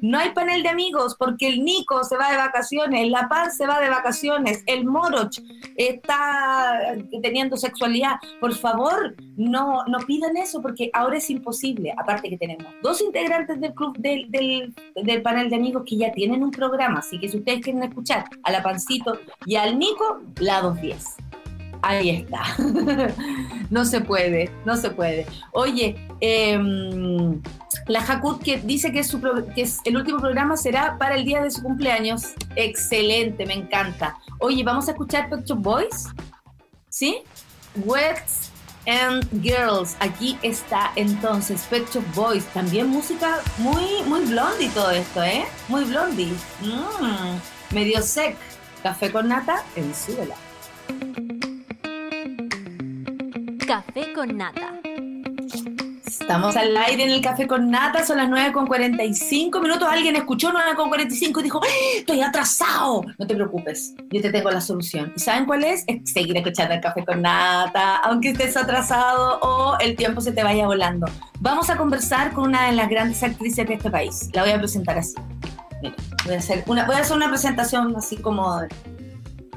No 0.00 0.18
hay 0.18 0.30
panel 0.30 0.62
de 0.62 0.68
amigos 0.68 1.16
porque 1.18 1.48
el 1.48 1.64
Nico 1.64 2.04
se 2.04 2.16
va 2.16 2.30
de 2.30 2.36
vacaciones, 2.36 3.10
La 3.10 3.28
Paz 3.28 3.56
se 3.56 3.66
va 3.66 3.80
de 3.80 3.88
vacaciones, 3.88 4.62
el 4.66 4.84
Moroch 4.84 5.38
está 5.76 6.96
teniendo 7.22 7.56
sexualidad. 7.56 8.16
Por 8.40 8.54
favor, 8.54 9.16
no, 9.36 9.84
no 9.86 9.98
pidan 10.06 10.36
eso 10.36 10.60
porque 10.62 10.90
ahora 10.92 11.18
es 11.18 11.30
imposible. 11.30 11.94
Aparte 11.96 12.28
que 12.28 12.38
tenemos 12.38 12.66
dos 12.82 13.00
integrantes 13.00 13.60
del 13.60 13.74
club 13.74 13.96
del, 13.98 14.30
del, 14.30 15.22
panel 15.22 15.50
de 15.50 15.56
amigos 15.56 15.82
que 15.86 15.96
ya 15.96 16.12
tienen 16.12 16.42
un 16.42 16.50
programa, 16.50 17.00
así 17.00 17.18
que 17.18 17.28
si 17.28 17.38
ustedes 17.38 17.60
quieren 17.60 17.82
escuchar 17.82 18.24
a 18.42 18.52
La 18.52 18.62
Pancito 18.62 19.18
y 19.44 19.56
al 19.56 19.78
Nico, 19.78 20.20
la 20.40 20.60
210 20.62 21.27
Ahí 21.82 22.10
está. 22.10 22.42
no 23.70 23.84
se 23.84 24.00
puede, 24.00 24.50
no 24.64 24.76
se 24.76 24.90
puede. 24.90 25.26
Oye, 25.52 25.96
em, 26.20 27.40
la 27.86 28.00
Hakut 28.00 28.42
que 28.42 28.58
dice 28.58 28.92
que, 28.92 29.04
su 29.04 29.20
que 29.20 29.66
el 29.84 29.96
último 29.96 30.18
programa 30.18 30.56
será 30.56 30.98
para 30.98 31.14
el 31.14 31.24
día 31.24 31.42
de 31.42 31.50
su 31.50 31.62
cumpleaños. 31.62 32.34
Excelente, 32.56 33.46
me 33.46 33.54
encanta. 33.54 34.16
Oye, 34.40 34.62
vamos 34.62 34.88
a 34.88 34.92
escuchar 34.92 35.28
Pet 35.30 35.46
Boys. 35.54 36.06
¿Sí? 36.88 37.22
Wets 37.76 38.50
and 38.86 39.24
Girls. 39.42 39.96
Aquí 40.00 40.38
está 40.42 40.92
entonces 40.96 41.66
Pet 41.70 41.86
Boys. 42.14 42.44
También 42.46 42.88
música 42.88 43.40
muy, 43.58 44.02
muy 44.06 44.24
blondie 44.24 44.68
todo 44.70 44.90
esto, 44.90 45.22
¿eh? 45.22 45.44
Muy 45.68 45.84
blondie. 45.84 46.32
Mm, 46.62 47.74
medio 47.74 48.02
sec. 48.02 48.36
Café 48.82 49.10
con 49.10 49.28
nata 49.28 49.64
en 49.76 49.92
Súbela. 49.94 50.34
Café 53.68 54.14
con 54.14 54.34
nata. 54.34 54.80
Estamos 56.06 56.56
al 56.56 56.74
aire 56.74 57.04
en 57.04 57.10
el 57.10 57.20
café 57.20 57.46
con 57.46 57.70
nata, 57.70 58.02
son 58.02 58.16
las 58.16 58.30
9 58.30 58.50
con 58.50 58.66
45 58.66 59.60
minutos. 59.60 59.86
Alguien 59.86 60.16
escuchó 60.16 60.50
9 60.50 60.70
con 60.74 60.88
45 60.88 61.40
y 61.40 61.42
dijo, 61.42 61.60
¡Ah! 61.62 61.98
estoy 61.98 62.22
atrasado. 62.22 63.02
No 63.18 63.26
te 63.26 63.34
preocupes, 63.34 63.94
yo 64.10 64.22
te 64.22 64.32
tengo 64.32 64.50
la 64.50 64.62
solución. 64.62 65.12
¿Y 65.14 65.20
saben 65.20 65.44
cuál 65.44 65.64
es? 65.64 65.84
Es 65.86 66.10
seguir 66.10 66.34
escuchando 66.38 66.76
el 66.76 66.80
café 66.80 67.04
con 67.04 67.20
nata, 67.20 67.96
aunque 67.96 68.30
estés 68.30 68.56
atrasado 68.56 69.38
o 69.42 69.76
el 69.80 69.96
tiempo 69.96 70.22
se 70.22 70.32
te 70.32 70.42
vaya 70.42 70.64
volando. 70.64 71.06
Vamos 71.40 71.68
a 71.68 71.76
conversar 71.76 72.32
con 72.32 72.44
una 72.44 72.68
de 72.68 72.72
las 72.72 72.88
grandes 72.88 73.22
actrices 73.22 73.68
de 73.68 73.74
este 73.74 73.90
país. 73.90 74.30
La 74.32 74.44
voy 74.44 74.52
a 74.52 74.58
presentar 74.58 74.96
así. 74.96 75.14
Voy 76.24 76.34
a 76.34 76.38
hacer 76.38 76.64
una, 76.68 76.86
voy 76.86 76.96
a 76.96 77.00
hacer 77.00 77.18
una 77.18 77.28
presentación 77.28 77.94
así 77.96 78.16
como 78.16 78.62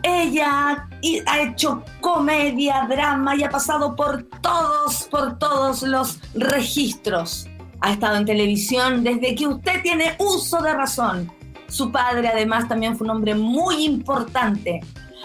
ella 0.04 0.88
ha 1.26 1.40
hecho 1.40 1.84
comedia, 2.00 2.88
drama 2.90 3.36
y 3.36 3.44
ha 3.44 3.50
pasado 3.50 3.96
por 3.96 4.24
todos, 4.42 5.08
por 5.10 5.38
todos 5.38 5.84
los 5.84 6.20
registros. 6.34 7.48
Ha 7.82 7.94
estado 7.94 8.18
en 8.18 8.26
televisión 8.26 9.04
desde 9.04 9.36
que 9.36 9.48
usted 9.48 9.82
tiene 9.82 10.16
uso 10.20 10.62
de 10.62 10.74
razón. 10.74 11.32
Su 11.68 11.92
padre 11.92 12.28
además 12.28 12.68
también 12.68 12.96
fue 12.96 13.06
un 13.06 13.12
hombre 13.12 13.34
muy 13.34 13.86
importante. 13.86 14.82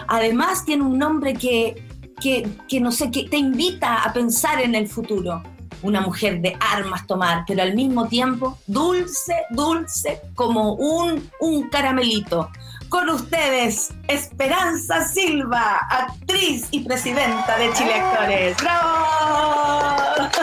Además 0.07 0.65
tiene 0.65 0.83
un 0.83 0.97
nombre 0.97 1.33
que, 1.33 1.83
que, 2.19 2.47
que 2.67 2.79
no 2.79 2.91
sé, 2.91 3.11
que 3.11 3.27
te 3.29 3.37
invita 3.37 4.03
a 4.03 4.13
pensar 4.13 4.61
en 4.61 4.75
el 4.75 4.87
futuro. 4.87 5.43
Una 5.83 6.01
mujer 6.01 6.41
de 6.41 6.57
armas 6.59 7.05
tomar, 7.05 7.43
pero 7.45 7.61
al 7.61 7.75
mismo 7.75 8.07
tiempo 8.07 8.57
dulce, 8.65 9.35
dulce 9.51 10.21
como 10.33 10.73
un, 10.73 11.29
un 11.39 11.69
caramelito 11.69 12.49
con 12.89 13.09
ustedes, 13.09 13.89
Esperanza 14.07 15.07
Silva, 15.07 15.77
actriz 15.89 16.67
y 16.71 16.81
presidenta 16.81 17.57
de 17.57 17.73
Chile 17.73 17.93
Actores. 17.95 18.57
¡Bravo! 18.57 19.97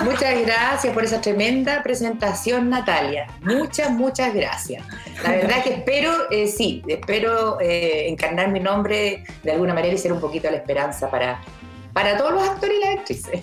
Muchas 0.04 0.40
gracias 0.42 0.92
por 0.92 1.04
esa 1.04 1.20
tremenda 1.20 1.82
presentación, 1.82 2.70
Natalia. 2.70 3.26
Muchas, 3.42 3.90
muchas 3.90 4.34
gracias. 4.34 4.84
La 5.22 5.30
verdad 5.30 5.62
que 5.62 5.74
espero, 5.74 6.30
eh, 6.30 6.46
sí, 6.46 6.82
espero 6.86 7.60
eh, 7.60 8.08
encarnar 8.08 8.48
mi 8.48 8.60
nombre 8.60 9.24
de 9.42 9.52
alguna 9.52 9.74
manera 9.74 9.94
y 9.94 9.98
ser 9.98 10.12
un 10.12 10.20
poquito 10.20 10.50
la 10.50 10.56
esperanza 10.56 11.10
para, 11.10 11.40
para 11.92 12.16
todos 12.16 12.32
los 12.32 12.48
actores 12.48 12.76
y 12.76 12.84
las 12.84 12.98
actrices. 12.98 13.40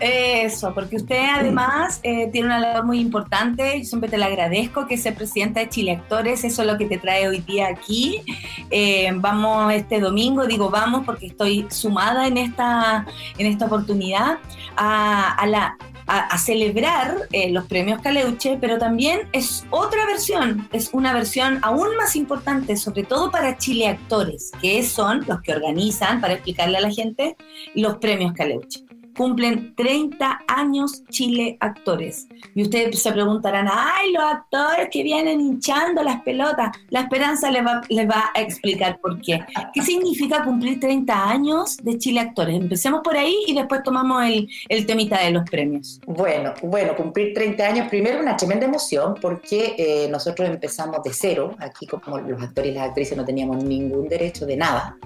Eso, 0.00 0.72
porque 0.72 0.96
usted 0.96 1.26
además 1.30 2.00
eh, 2.02 2.30
tiene 2.32 2.46
una 2.46 2.58
labor 2.58 2.86
muy 2.86 3.00
importante, 3.00 3.78
yo 3.78 3.84
siempre 3.84 4.08
te 4.08 4.16
la 4.16 4.26
agradezco, 4.26 4.86
que 4.86 4.96
sea 4.96 5.14
presidenta 5.14 5.60
de 5.60 5.68
Chile 5.68 5.92
Actores, 5.92 6.42
eso 6.42 6.62
es 6.62 6.68
lo 6.68 6.78
que 6.78 6.86
te 6.86 6.96
trae 6.96 7.28
hoy 7.28 7.40
día 7.40 7.68
aquí. 7.68 8.22
Eh, 8.70 9.10
vamos 9.16 9.72
este 9.74 10.00
domingo, 10.00 10.46
digo 10.46 10.70
vamos 10.70 11.04
porque 11.04 11.26
estoy 11.26 11.66
sumada 11.70 12.26
en 12.26 12.38
esta, 12.38 13.04
en 13.36 13.46
esta 13.46 13.66
oportunidad 13.66 14.38
a, 14.76 15.76
a, 16.06 16.38
celebrar 16.38 17.28
eh, 17.32 17.50
los 17.50 17.66
premios 17.66 18.00
Caleuche, 18.00 18.56
pero 18.60 18.78
también 18.78 19.28
es 19.32 19.66
otra 19.70 20.06
versión, 20.06 20.68
es 20.72 20.90
una 20.92 21.12
versión 21.12 21.58
aún 21.62 21.96
más 21.96 22.16
importante, 22.16 22.76
sobre 22.76 23.02
todo 23.02 23.30
para 23.30 23.58
Chile 23.58 23.88
Actores, 23.88 24.50
que 24.62 24.82
son 24.82 25.24
los 25.28 25.42
que 25.42 25.52
organizan, 25.52 26.20
para 26.20 26.34
explicarle 26.34 26.78
a 26.78 26.80
la 26.80 26.90
gente, 26.90 27.36
los 27.74 27.96
premios 27.98 28.32
Caleuche 28.32 28.89
cumplen 29.20 29.74
30 29.76 30.44
años 30.48 31.04
Chile 31.10 31.58
Actores. 31.60 32.26
Y 32.54 32.62
ustedes 32.62 33.02
se 33.02 33.12
preguntarán, 33.12 33.68
ay, 33.70 34.12
los 34.12 34.22
actores 34.24 34.88
que 34.90 35.02
vienen 35.02 35.42
hinchando 35.42 36.02
las 36.02 36.22
pelotas. 36.22 36.70
La 36.88 37.00
esperanza 37.00 37.50
les 37.50 37.62
va, 37.62 37.82
les 37.90 38.08
va 38.08 38.30
a 38.34 38.40
explicar 38.40 38.98
por 38.98 39.20
qué. 39.20 39.44
¿Qué 39.74 39.82
significa 39.82 40.42
cumplir 40.42 40.80
30 40.80 41.28
años 41.28 41.76
de 41.76 41.98
Chile 41.98 42.20
Actores? 42.20 42.56
Empecemos 42.56 43.02
por 43.04 43.14
ahí 43.14 43.36
y 43.46 43.52
después 43.52 43.82
tomamos 43.82 44.24
el, 44.24 44.48
el 44.70 44.86
temita 44.86 45.22
de 45.22 45.32
los 45.32 45.44
premios. 45.50 46.00
Bueno, 46.06 46.54
bueno, 46.62 46.96
cumplir 46.96 47.34
30 47.34 47.62
años, 47.62 47.88
primero 47.90 48.20
una 48.20 48.38
tremenda 48.38 48.64
emoción 48.64 49.16
porque 49.20 49.74
eh, 49.76 50.08
nosotros 50.08 50.48
empezamos 50.48 51.02
de 51.02 51.12
cero, 51.12 51.54
aquí 51.58 51.86
como 51.86 52.16
los 52.16 52.42
actores 52.42 52.70
y 52.70 52.74
las 52.74 52.88
actrices 52.88 53.18
no 53.18 53.26
teníamos 53.26 53.62
ningún 53.62 54.08
derecho 54.08 54.46
de 54.46 54.56
nada. 54.56 54.96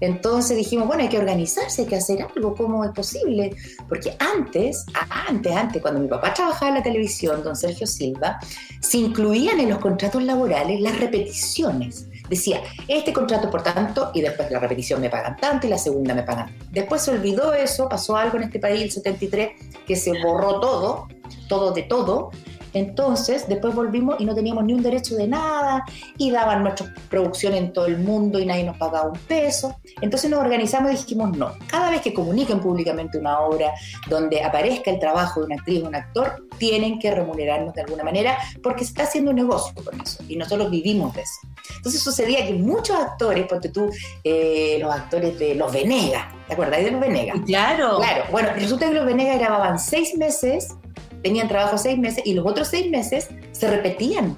Entonces 0.00 0.56
dijimos, 0.56 0.86
bueno, 0.86 1.02
hay 1.02 1.10
que 1.10 1.18
organizarse, 1.18 1.82
hay 1.82 1.88
que 1.88 1.96
hacer 1.96 2.22
algo, 2.22 2.54
¿cómo 2.54 2.84
es 2.84 2.92
posible? 2.92 3.49
Porque 3.88 4.16
antes, 4.18 4.86
antes, 5.28 5.56
antes, 5.56 5.82
cuando 5.82 6.00
mi 6.00 6.08
papá 6.08 6.32
trabajaba 6.34 6.68
en 6.68 6.74
la 6.76 6.82
televisión, 6.82 7.42
don 7.42 7.56
Sergio 7.56 7.86
Silva, 7.86 8.38
se 8.80 8.98
incluían 8.98 9.60
en 9.60 9.68
los 9.68 9.78
contratos 9.78 10.22
laborales 10.22 10.80
las 10.80 10.98
repeticiones. 10.98 12.06
Decía, 12.28 12.62
este 12.86 13.12
contrato 13.12 13.50
por 13.50 13.62
tanto, 13.62 14.12
y 14.14 14.20
después 14.20 14.50
la 14.52 14.60
repetición 14.60 15.00
me 15.00 15.10
pagan 15.10 15.36
tanto 15.36 15.66
y 15.66 15.70
la 15.70 15.78
segunda 15.78 16.14
me 16.14 16.22
pagan. 16.22 16.54
Después 16.70 17.02
se 17.02 17.10
olvidó 17.10 17.52
eso, 17.52 17.88
pasó 17.88 18.16
algo 18.16 18.36
en 18.36 18.44
este 18.44 18.60
país, 18.60 18.82
el 18.82 18.90
73, 18.92 19.50
que 19.84 19.96
se 19.96 20.12
borró 20.22 20.60
todo, 20.60 21.08
todo 21.48 21.72
de 21.72 21.82
todo, 21.82 22.30
entonces, 22.72 23.48
después 23.48 23.74
volvimos 23.74 24.16
y 24.20 24.24
no 24.24 24.34
teníamos 24.34 24.64
ni 24.64 24.74
un 24.74 24.82
derecho 24.82 25.16
de 25.16 25.26
nada 25.26 25.84
y 26.16 26.30
daban 26.30 26.62
nuestra 26.62 26.92
producción 27.08 27.54
en 27.54 27.72
todo 27.72 27.86
el 27.86 27.98
mundo 27.98 28.38
y 28.38 28.46
nadie 28.46 28.64
nos 28.64 28.76
pagaba 28.76 29.10
un 29.10 29.18
peso. 29.18 29.76
Entonces 30.00 30.30
nos 30.30 30.40
organizamos 30.40 30.92
y 30.92 30.96
dijimos, 30.96 31.36
no, 31.36 31.52
cada 31.66 31.90
vez 31.90 32.00
que 32.00 32.14
comuniquen 32.14 32.60
públicamente 32.60 33.18
una 33.18 33.40
obra 33.40 33.72
donde 34.08 34.42
aparezca 34.42 34.90
el 34.90 34.98
trabajo 34.98 35.40
de 35.40 35.46
una 35.46 35.54
actriz 35.56 35.82
o 35.82 35.88
un 35.88 35.94
actor, 35.94 36.46
tienen 36.58 36.98
que 36.98 37.10
remunerarnos 37.10 37.74
de 37.74 37.82
alguna 37.82 38.04
manera 38.04 38.36
porque 38.62 38.84
se 38.84 38.90
está 38.90 39.04
haciendo 39.04 39.30
un 39.30 39.36
negocio 39.36 39.74
con 39.82 40.00
eso 40.00 40.22
y 40.28 40.36
nosotros 40.36 40.70
vivimos 40.70 41.14
de 41.14 41.22
eso. 41.22 41.40
Entonces 41.76 42.02
sucedía 42.02 42.46
que 42.46 42.54
muchos 42.54 42.96
actores, 42.96 43.46
porque 43.48 43.68
tú, 43.68 43.90
eh, 44.22 44.78
los 44.80 44.92
actores 44.92 45.38
de 45.38 45.54
Los 45.54 45.72
Venegas, 45.72 46.26
¿te 46.46 46.52
acuerdas 46.52 46.84
de 46.84 46.90
Los 46.90 47.00
Venegas? 47.00 47.38
Claro. 47.46 47.98
Claro, 47.98 48.24
bueno, 48.30 48.50
resulta 48.54 48.86
que 48.86 48.94
Los 48.94 49.06
Venegas 49.06 49.38
grababan 49.38 49.78
seis 49.78 50.16
meses 50.16 50.74
tenían 51.22 51.48
trabajo 51.48 51.78
seis 51.78 51.98
meses 51.98 52.22
y 52.26 52.34
los 52.34 52.46
otros 52.46 52.68
seis 52.68 52.90
meses 52.90 53.28
se 53.52 53.70
repetían. 53.70 54.36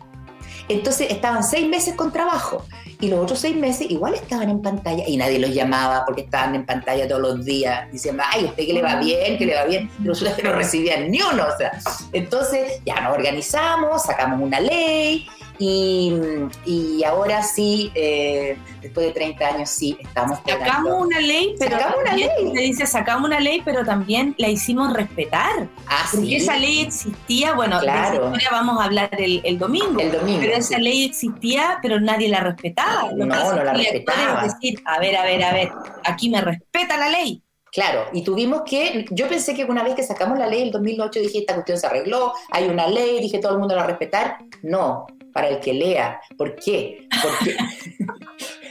Entonces 0.69 1.11
estaban 1.11 1.43
seis 1.43 1.69
meses 1.69 1.95
con 1.95 2.13
trabajo 2.13 2.65
y 3.01 3.09
los 3.09 3.19
otros 3.19 3.41
seis 3.41 3.57
meses 3.57 3.91
igual 3.91 4.15
estaban 4.15 4.49
en 4.49 4.63
pantalla 4.63 5.03
y 5.07 5.17
nadie 5.17 5.41
los 5.41 5.53
llamaba 5.53 6.05
porque 6.07 6.23
estaban 6.23 6.55
en 6.55 6.65
pantalla 6.65 7.09
todos 7.09 7.21
los 7.21 7.45
días 7.45 7.91
diciendo, 7.91 8.23
ay, 8.33 8.45
usted 8.45 8.65
que 8.65 8.73
le 8.73 8.81
va 8.81 8.97
bien, 8.97 9.37
que 9.39 9.47
le 9.47 9.57
va 9.57 9.65
bien, 9.65 9.91
pero 10.01 10.15
que 10.37 10.43
no 10.43 10.53
recibían 10.53 11.11
ni 11.11 11.21
uno. 11.21 11.45
O 11.53 11.59
sea, 11.59 11.73
entonces 12.13 12.81
ya 12.87 13.01
nos 13.01 13.15
organizamos, 13.15 14.05
sacamos 14.05 14.41
una 14.41 14.61
ley 14.61 15.27
y, 15.59 17.03
ahora 17.05 17.43
sí, 17.43 17.91
eh, 17.95 18.57
después 18.81 19.07
de 19.07 19.13
30 19.13 19.47
años, 19.47 19.71
sí, 19.71 19.97
estamos 20.01 20.39
Sacamos 20.47 21.07
una 21.07 21.21
ley, 21.21 21.55
pero 21.59 21.79
sacamos 21.79 21.97
una 22.03 22.17
ley. 22.17 22.29
Se 22.55 22.61
dice, 22.61 22.87
sacamos 22.87 23.29
una 23.29 23.41
ley, 23.41 23.63
pero 23.65 23.85
también 23.85 24.35
la 24.39 24.49
hicimos 24.49 24.93
respetar. 24.93 25.69
Ah, 25.87 26.07
porque 26.11 26.37
esa 26.37 26.57
ley 26.57 26.81
existía, 26.81 27.55
bueno, 27.55 27.79
claro. 27.81 28.11
de 28.11 28.17
esa 28.17 28.25
historia 28.25 28.49
vamos 28.51 28.81
a 28.81 28.85
hablar 28.85 29.11
el, 29.13 29.59
domingo. 29.59 30.01
El 30.01 30.13
domingo. 30.13 30.41
Pero 30.41 30.55
esa 30.55 30.79
ley 30.79 31.05
existía, 31.05 31.79
pero 31.83 32.01
nadie 32.01 32.29
la 32.29 32.41
respetaba. 32.41 33.11
no, 33.15 33.27
no 33.27 33.65
la 33.65 33.73
respetaba. 33.73 34.47
Es 34.47 34.55
decir, 34.55 34.83
a 34.85 34.99
ver, 34.99 35.17
a 35.17 35.25
ver, 35.25 35.43
a 35.45 35.53
ver, 35.53 35.73
aquí 36.05 36.31
me 36.31 36.41
respeta 36.41 36.97
la 36.97 37.09
ley. 37.09 37.43
Claro, 37.73 38.05
y 38.13 38.23
tuvimos 38.23 38.63
que, 38.67 39.07
yo 39.11 39.27
pensé 39.29 39.55
que 39.55 39.65
una 39.65 39.83
vez 39.83 39.95
que 39.95 40.03
sacamos 40.03 40.39
la 40.39 40.47
ley 40.47 40.61
el 40.61 40.71
2008 40.71 41.21
dije, 41.21 41.39
esta 41.39 41.55
cuestión 41.55 41.79
se 41.79 41.87
arregló, 41.87 42.35
hay 42.51 42.69
una 42.69 42.87
ley, 42.87 43.19
dije, 43.19 43.39
todo 43.39 43.53
el 43.53 43.61
mundo 43.61 43.75
la 43.75 43.81
va 43.81 43.85
a 43.87 43.91
respetar. 43.91 44.37
No, 44.63 45.07
para 45.33 45.49
el 45.49 45.59
que 45.59 45.73
lea. 45.73 46.21
¿Por 46.37 46.55
qué? 46.57 47.09
Porque, 47.23 47.57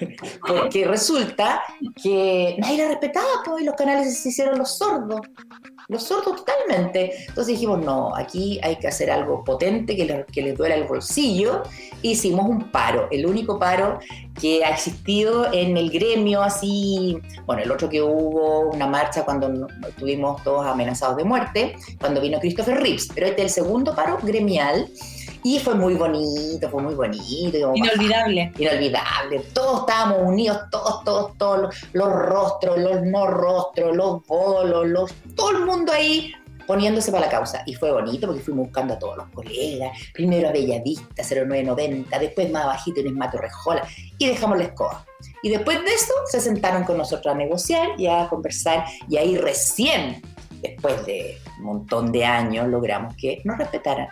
porque 0.47 0.85
resulta 0.85 1.61
que 2.01 2.55
nadie 2.59 2.77
la 2.77 2.87
respetaba, 2.89 3.27
pues, 3.45 3.63
y 3.63 3.65
los 3.65 3.75
canales 3.75 4.17
se 4.17 4.29
hicieron 4.29 4.57
los 4.57 4.77
sordos, 4.77 5.21
los 5.87 6.03
sordos 6.03 6.43
totalmente. 6.45 7.25
Entonces 7.27 7.47
dijimos, 7.47 7.83
no, 7.83 8.15
aquí 8.15 8.59
hay 8.63 8.77
que 8.77 8.87
hacer 8.87 9.11
algo 9.11 9.43
potente 9.43 9.95
que, 9.95 10.05
le, 10.05 10.25
que 10.25 10.41
les 10.41 10.57
duela 10.57 10.75
el 10.75 10.85
bolsillo. 10.85 11.63
Hicimos 12.01 12.47
un 12.47 12.71
paro, 12.71 13.07
el 13.11 13.25
único 13.25 13.59
paro 13.59 13.99
que 14.39 14.63
ha 14.63 14.69
existido 14.69 15.51
en 15.51 15.77
el 15.77 15.91
gremio, 15.91 16.41
así, 16.41 17.19
bueno, 17.45 17.61
el 17.63 17.71
otro 17.71 17.89
que 17.89 18.01
hubo 18.01 18.69
una 18.71 18.87
marcha 18.87 19.23
cuando 19.23 19.67
estuvimos 19.87 20.41
todos 20.43 20.65
amenazados 20.65 21.17
de 21.17 21.23
muerte, 21.23 21.75
cuando 21.99 22.21
vino 22.21 22.39
Christopher 22.39 22.81
Reeves, 22.81 23.09
pero 23.13 23.27
este 23.27 23.43
es 23.43 23.57
el 23.57 23.63
segundo 23.63 23.95
paro 23.95 24.17
gremial 24.23 24.87
Y 25.43 25.59
fue 25.59 25.75
muy 25.75 25.95
bonito, 25.95 26.69
fue 26.69 26.83
muy 26.83 26.93
bonito. 26.93 27.73
Inolvidable. 27.75 28.51
inolvidable. 28.57 29.39
Todos 29.53 29.81
estábamos 29.81 30.19
unidos, 30.23 30.59
todos, 30.69 31.03
todos, 31.03 31.37
todos, 31.37 31.61
los, 31.61 31.75
los 31.93 32.11
rostros, 32.11 32.79
los 32.79 33.01
no 33.03 33.27
rostros, 33.27 33.95
los 33.95 34.25
bolos, 34.27 34.87
los, 34.87 35.13
todo 35.35 35.51
el 35.51 35.65
mundo 35.65 35.91
ahí 35.91 36.33
poniéndose 36.71 37.11
para 37.11 37.25
la 37.25 37.31
causa. 37.31 37.63
Y 37.65 37.73
fue 37.73 37.91
bonito 37.91 38.27
porque 38.27 38.41
fuimos 38.41 38.67
buscando 38.67 38.93
a 38.93 38.99
todos 38.99 39.17
los 39.17 39.29
colegas, 39.29 39.97
primero 40.13 40.47
a 40.47 40.51
Bellavista, 40.51 41.21
0990, 41.21 42.17
después 42.19 42.49
más 42.49 42.63
abajito 42.63 43.01
en 43.01 43.07
Esmato 43.07 43.37
Rejola, 43.37 43.85
y 44.17 44.27
dejamos 44.27 44.57
la 44.57 44.63
escoba. 44.65 45.05
Y 45.43 45.49
después 45.49 45.83
de 45.83 45.93
eso 45.93 46.13
se 46.29 46.39
sentaron 46.39 46.83
con 46.83 46.97
nosotros 46.97 47.33
a 47.33 47.37
negociar 47.37 47.89
y 47.97 48.07
a 48.07 48.27
conversar, 48.29 48.85
y 49.09 49.17
ahí 49.17 49.37
recién, 49.37 50.21
después 50.61 51.05
de 51.05 51.37
un 51.59 51.65
montón 51.65 52.11
de 52.11 52.23
años, 52.23 52.67
logramos 52.69 53.15
que 53.15 53.41
nos 53.43 53.57
respetaran. 53.57 54.07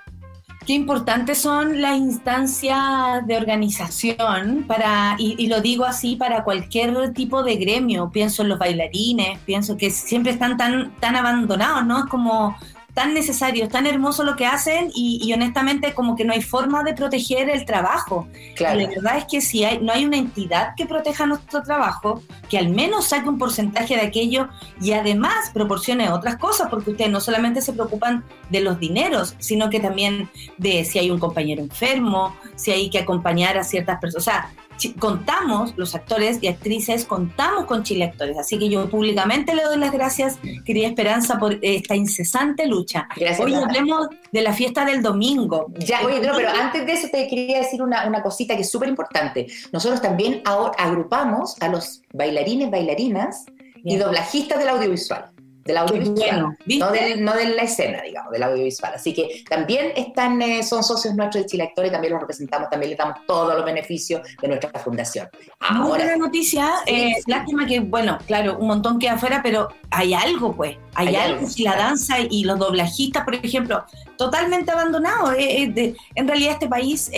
Qué 0.66 0.74
importantes 0.74 1.40
son 1.40 1.82
las 1.82 1.98
instancias 1.98 3.26
de 3.26 3.38
organización 3.38 4.66
para, 4.68 5.16
y, 5.18 5.36
y 5.38 5.48
lo 5.48 5.62
digo 5.62 5.86
así, 5.86 6.16
para 6.16 6.44
cualquier 6.44 7.14
tipo 7.14 7.42
de 7.44 7.56
gremio. 7.56 8.12
Pienso 8.12 8.44
en 8.44 8.50
los 8.50 8.60
bailarines, 8.60 9.40
pienso 9.46 9.78
que 9.78 9.90
siempre 9.90 10.34
están 10.34 10.58
tan, 10.58 10.92
tan 11.00 11.16
abandonados, 11.16 11.86
¿no? 11.86 12.00
Es 12.00 12.06
como 12.06 12.56
tan 13.00 13.14
necesario, 13.14 13.64
es 13.64 13.70
tan 13.70 13.88
hermoso 13.88 14.26
lo 14.26 14.36
que 14.36 14.46
hacen 14.46 14.92
y, 14.94 15.22
y 15.24 15.32
honestamente 15.32 15.94
como 15.94 16.18
que 16.18 16.26
no 16.26 16.34
hay 16.34 16.42
forma 16.42 16.84
de 16.84 16.94
proteger 16.94 17.50
el 17.50 17.64
trabajo. 17.64 18.28
Claro. 18.58 18.78
La 18.82 18.88
verdad 18.90 19.18
es 19.20 19.26
que 19.26 19.40
si 19.40 19.64
hay, 19.64 19.80
no 19.80 19.94
hay 19.94 20.04
una 20.04 20.18
entidad 20.18 20.76
que 20.76 20.86
proteja 20.86 21.26
nuestro 21.26 21.64
trabajo, 21.64 22.22
que 22.50 22.58
al 22.58 22.68
menos 22.68 23.06
saque 23.08 23.30
un 23.30 23.38
porcentaje 23.38 23.96
de 23.96 24.02
aquello 24.02 24.50
y 24.82 24.92
además 24.92 25.50
proporcione 25.54 26.10
otras 26.12 26.36
cosas, 26.36 26.68
porque 26.70 26.92
ustedes 26.92 27.10
no 27.10 27.22
solamente 27.22 27.62
se 27.62 27.72
preocupan 27.72 28.26
de 28.50 28.60
los 28.60 28.78
dineros, 28.80 29.36
sino 29.40 29.70
que 29.70 29.80
también 29.80 30.30
de 30.58 30.84
si 30.84 31.00
hay 31.00 31.10
un 31.10 31.20
compañero 31.20 31.62
enfermo, 31.62 32.36
si 32.56 32.72
hay 32.72 32.90
que 32.90 33.00
acompañar 33.00 33.58
a 33.58 33.64
ciertas 33.64 33.98
personas. 34.02 34.22
O 34.28 34.30
sea, 34.30 34.50
chi- 34.69 34.69
contamos, 35.00 35.74
los 35.78 35.96
actores 35.96 36.40
y 36.42 36.48
actrices, 36.48 37.06
contamos 37.06 37.66
con 37.66 37.84
Chile 37.84 38.06
Actores. 38.06 38.38
Así 38.38 38.58
que 38.58 38.70
yo 38.70 38.90
públicamente 38.90 39.54
le 39.56 39.64
doy 39.64 39.78
las 39.78 39.92
gracias, 39.92 40.40
querida 40.66 40.88
Esperanza, 40.88 41.38
por 41.38 41.58
esta 41.62 41.96
incesante 41.96 42.68
lucha. 42.68 43.08
Gracias. 43.16 43.40
Hoy 43.40 43.54
hablemos 43.54 44.08
de 44.32 44.42
la 44.42 44.54
fiesta 44.54 44.86
del 44.86 45.02
domingo. 45.02 45.68
Ya, 45.78 46.02
oye, 46.06 46.20
no, 46.22 46.34
pero 46.36 46.50
antes 46.50 46.86
de 46.86 46.94
eso 46.94 47.08
te 47.12 47.28
quería 47.28 47.60
decir 47.60 47.82
una, 47.82 48.08
una 48.08 48.22
cosita 48.22 48.56
que 48.56 48.62
es 48.62 48.72
súper 48.72 48.90
importante. 48.90 49.48
Nosotros 49.72 50.02
también 50.02 50.42
ahora 50.46 50.74
agrupamos 50.78 51.56
a 51.62 51.68
los 51.68 52.02
bailarines, 52.14 52.72
bailarinas 52.72 53.46
y 53.84 53.98
doblajistas 53.98 54.60
del 54.60 54.70
audiovisual. 54.70 55.32
Del 55.70 55.78
audiovisual. 55.78 56.58
no, 56.80 56.92
del- 56.92 57.24
no 57.24 57.34
de 57.34 57.46
la 57.56 57.62
escena, 57.64 58.02
digamos, 58.02 58.32
del 58.32 58.44
audiovisual. 58.44 58.94
Así 58.96 59.14
que 59.14 59.44
también 59.50 59.92
están, 59.96 60.42
eh, 60.42 60.64
son 60.64 60.84
socios 60.84 61.14
nuestros 61.16 61.44
de 61.44 61.50
Chile 61.50 61.64
Actores, 61.64 61.92
también 61.92 62.14
los 62.14 62.22
representamos, 62.22 62.70
también 62.70 62.90
les 62.90 62.98
damos 62.98 63.18
todos 63.28 63.54
los 63.56 63.64
beneficios 63.64 64.22
de 64.42 64.48
nuestra 64.48 64.72
fundación. 64.80 65.28
Muy 65.72 65.88
buena 65.90 66.16
noticia. 66.18 66.68
Sí, 66.86 66.94
eh, 66.94 67.14
sí. 67.18 67.24
Lástima 67.32 67.66
que, 67.68 67.80
bueno, 67.82 68.18
claro, 68.26 68.58
un 68.58 68.68
montón 68.68 68.98
queda 69.00 69.14
afuera, 69.14 69.42
pero 69.44 69.70
hay 69.92 70.14
algo, 70.14 70.56
pues. 70.56 70.78
Hay, 70.96 71.08
Hay 71.10 71.16
algo. 71.16 71.38
algo, 71.40 71.50
Si 71.50 71.64
la 71.64 71.74
claro. 71.74 71.88
danza 71.90 72.16
y 72.20 72.44
los 72.44 72.58
doblajistas, 72.60 73.24
por 73.24 73.36
ejemplo, 73.36 73.84
totalmente 74.18 74.72
abandonados. 74.72 75.34
eh, 75.38 75.64
eh, 75.64 75.68
de- 75.72 75.96
en 76.16 76.28
realidad, 76.28 76.54
este 76.54 76.68
país, 76.68 77.12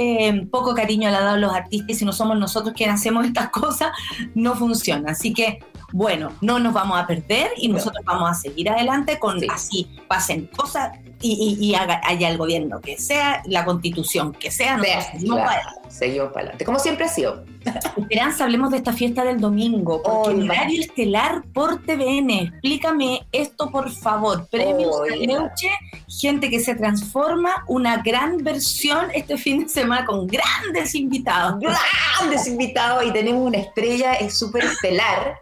poco 0.51 0.75
cariño 0.75 1.09
le 1.09 1.15
ha 1.15 1.21
dado 1.21 1.35
a 1.35 1.37
los 1.37 1.53
artistas 1.53 1.89
y 1.89 1.93
si 1.95 2.05
no 2.05 2.11
somos 2.13 2.37
nosotros 2.37 2.73
quienes 2.75 2.95
hacemos 2.99 3.25
estas 3.25 3.49
cosas, 3.51 3.91
no 4.35 4.55
funciona. 4.55 5.11
Así 5.11 5.33
que, 5.33 5.59
bueno, 5.93 6.31
no 6.41 6.59
nos 6.59 6.73
vamos 6.73 6.99
a 6.99 7.07
perder 7.07 7.51
y 7.57 7.67
No. 7.67 7.75
nosotros 7.75 8.03
vamos 8.05 8.29
a 8.29 8.31
seguir 8.41 8.69
adelante 8.69 9.19
con 9.19 9.39
Sí. 9.39 9.47
así 9.51 9.87
pasen 10.07 10.47
cosas 10.47 10.97
y, 11.21 11.57
y- 11.59 11.65
y 11.65 11.75
haga, 11.75 12.01
haya 12.03 12.29
el 12.29 12.37
gobierno 12.37 12.81
que 12.81 12.97
sea, 12.97 13.41
la 13.45 13.63
constitución 13.65 14.33
que 14.33 14.49
sea, 14.51 14.79
Sea, 14.79 15.01
seguimos 15.11 15.35
claro. 15.37 15.49
para 15.49 15.61
adelante. 15.61 15.89
seguimos 15.91 16.27
para 16.29 16.39
adelante. 16.41 16.65
Como 16.65 16.79
siempre 16.79 17.05
ha 17.05 17.09
sido. 17.09 17.43
Esperanza, 17.97 18.43
hablemos 18.45 18.71
de 18.71 18.77
esta 18.77 18.91
fiesta 18.93 19.23
del 19.23 19.39
domingo, 19.39 20.01
porque 20.01 20.41
Oh, 20.41 20.45
horario 20.45 20.81
estelar 20.81 21.43
por 21.53 21.79
TVN. 21.83 22.29
Explícame 22.31 23.27
esto, 23.31 23.69
por 23.69 23.91
favor. 23.91 24.47
Premios 24.49 24.95
Oh, 24.95 25.03
Caleuche, 25.07 25.69
gente 26.07 26.49
que 26.49 26.59
se 26.59 26.73
transforma, 26.73 27.63
una 27.67 27.97
gran 28.01 28.37
versión 28.39 29.07
este 29.13 29.37
fin 29.37 29.63
de 29.63 29.69
semana 29.69 30.05
con 30.05 30.25
grandes 30.25 30.95
invitados. 30.95 31.59
grandes 31.59 32.47
invitados 32.47 33.03
y 33.05 33.11
tenemos 33.11 33.45
una 33.45 33.59
estrella 33.59 34.13
es 34.13 34.35
súper 34.37 34.63
estelar. 34.63 35.40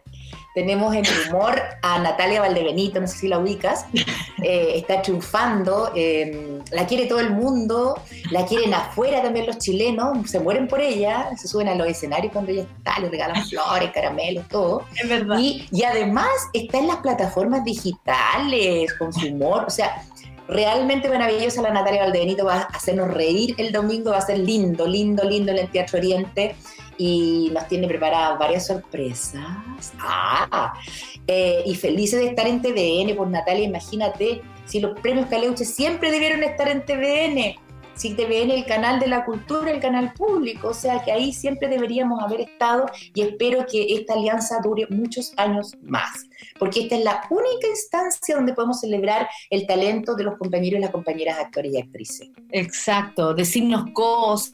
Tenemos 0.60 0.94
en 0.94 1.06
el 1.06 1.30
humor 1.30 1.58
a 1.82 2.00
Natalia 2.00 2.42
Valdebenito, 2.42 3.00
no 3.00 3.08
sé 3.08 3.18
si 3.20 3.28
la 3.30 3.40
ubicas. 3.40 3.86
Eh, 4.42 4.78
está 4.78 5.02
triunfando, 5.02 5.92
eh, 5.96 6.60
la 6.72 6.88
quiere 6.88 7.08
todo 7.08 7.20
el 7.20 7.32
mundo, 7.32 8.02
la 8.32 8.46
quieren 8.46 8.74
afuera 8.74 9.22
también 9.22 9.46
los 9.46 9.58
chilenos, 9.58 10.32
se 10.32 10.40
mueren 10.40 10.66
por 10.70 10.80
ella, 10.80 11.30
se 11.38 11.50
suben 11.50 11.68
a 11.68 11.76
los 11.76 11.86
escenarios 11.88 12.32
cuando 12.32 12.52
ella 12.52 12.62
está, 12.78 13.00
le 13.00 13.10
regalan 13.10 13.46
flores, 13.46 13.92
caramelos, 13.94 14.48
todo. 14.48 14.86
Es 14.96 15.10
verdad. 15.10 15.38
Y, 15.40 15.68
y 15.74 15.84
además 15.84 16.30
está 16.54 16.78
en 16.78 16.88
las 16.88 16.98
plataformas 16.98 17.66
digitales, 17.66 18.94
con 18.94 19.12
su 19.12 19.28
humor, 19.28 19.66
o 19.68 19.70
sea, 19.70 20.04
realmente 20.50 21.08
maravillosa 21.08 21.62
la 21.62 21.72
Natalia 21.72 22.02
Valdebenito, 22.04 22.46
va 22.46 22.56
a 22.56 22.64
hacernos 22.64 23.14
reír 23.14 23.56
el 23.58 23.72
domingo, 23.72 24.12
va 24.12 24.18
a 24.18 24.22
ser 24.22 24.40
lindo, 24.40 24.88
lindo, 24.88 25.24
lindo 25.24 25.52
en 25.52 25.60
el 25.60 25.70
Teatro 25.70 26.00
Oriente 26.00 26.56
y 26.98 27.50
nos 27.54 27.68
tiene 27.68 27.88
preparadas 27.88 28.38
varias 28.40 28.68
sorpresas. 28.68 29.44
Ah, 30.00 30.74
eh, 31.28 31.62
y 31.66 31.76
felices 31.76 32.20
de 32.20 32.28
estar 32.30 32.48
en 32.48 32.62
TVN, 32.62 33.16
por 33.16 33.28
Natalia, 33.28 33.64
imagínate, 33.64 34.42
si 34.66 34.80
los 34.80 35.00
premios 35.00 35.28
Caleuche 35.28 35.66
siempre 35.66 36.12
debieron 36.12 36.44
estar 36.44 36.68
en 36.68 36.84
TVN. 36.84 37.56
Si 38.00 38.14
TVN 38.14 38.52
el 38.52 38.66
canal 38.66 38.98
de 38.98 39.08
la 39.08 39.26
cultura, 39.26 39.72
el 39.72 39.82
canal 39.82 40.14
público, 40.14 40.70
o 40.70 40.74
sea 40.74 41.04
que 41.04 41.12
ahí 41.12 41.34
siempre 41.34 41.68
deberíamos 41.68 42.24
haber 42.24 42.40
estado 42.40 42.86
y 43.14 43.24
espero 43.24 43.66
que 43.70 43.94
esta 43.94 44.14
alianza 44.14 44.62
dure 44.64 44.88
muchos 44.90 45.34
años 45.36 45.74
más, 45.82 46.26
porque 46.58 46.80
esta 46.80 46.96
es 46.96 47.04
la 47.04 47.28
única 47.30 47.68
instancia 47.68 48.38
donde 48.38 48.54
podemos 48.54 48.80
celebrar 48.80 49.28
el 49.50 49.68
talento 49.68 50.16
de 50.16 50.24
los 50.24 50.38
compañeros 50.38 50.80
y 50.80 50.82
las 50.82 50.92
compañeras 50.92 51.40
actores 51.40 51.74
y 51.74 51.78
actrices. 51.78 52.30
Exacto, 52.52 53.34
decirnos 53.34 53.92
cosas, 53.92 54.54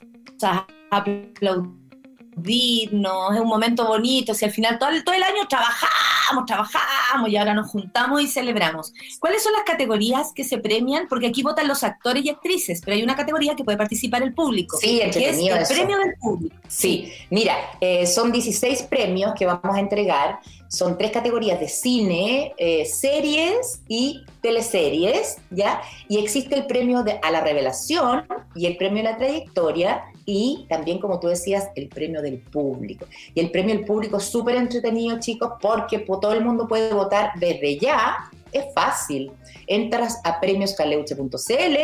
aplaudirnos, 2.38 3.34
es 3.36 3.42
un 3.42 3.48
momento 3.48 3.88
bonito, 3.88 4.34
si 4.34 4.46
al 4.46 4.52
final 4.52 4.78
todo 4.80 4.90
el, 4.90 5.04
todo 5.04 5.16
el 5.16 5.24
año 5.24 5.48
trabajamos, 5.48 6.46
trabajamos 6.46 7.30
y 7.30 7.38
ahora 7.38 7.54
nos 7.54 7.70
juntamos 7.70 8.22
y 8.22 8.28
celebramos. 8.28 8.94
¿Cuáles 9.20 9.44
son 9.44 9.54
las 9.54 9.64
categorías 9.64 10.32
que 10.34 10.44
se 10.44 10.58
premian? 10.58 11.08
Porque 11.08 11.28
aquí 11.28 11.44
votan 11.44 11.68
los 11.68 11.84
actores 11.84 12.26
y 12.26 12.30
actrices, 12.30 12.82
pero 12.84 12.96
hay 12.96 13.04
una 13.04 13.16
categoría 13.16 13.56
que 13.56 13.64
puede 13.64 13.78
participar 13.78 14.24
el 14.24 14.34
público, 14.34 14.78
Sí, 14.80 15.00
que 15.12 15.30
es 15.30 15.38
el 15.38 15.48
eso. 15.58 15.74
premio 15.74 15.98
del 15.98 16.16
público. 16.20 16.56
Sí, 16.68 17.12
mira, 17.30 17.56
eh, 17.82 18.06
son 18.06 18.32
16 18.32 18.84
premios 18.84 19.34
que 19.38 19.46
vamos 19.46 19.76
a 19.76 19.80
entregar. 19.80 20.40
Son 20.68 20.98
tres 20.98 21.12
categorías 21.12 21.60
de 21.60 21.68
cine, 21.68 22.54
eh, 22.58 22.86
series 22.86 23.82
y 23.88 24.24
teleseries, 24.42 25.38
¿ya? 25.52 25.82
Y 26.10 26.18
existe 26.18 26.56
el 26.56 26.66
premio 26.66 27.04
a 27.22 27.32
la 27.32 27.42
revelación 27.42 28.26
y 28.56 28.66
el 28.66 28.76
premio 28.78 29.02
a 29.02 29.12
la 29.12 29.18
trayectoria 29.18 30.04
y 30.26 30.66
también, 30.68 31.00
como 31.00 31.20
tú 31.20 31.28
decías, 31.28 31.70
el 31.76 31.88
premio 31.88 32.22
del 32.22 32.40
público. 32.40 33.06
Y 33.36 33.40
el 33.40 33.52
premio 33.52 33.76
del 33.76 33.86
público 33.86 34.18
es 34.18 34.24
súper 34.24 34.56
entretenido, 34.56 35.20
chicos, 35.20 35.52
porque 35.62 36.00
po- 36.00 36.20
todo 36.20 36.34
el 36.34 36.44
mundo 36.44 36.68
puede 36.68 36.94
votar 36.94 37.32
desde 37.40 37.78
ya. 37.78 38.18
Es 38.52 38.66
fácil. 38.74 39.32
Entras 39.68 40.20
a 40.24 40.40
premioscaleuche.cl, 40.40 41.78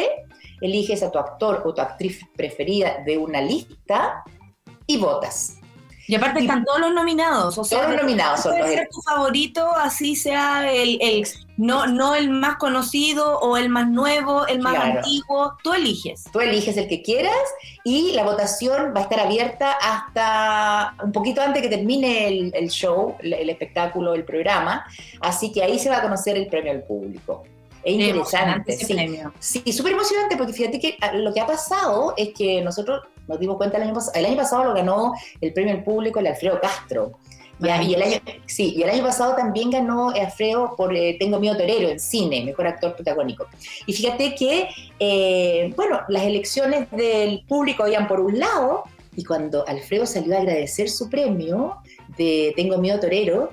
eliges 0.62 1.04
a 1.04 1.12
tu 1.12 1.20
actor 1.20 1.62
o 1.66 1.74
tu 1.74 1.82
actriz 1.82 2.22
preferida 2.36 3.04
de 3.06 3.18
una 3.18 3.42
lista 3.42 4.24
y 4.88 4.98
votas. 4.98 5.58
Y 6.08 6.16
aparte 6.16 6.40
Y- 6.40 6.44
están 6.44 6.66
todos 6.66 6.80
los 6.80 6.94
nominados, 6.94 7.58
o 7.58 7.64
sea, 7.64 7.80
Todos 7.80 7.92
los 7.92 8.02
nominados 8.02 8.42
son 8.42 8.52
puede 8.54 8.64
los 8.64 8.72
ser 8.72 8.90
tu 8.90 9.02
favorito, 9.02 9.70
así 9.78 10.16
sea 10.16 10.72
el, 10.72 10.98
el- 11.02 11.28
no, 11.58 11.86
no 11.86 12.16
el 12.16 12.30
más 12.30 12.58
conocido 12.58 13.38
o 13.40 13.56
el 13.56 13.70
más 13.70 13.88
nuevo, 13.88 14.48
el 14.48 14.60
más 14.62 14.74
Claro. 14.74 14.98
antiguo, 15.00 15.54
tú 15.64 15.74
eliges. 15.74 16.24
Tú 16.34 16.40
eliges 16.40 16.76
el 16.78 16.88
que 16.88 17.02
quieras 17.04 17.34
y 17.84 18.14
la 18.14 18.24
votación 18.24 18.94
va 18.96 19.02
a 19.02 19.04
estar 19.04 19.20
abierta 19.20 19.74
hasta 19.80 20.96
un 21.04 21.12
poquito 21.12 21.42
antes 21.42 21.62
que 21.62 21.70
termine 21.70 22.28
el, 22.28 22.52
el 22.56 22.70
show, 22.70 23.16
el, 23.20 23.34
el 23.34 23.50
espectáculo, 23.50 24.14
el 24.16 24.24
programa. 24.26 24.86
Así 25.20 25.52
que 25.52 25.64
ahí 25.64 25.78
se 25.80 25.90
va 25.90 25.98
a 25.98 26.02
conocer 26.02 26.36
el 26.38 26.48
premio 26.48 26.72
al 26.72 26.84
público. 26.84 27.44
Es 27.84 27.94
interesante. 27.96 28.78
Sí. 28.78 29.20
Sí, 29.64 29.74
súper 29.74 29.94
emocionante 29.94 30.38
porque 30.38 30.54
fíjate 30.54 30.80
que 30.80 30.98
ah, 31.02 31.14
lo 31.14 31.34
que 31.34 31.42
ha 31.42 31.48
pasado 31.48 32.14
es 32.16 32.30
que 32.36 32.62
nosotros 32.62 33.02
nos 33.28 33.40
dimos 33.40 33.58
cuenta 33.58 33.78
el 33.78 33.84
año 33.84 33.94
pasado, 33.94 34.14
el 34.16 34.26
año 34.26 34.38
pasado 34.38 34.64
lo 34.66 34.74
ganó 34.74 35.14
el 35.40 35.54
premio 35.54 35.74
al 35.74 35.84
público 35.84 36.20
el 36.20 36.28
Alfredo 36.28 36.60
Castro. 36.60 37.14
Ya, 37.62 37.82
y 37.84 37.94
el 37.94 38.02
año, 38.02 38.18
sí, 38.48 38.74
y 38.76 38.82
el 38.82 38.90
año 38.90 39.04
pasado 39.04 39.36
también 39.36 39.70
ganó 39.70 40.10
Alfredo 40.10 40.74
por 40.76 40.96
eh, 40.96 41.16
Tengo 41.20 41.40
Miedo 41.40 41.56
Torero 41.58 41.90
en 41.90 42.00
cine, 42.00 42.44
mejor 42.44 42.66
actor 42.66 42.96
protagónico. 42.96 43.46
Y 43.86 43.94
fíjate 43.94 44.34
que, 44.34 44.68
eh, 45.00 45.72
bueno, 45.76 46.02
las 46.08 46.24
elecciones 46.24 46.90
del 46.90 47.46
público 47.48 47.84
habían 47.84 48.08
por 48.08 48.20
un 48.20 48.40
lado, 48.40 48.84
y 49.16 49.24
cuando 49.24 49.68
Alfredo 49.68 50.08
salió 50.08 50.36
a 50.36 50.40
agradecer 50.40 50.90
su 50.90 51.08
premio 51.08 51.78
de 52.18 52.52
Tengo 52.56 52.80
Miedo 52.80 53.00
Torero, 53.00 53.52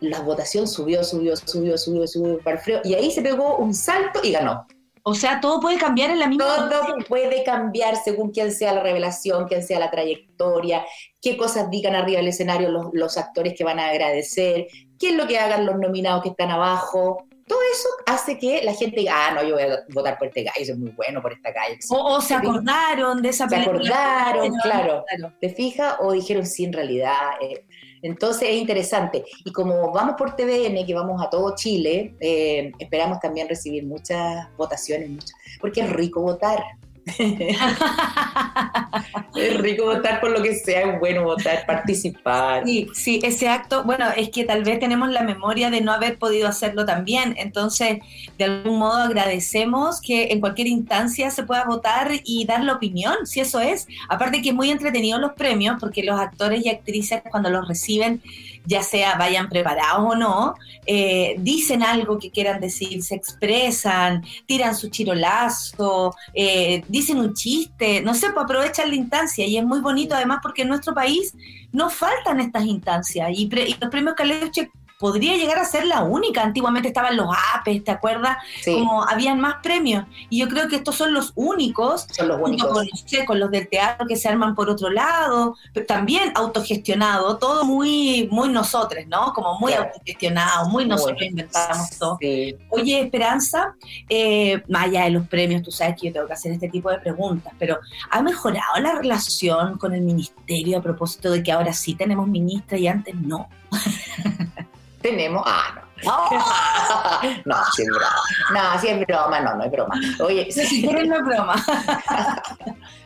la 0.00 0.20
votación 0.20 0.68
subió, 0.68 1.02
subió, 1.02 1.36
subió, 1.36 1.76
subió, 1.76 2.06
subió 2.06 2.38
para 2.38 2.58
Alfredo, 2.58 2.82
y 2.84 2.94
ahí 2.94 3.10
se 3.10 3.20
pegó 3.20 3.56
un 3.56 3.74
salto 3.74 4.20
y 4.22 4.30
ganó. 4.30 4.64
O 5.02 5.14
sea, 5.14 5.40
todo 5.40 5.60
puede 5.60 5.78
cambiar 5.78 6.10
en 6.10 6.18
la 6.18 6.26
misma 6.26 6.68
Todo 6.68 6.96
puede 7.08 7.42
cambiar 7.42 7.96
según 7.96 8.30
quién 8.30 8.52
sea 8.52 8.72
la 8.74 8.82
revelación, 8.82 9.48
quién 9.48 9.62
sea 9.62 9.78
la 9.78 9.90
trayectoria, 9.90 10.84
qué 11.20 11.36
cosas 11.36 11.70
digan 11.70 11.94
arriba 11.94 12.18
del 12.18 12.28
escenario 12.28 12.68
los, 12.68 12.86
los 12.92 13.16
actores 13.16 13.54
que 13.56 13.64
van 13.64 13.78
a 13.78 13.88
agradecer, 13.88 14.66
qué 14.98 15.10
es 15.10 15.14
lo 15.16 15.26
que 15.26 15.38
hagan 15.38 15.66
los 15.66 15.76
nominados 15.76 16.22
que 16.22 16.30
están 16.30 16.50
abajo. 16.50 17.24
Todo 17.46 17.58
eso 17.72 17.88
hace 18.06 18.38
que 18.38 18.62
la 18.62 18.74
gente 18.74 19.00
diga, 19.00 19.14
ah, 19.16 19.34
no, 19.34 19.42
yo 19.42 19.54
voy 19.54 19.64
a 19.64 19.80
votar 19.88 20.18
por 20.18 20.28
este 20.28 20.44
gallo, 20.44 20.60
es 20.60 20.78
muy 20.78 20.90
bueno 20.90 21.20
por 21.20 21.32
esta 21.32 21.52
calle. 21.52 21.78
O, 21.90 22.16
o 22.16 22.20
se 22.20 22.34
acordaron 22.34 23.22
de 23.22 23.30
esa 23.30 23.48
Se 23.48 23.56
acordaron, 23.56 24.54
claro. 24.62 25.04
claro. 25.08 25.34
¿Te 25.40 25.48
fijas? 25.48 25.96
O 26.00 26.12
dijeron 26.12 26.46
sí, 26.46 26.64
en 26.64 26.72
realidad. 26.72 27.16
eh, 27.40 27.64
entonces 28.02 28.48
es 28.48 28.56
interesante. 28.56 29.24
Y 29.44 29.52
como 29.52 29.92
vamos 29.92 30.14
por 30.16 30.36
TVN, 30.36 30.86
que 30.86 30.94
vamos 30.94 31.22
a 31.22 31.30
todo 31.30 31.54
Chile, 31.54 32.14
eh, 32.20 32.72
esperamos 32.78 33.20
también 33.20 33.48
recibir 33.48 33.84
muchas 33.84 34.48
votaciones, 34.56 35.34
porque 35.60 35.80
es 35.80 35.90
rico 35.90 36.20
votar. 36.22 36.62
es 39.36 39.58
rico 39.58 39.84
votar 39.84 40.20
por 40.20 40.30
lo 40.30 40.42
que 40.42 40.54
sea, 40.54 40.92
es 40.92 41.00
bueno 41.00 41.24
votar, 41.24 41.64
participar. 41.66 42.64
Sí, 42.64 42.88
sí, 42.94 43.20
ese 43.22 43.48
acto, 43.48 43.84
bueno, 43.84 44.06
es 44.16 44.30
que 44.30 44.44
tal 44.44 44.64
vez 44.64 44.78
tenemos 44.78 45.10
la 45.10 45.22
memoria 45.22 45.70
de 45.70 45.80
no 45.80 45.92
haber 45.92 46.18
podido 46.18 46.48
hacerlo 46.48 46.84
también, 46.84 47.34
entonces 47.38 47.98
de 48.38 48.44
algún 48.44 48.78
modo 48.78 48.98
agradecemos 48.98 50.00
que 50.00 50.28
en 50.32 50.40
cualquier 50.40 50.68
instancia 50.68 51.30
se 51.30 51.42
pueda 51.42 51.64
votar 51.64 52.10
y 52.24 52.44
dar 52.44 52.64
la 52.64 52.74
opinión, 52.74 53.26
si 53.26 53.40
eso 53.40 53.60
es. 53.60 53.86
Aparte 54.08 54.42
que 54.42 54.50
es 54.50 54.54
muy 54.54 54.70
entretenido 54.70 55.18
los 55.18 55.32
premios, 55.32 55.76
porque 55.80 56.02
los 56.02 56.18
actores 56.18 56.64
y 56.64 56.68
actrices 56.68 57.22
cuando 57.30 57.50
los 57.50 57.66
reciben, 57.66 58.22
ya 58.66 58.82
sea 58.82 59.16
vayan 59.16 59.48
preparados 59.48 60.12
o 60.12 60.16
no, 60.16 60.54
eh, 60.86 61.34
dicen 61.38 61.82
algo 61.82 62.18
que 62.18 62.30
quieran 62.30 62.60
decir, 62.60 63.02
se 63.02 63.14
expresan, 63.14 64.24
tiran 64.46 64.74
su 64.76 64.88
chirolazo, 64.90 66.14
eh, 66.34 66.82
dicen 66.88 67.18
un 67.18 67.34
chiste, 67.34 68.00
no 68.02 68.14
sé, 68.14 68.30
pues 68.30 68.44
aprovechan 68.44 68.88
la 68.90 68.96
instancia 68.96 69.46
y 69.46 69.56
es 69.56 69.64
muy 69.64 69.80
bonito 69.80 70.14
además 70.14 70.38
porque 70.42 70.62
en 70.62 70.68
nuestro 70.68 70.94
país 70.94 71.34
no 71.72 71.88
faltan 71.90 72.40
estas 72.40 72.64
instancias 72.64 73.30
y, 73.32 73.46
pre- 73.46 73.68
y 73.68 73.76
los 73.80 73.90
premios 73.90 74.14
Caleuche 74.16 74.70
podría 75.00 75.36
llegar 75.36 75.58
a 75.58 75.64
ser 75.64 75.86
la 75.86 76.02
única. 76.02 76.42
Antiguamente 76.42 76.88
estaban 76.88 77.16
los 77.16 77.26
APES, 77.54 77.84
¿te 77.84 77.90
acuerdas? 77.90 78.36
Sí, 78.62 78.74
Como 78.74 79.02
habían 79.08 79.40
más 79.40 79.56
premios 79.62 80.04
y 80.28 80.38
yo 80.38 80.48
creo 80.48 80.68
que 80.68 80.76
estos 80.76 80.94
son 80.94 81.14
los 81.14 81.32
únicos 81.34 82.06
son 82.12 82.28
los 82.28 82.40
únicos. 82.40 82.68
con, 83.26 83.40
los 83.40 83.50
del 83.50 83.66
teatro 83.68 84.06
que 84.06 84.16
se 84.16 84.28
arman 84.28 84.54
por 84.54 84.68
otro 84.68 84.90
lado, 84.90 85.56
pero 85.72 85.86
también 85.86 86.32
autogestionado, 86.34 87.38
todo 87.38 87.64
muy, 87.64 88.28
muy 88.30 88.50
nosotros, 88.50 89.04
¿no? 89.08 89.32
Como 89.32 89.58
muy 89.58 89.72
Claro. 89.72 89.88
autogestionado, 89.88 90.68
muy 90.68 90.84
nosotros 90.84 91.16
Muy. 91.18 91.28
inventamos 91.28 91.90
todo. 91.98 92.18
Sí. 92.20 92.54
Oye, 92.68 93.00
Esperanza, 93.00 93.74
eh, 94.08 94.62
más 94.68 94.84
allá 94.84 95.04
de 95.04 95.10
los 95.10 95.26
premios, 95.28 95.62
tú 95.62 95.70
sabes 95.70 95.96
que 95.98 96.08
yo 96.08 96.12
tengo 96.12 96.26
que 96.26 96.34
hacer 96.34 96.52
este 96.52 96.68
tipo 96.68 96.90
de 96.90 96.98
preguntas, 96.98 97.54
pero 97.58 97.78
¿ha 98.10 98.20
mejorado 98.22 98.78
la 98.80 98.92
relación 98.96 99.78
con 99.78 99.94
el 99.94 100.02
ministerio 100.02 100.78
a 100.78 100.82
propósito 100.82 101.30
de 101.30 101.42
que 101.42 101.52
ahora 101.52 101.72
sí 101.72 101.94
tenemos 101.94 102.28
ministra 102.28 102.76
y 102.76 102.86
antes 102.86 103.14
no? 103.14 103.48
Tenemos. 105.00 105.42
Ah, 105.46 105.74
no. 105.74 105.90
No, 107.44 107.56
sí 107.74 107.82
es 107.82 107.88
broma. 107.88 108.10
No, 108.52 108.80
sí 108.80 108.88
es 108.88 109.06
broma, 109.06 109.40
no, 109.40 109.56
no 109.56 109.64
es 109.64 109.70
broma. 109.70 110.00
Oye, 110.20 110.50
Si 110.52 110.82
quieres 110.82 111.08
no 111.08 111.16
es 111.16 111.24
broma. 111.24 111.54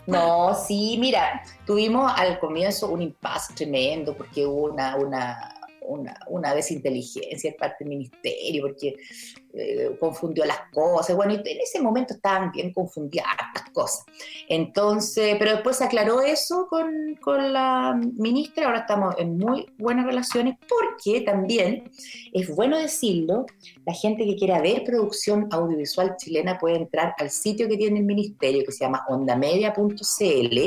No, 0.07 0.55
sí, 0.55 0.97
mira, 0.99 1.43
tuvimos 1.67 2.13
al 2.17 2.39
comienzo 2.39 2.89
un 2.89 3.03
impasse 3.03 3.55
tremendo 3.55 4.17
porque 4.17 4.47
hubo 4.47 4.73
una, 4.73 4.97
una, 4.97 5.55
una, 5.83 6.15
una 6.29 6.55
desinteligencia 6.55 7.51
en 7.51 7.57
parte 7.57 7.85
del 7.85 7.89
ministerio, 7.89 8.63
porque 8.67 8.95
eh, 9.57 9.97
confundió 10.01 10.45
las 10.45 10.63
cosas. 10.73 11.15
Bueno, 11.15 11.35
y 11.35 11.37
en 11.37 11.61
ese 11.61 11.81
momento 11.81 12.15
estaban 12.15 12.51
bien 12.51 12.73
confundidas 12.73 13.27
las 13.55 13.71
cosas. 13.71 14.05
Entonces, 14.49 15.37
pero 15.39 15.53
después 15.53 15.77
se 15.77 15.85
aclaró 15.85 16.23
eso 16.23 16.67
con, 16.69 17.15
la 17.53 17.99
ministra, 18.17 18.67
ahora 18.67 18.81
estamos 18.81 19.15
en 19.19 19.39
muy 19.39 19.67
buenas 19.79 20.07
relaciones 20.07 20.57
porque 20.69 21.21
también 21.21 21.91
es 22.33 22.55
bueno 22.55 22.79
decirlo, 22.79 23.47
la 23.87 23.93
gente 23.93 24.25
que 24.25 24.37
quiera 24.37 24.61
ver 24.61 24.85
producción 24.85 25.49
audiovisual 25.51 26.17
chilena 26.17 26.59
puede 26.59 26.77
entrar 26.77 27.15
al 27.19 27.31
sitio 27.31 27.69
que 27.69 27.77
tiene 27.77 28.01
el 28.01 28.05
ministerio 28.05 28.65
que 28.65 28.73
se 28.73 28.85
llama 28.85 29.05
ondamedia.cl 29.09 30.59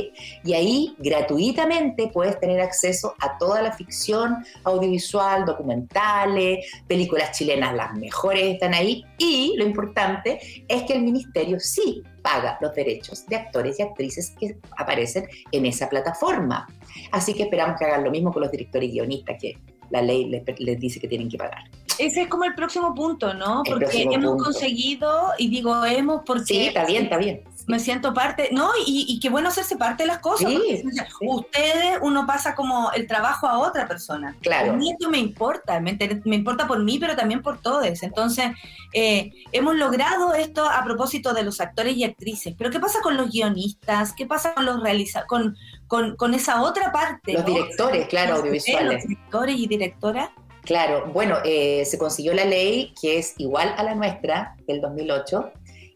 y 0.43 0.53
ahí 0.53 0.95
gratuitamente 0.99 2.09
puedes 2.13 2.39
tener 2.39 2.61
acceso 2.61 3.13
a 3.19 3.37
toda 3.37 3.61
la 3.61 3.71
ficción 3.71 4.45
audiovisual, 4.63 5.45
documentales, 5.45 6.65
películas 6.87 7.37
chilenas, 7.37 7.75
las 7.75 7.93
mejores 7.93 8.53
están 8.53 8.73
ahí 8.73 8.76
y 9.17 9.55
lo 9.57 9.65
importante 9.65 10.39
es 10.67 10.83
que 10.83 10.93
el 10.93 11.03
ministerio 11.03 11.59
sí 11.59 12.03
paga 12.21 12.57
los 12.61 12.73
derechos 12.73 13.25
de 13.27 13.37
actores 13.37 13.79
y 13.79 13.83
actrices 13.83 14.33
que 14.39 14.57
aparecen 14.77 15.27
en 15.51 15.65
esa 15.65 15.89
plataforma. 15.89 16.67
Así 17.11 17.33
que 17.33 17.43
esperamos 17.43 17.77
que 17.77 17.85
hagan 17.85 18.03
lo 18.03 18.11
mismo 18.11 18.31
con 18.31 18.41
los 18.41 18.51
directores 18.51 18.89
y 18.89 18.93
guionistas 18.93 19.37
que 19.39 19.57
la 19.89 20.01
ley 20.01 20.25
les, 20.25 20.79
dice 20.79 20.99
que 20.99 21.07
tienen 21.07 21.29
que 21.29 21.37
pagar. 21.37 21.63
Ese 21.99 22.21
es 22.23 22.27
como 22.27 22.43
el 22.45 22.53
próximo 22.55 22.93
punto, 22.95 23.33
¿no? 23.33 23.61
El 23.65 23.73
Porque 23.73 24.03
hemos 24.03 24.31
punto. 24.31 24.43
conseguido, 24.45 25.31
y 25.37 25.49
digo 25.49 25.85
hemos 25.85 26.21
porque 26.25 26.45
Sí, 26.45 26.67
está 26.67 26.85
bien, 26.85 27.03
está 27.03 27.17
bien. 27.17 27.41
me 27.67 27.79
siento 27.79 28.13
parte, 28.13 28.49
no, 28.51 28.69
y, 28.85 29.05
y 29.09 29.19
qué 29.19 29.29
bueno 29.29 29.49
hacerse 29.49 29.75
parte 29.75 30.03
de 30.03 30.07
las 30.07 30.19
cosas. 30.19 30.49
Sí, 30.49 30.55
porque, 30.83 30.99
sí. 31.01 31.15
Ustedes, 31.21 31.99
uno 32.01 32.25
pasa 32.25 32.55
como 32.55 32.91
el 32.93 33.07
trabajo 33.07 33.47
a 33.47 33.57
otra 33.59 33.87
persona. 33.87 34.35
Claro. 34.41 34.71
A 34.71 34.75
mí 34.75 34.91
esto 34.91 35.09
me 35.09 35.17
importa, 35.17 35.79
me, 35.79 35.97
me 36.25 36.35
importa 36.35 36.65
por 36.67 36.81
mí, 36.83 36.97
pero 36.99 37.15
también 37.15 37.41
por 37.41 37.59
todos. 37.59 38.03
Entonces, 38.03 38.51
eh, 38.93 39.31
hemos 39.51 39.75
logrado 39.75 40.33
esto 40.33 40.63
a 40.69 40.83
propósito 40.83 41.33
de 41.33 41.43
los 41.43 41.59
actores 41.59 41.95
y 41.97 42.03
actrices. 42.03 42.55
Pero 42.57 42.69
¿qué 42.69 42.79
pasa 42.79 42.99
con 43.01 43.17
los 43.17 43.29
guionistas? 43.31 44.13
¿Qué 44.13 44.25
pasa 44.25 44.53
con 44.53 44.65
los 44.65 44.81
realizadores? 44.81 45.27
Con, 45.27 45.55
con, 45.87 46.15
con 46.15 46.33
esa 46.33 46.61
otra 46.61 46.91
parte. 46.91 47.33
Los 47.33 47.41
¿no? 47.43 47.53
directores, 47.53 48.07
claro, 48.07 48.35
audiovisuales. 48.35 48.93
Los 48.93 49.07
directores 49.07 49.55
y 49.57 49.67
directoras. 49.67 50.29
Claro, 50.67 51.09
bueno, 51.13 51.37
eh, 51.45 51.85
se 51.85 51.97
consiguió 51.97 52.33
la 52.33 52.43
ley 52.45 52.93
que 53.01 53.17
es 53.19 53.33
igual 53.37 53.73
a 53.77 53.83
la 53.83 53.95
nuestra 53.95 54.55
del 54.67 54.81
2008 54.81 55.51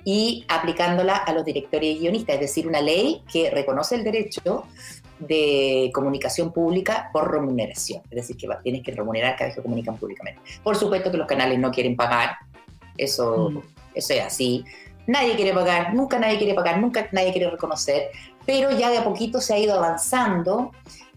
y 0.06 0.46
aplicándola 0.48 1.18
a 1.18 1.34
los 1.34 1.44
directores 1.44 1.96
y 1.96 2.00
guionistas, 2.00 2.36
es 2.36 2.42
decir, 2.42 2.66
una 2.68 2.80
ley 2.82 3.22
que 3.32 3.50
reconoce 3.52 3.96
el 3.96 4.04
derecho 4.06 4.66
de 5.20 5.92
comunicación 5.94 6.52
pública 6.54 7.10
por 7.14 7.30
remuneración, 7.32 8.02
es 8.10 8.16
decir, 8.16 8.38
que 8.38 8.48
va- 8.48 8.62
tienes 8.62 8.82
que 8.82 8.92
remunerar 8.94 9.36
cada 9.36 9.48
vez 9.50 9.56
que 9.58 9.62
comunican 9.62 9.98
públicamente. 9.98 10.42
Por 10.64 10.76
supuesto 10.78 11.12
que 11.12 11.18
los 11.18 11.28
canales 11.28 11.60
no 11.60 11.70
quieren 11.70 11.96
pagar, 11.98 12.38
eso, 12.98 13.50
Mm. 13.52 13.60
eso 13.94 14.14
es 14.14 14.22
así. 14.22 14.64
Nadie 15.06 15.36
quiere 15.36 15.54
pagar, 15.54 15.94
nunca 15.94 16.18
nadie 16.18 16.38
quiere 16.38 16.54
pagar, 16.54 16.80
nunca 16.80 17.10
nadie 17.12 17.32
quiere 17.34 17.50
reconocer, 17.52 18.10
pero 18.46 18.72
ya 18.72 18.90
de 18.90 19.00
a 19.00 19.04
poquito 19.04 19.42
se 19.42 19.54
ha 19.54 19.60
ido 19.60 19.76
avanzando 19.76 20.72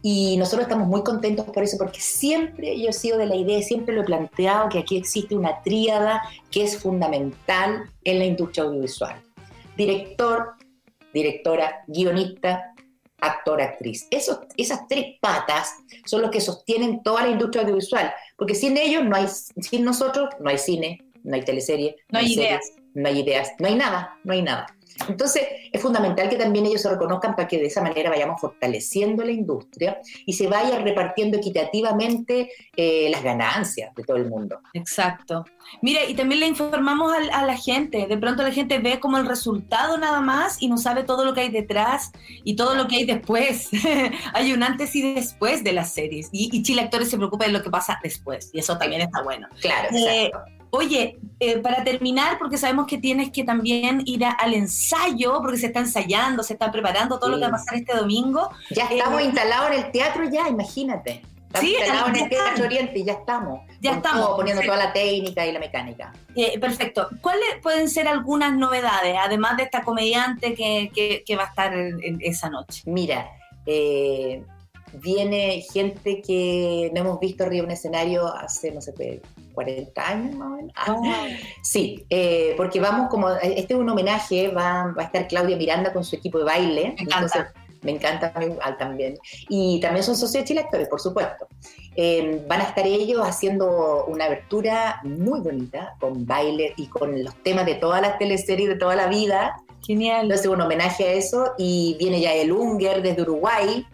y 0.07 0.37
nosotros 0.37 0.65
estamos 0.65 0.87
muy 0.87 1.03
contentos 1.03 1.47
por 1.47 1.63
eso, 1.63 1.79
porque 1.79 1.99
siempre 1.99 2.79
yo 2.79 2.91
he 2.91 2.93
sido 2.93 3.17
de 3.17 3.25
la 3.25 3.37
idea, 3.37 3.63
siempre 3.63 3.95
lo 3.95 4.03
he 4.03 4.05
planteado, 4.05 4.69
que 4.69 4.81
aquí 4.81 4.99
existe 4.99 5.35
una 5.35 5.63
tríada 5.63 6.21
que 6.51 6.63
es 6.63 6.77
fundamental 6.77 7.91
en 8.05 8.19
la 8.19 8.27
industria 8.27 8.65
audiovisual. 8.65 9.19
Director, 9.79 10.57
directora, 11.15 11.85
guionista, 11.87 12.75
actor, 13.19 13.63
actriz. 13.63 14.07
Esos, 14.11 14.41
esas 14.59 14.87
tres 14.89 15.17
patas 15.23 15.73
son 16.05 16.21
los 16.21 16.31
que 16.31 16.43
sostienen 16.43 17.03
toda 17.03 17.23
la 17.23 17.31
industria 17.31 17.63
audiovisual, 17.63 18.13
porque 18.37 18.55
sin 18.55 18.77
ellos 18.77 19.05
no 19.07 19.17
hay, 19.17 19.27
sin 19.29 19.87
nosotros 19.87 20.29
no 20.39 20.51
hay 20.51 20.59
cine, 20.59 20.99
no 21.23 21.35
hay 21.35 21.47
teleserie, 21.47 21.97
No 22.11 22.19
hay 22.19 22.35
series, 22.35 22.75
no 22.93 23.09
hay 23.09 23.21
ideas, 23.21 23.53
no 23.59 23.69
hay 23.69 23.77
nada, 23.77 24.19
no 24.23 24.35
hay 24.35 24.43
nada. 24.43 24.67
Entonces, 25.09 25.43
es 25.73 25.83
fundamental 25.83 26.29
que 26.29 26.37
también 26.37 26.67
ellos 26.67 26.83
se 26.83 26.89
reconozcan 26.91 27.35
para 27.35 27.49
que 27.49 27.59
de 27.59 27.67
esa 27.67 27.83
manera 27.83 28.11
vayamos 28.11 28.41
fortaleciendo 28.41 29.25
la 29.25 29.33
industria 29.33 29.99
y 30.25 30.33
se 30.35 30.47
vaya 30.47 30.79
repartiendo 30.79 31.37
equitativamente 31.39 32.51
eh, 32.77 33.09
las 33.11 33.23
ganancias 33.23 33.95
de 33.95 34.05
todo 34.05 34.17
el 34.17 34.29
mundo. 34.29 34.61
Exacto. 34.73 35.45
Mira, 35.83 36.05
y 36.05 36.15
también 36.15 36.41
le 36.41 36.47
informamos 36.47 37.13
al- 37.13 37.31
a, 37.31 37.45
la 37.45 37.57
gente. 37.57 38.07
De 38.07 38.17
pronto 38.19 38.43
la 38.43 38.53
gente 38.53 38.79
ve 38.79 39.01
como 39.01 39.19
el 39.19 39.27
resultado 39.27 39.99
nada 39.99 40.21
más 40.21 40.63
y 40.63 40.69
no 40.69 40.77
sabe 40.79 41.03
todo 41.05 41.25
lo 41.25 41.35
que 41.35 41.41
hay 41.43 41.51
detrás 41.51 42.13
y 42.45 42.55
todo 42.57 42.75
lo 42.75 42.87
que 42.87 42.97
hay 42.97 43.05
después. 43.05 43.71
hay 44.35 44.53
un 44.53 44.63
antes 44.63 44.95
y 44.95 45.15
después 45.15 45.65
de 45.65 45.73
las 45.73 45.93
series. 45.93 46.29
Y, 46.33 46.51
y 46.53 46.63
Chile 46.63 46.83
Actores 46.83 47.11
se 47.11 47.17
preocupa 47.17 47.47
de 47.47 47.53
lo 47.53 47.63
que 47.63 47.71
pasa 47.71 47.99
después. 48.03 48.51
Y 48.53 48.61
eso 48.61 48.79
también 48.79 49.01
está 49.03 49.23
bueno. 49.23 49.49
Claro, 49.61 49.89
Eh, 49.97 50.27
exacto. 50.27 50.54
Oye, 50.77 51.19
eh, 51.41 51.59
para 51.59 51.85
terminar, 51.85 52.39
porque 52.39 52.57
sabemos 52.59 52.87
que 52.87 52.99
tienes 52.99 53.31
que 53.31 53.45
también 53.45 54.03
ir 54.07 54.25
a- 54.25 54.33
al 54.33 54.55
ensayo, 54.55 55.41
porque 55.41 55.57
se 55.59 55.67
está 55.67 55.81
ensayando, 55.81 56.43
se 56.43 56.55
está 56.55 56.71
preparando 56.73 57.19
todo 57.19 57.31
lo 57.31 57.37
que 57.37 57.43
va 57.43 57.49
a 57.49 57.53
pasar 57.53 57.75
este 57.77 57.95
domingo. 57.97 58.51
Ya 58.71 58.87
estamos 58.87 59.21
eh, 59.21 59.25
instalados 59.27 59.71
en 59.71 59.85
el 59.85 59.91
teatro 59.93 60.25
ya, 60.31 60.49
imagínate. 60.49 61.23
Estamos 61.47 61.71
Sí, 61.71 61.77
instalados 61.79 62.09
en 62.09 62.17
el 62.25 62.29
Teatro. 62.31 62.65
Oriente 62.65 62.99
y 62.99 63.05
ya 63.05 63.13
estamos. 63.13 63.61
Ya 63.81 63.93
estamos, 63.93 64.27
todo, 64.27 64.37
poniendo 64.37 64.61
perfecto. 64.61 64.75
toda 64.75 64.87
la 64.87 64.93
técnica 64.93 65.47
y 65.47 65.53
la 65.53 65.61
mecánica. 65.61 66.13
Eh, 66.35 66.59
perfecto. 66.59 67.09
¿Cuáles 67.21 67.47
pueden 67.63 67.89
ser 67.89 68.09
algunas 68.09 68.55
novedades, 68.57 69.17
además 69.21 69.57
de 69.57 69.63
esta 69.63 69.83
comediante 69.83 70.55
que, 70.55 70.91
que- 70.93 71.23
que 71.25 71.37
va 71.37 71.45
a 71.45 71.47
estar 71.47 71.73
en- 71.73 72.03
en 72.03 72.19
esa 72.23 72.51
noche? 72.51 72.83
Mira, 72.87 73.29
viene 74.95 75.63
gente 75.73 76.23
que 76.23 76.91
no 76.95 77.01
hemos 77.01 77.21
visto 77.21 77.45
arriba 77.45 77.63
de 77.63 77.67
un 77.67 77.73
escenario 77.73 78.27
hace, 78.35 78.71
no 78.73 78.81
sé, 78.81 78.93
pues, 78.93 79.21
40 79.55 80.09
años 80.09 80.35
más 80.37 80.49
o 80.49 80.57
menos. 80.57 80.73
Ah, 80.77 81.27
Sí, 81.63 82.05
eh, 82.11 82.55
porque 82.57 82.81
vamos 82.81 83.09
como, 83.09 83.31
este 83.31 83.75
es 83.75 83.81
un 83.81 83.89
homenaje, 83.89 84.49
va, 84.49 84.93
va 84.97 85.03
a 85.03 85.07
estar 85.07 85.27
Claudia 85.29 85.57
Miranda 85.57 85.93
con 85.93 86.05
su 86.05 86.17
equipo 86.17 86.39
de 86.39 86.45
baile. 86.45 86.95
Me 86.97 87.03
encanta. 87.03 87.53
me 87.83 88.75
también. 88.79 89.19
Y 89.49 89.79
también 89.81 90.03
son 90.05 90.17
socios 90.17 90.43
de 90.43 90.49
Chile 90.49 90.61
Actores, 90.61 90.89
por 90.89 91.01
supuesto. 91.01 91.47
Eh, 91.97 92.43
van 92.49 92.61
a 92.61 92.65
estar 92.65 92.87
ellos 92.87 93.21
haciendo 93.27 94.07
una 94.07 94.25
abertura 94.25 95.01
muy 95.05 95.41
bonita, 95.41 95.95
con 96.01 96.27
baile 96.27 96.73
y 96.77 96.87
con 96.89 97.23
los 97.23 97.35
temas 97.43 97.67
de 97.67 97.75
todas 97.75 98.01
las 98.01 98.19
teleseries 98.19 98.69
de 98.69 98.77
toda 98.77 98.97
la 98.97 99.07
vida. 99.07 99.57
Genial. 99.87 100.23
Entonces, 100.23 100.47
un 100.47 100.61
homenaje 100.61 101.05
a 101.05 101.13
eso. 101.13 101.53
Y 101.59 101.97
viene 101.99 102.21
ya 102.21 102.33
el 102.33 102.53
Unger 102.53 103.03
desde 103.03 103.23
Uruguay 103.23 103.87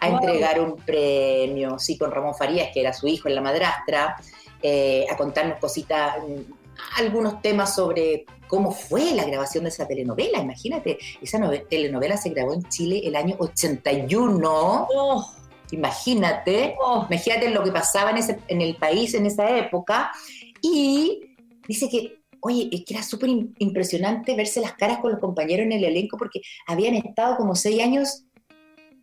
a 0.00 0.08
Wow. 0.10 0.18
entregar 0.18 0.60
un 0.60 0.76
premio, 0.76 1.78
sí, 1.78 1.98
con 1.98 2.10
Ramón 2.10 2.34
Farías, 2.34 2.68
que 2.72 2.80
era 2.80 2.92
su 2.92 3.08
hijo 3.08 3.28
en 3.28 3.34
La 3.36 3.40
Madrastra, 3.40 4.16
eh, 4.66 5.04
a 5.10 5.16
contarnos 5.18 5.58
cositas, 5.58 6.16
mm, 6.26 6.52
algunos 6.98 7.42
temas 7.42 7.74
sobre 7.74 8.24
cómo 8.48 8.72
fue 8.72 9.12
la 9.12 9.24
grabación 9.24 9.64
de 9.64 9.68
esa 9.70 9.86
telenovela. 9.86 10.38
Imagínate, 10.40 10.96
esa 11.20 11.38
nove- 11.38 11.68
telenovela 11.68 12.16
se 12.16 12.30
grabó 12.30 12.54
en 12.54 12.62
Chile 12.70 13.02
el 13.04 13.14
año 13.14 13.36
81. 13.38 14.88
Oh, 14.90 15.30
Imagínate. 15.70 16.76
oh. 16.80 17.04
Imagínate 17.10 17.50
lo 17.50 17.62
que 17.62 17.72
pasaba 17.72 18.10
en, 18.10 18.16
ese, 18.16 18.38
en 18.48 18.62
el 18.62 18.76
país 18.76 19.12
en 19.14 19.26
esa 19.26 19.54
época. 19.56 20.10
Y 20.62 21.20
dice 21.68 21.90
que, 21.90 22.20
oye, 22.40 22.70
es 22.72 22.84
que 22.86 22.94
era 22.94 23.02
súper 23.02 23.28
im- 23.28 23.54
impresionante 23.58 24.34
verse 24.34 24.60
las 24.62 24.72
caras 24.74 24.98
con 25.00 25.10
los 25.12 25.20
compañeros 25.20 25.66
en 25.66 25.72
el 25.72 25.84
elenco 25.84 26.16
porque 26.16 26.40
habían 26.66 26.94
estado 26.94 27.36
como 27.36 27.54
seis 27.54 27.82
años 27.82 28.24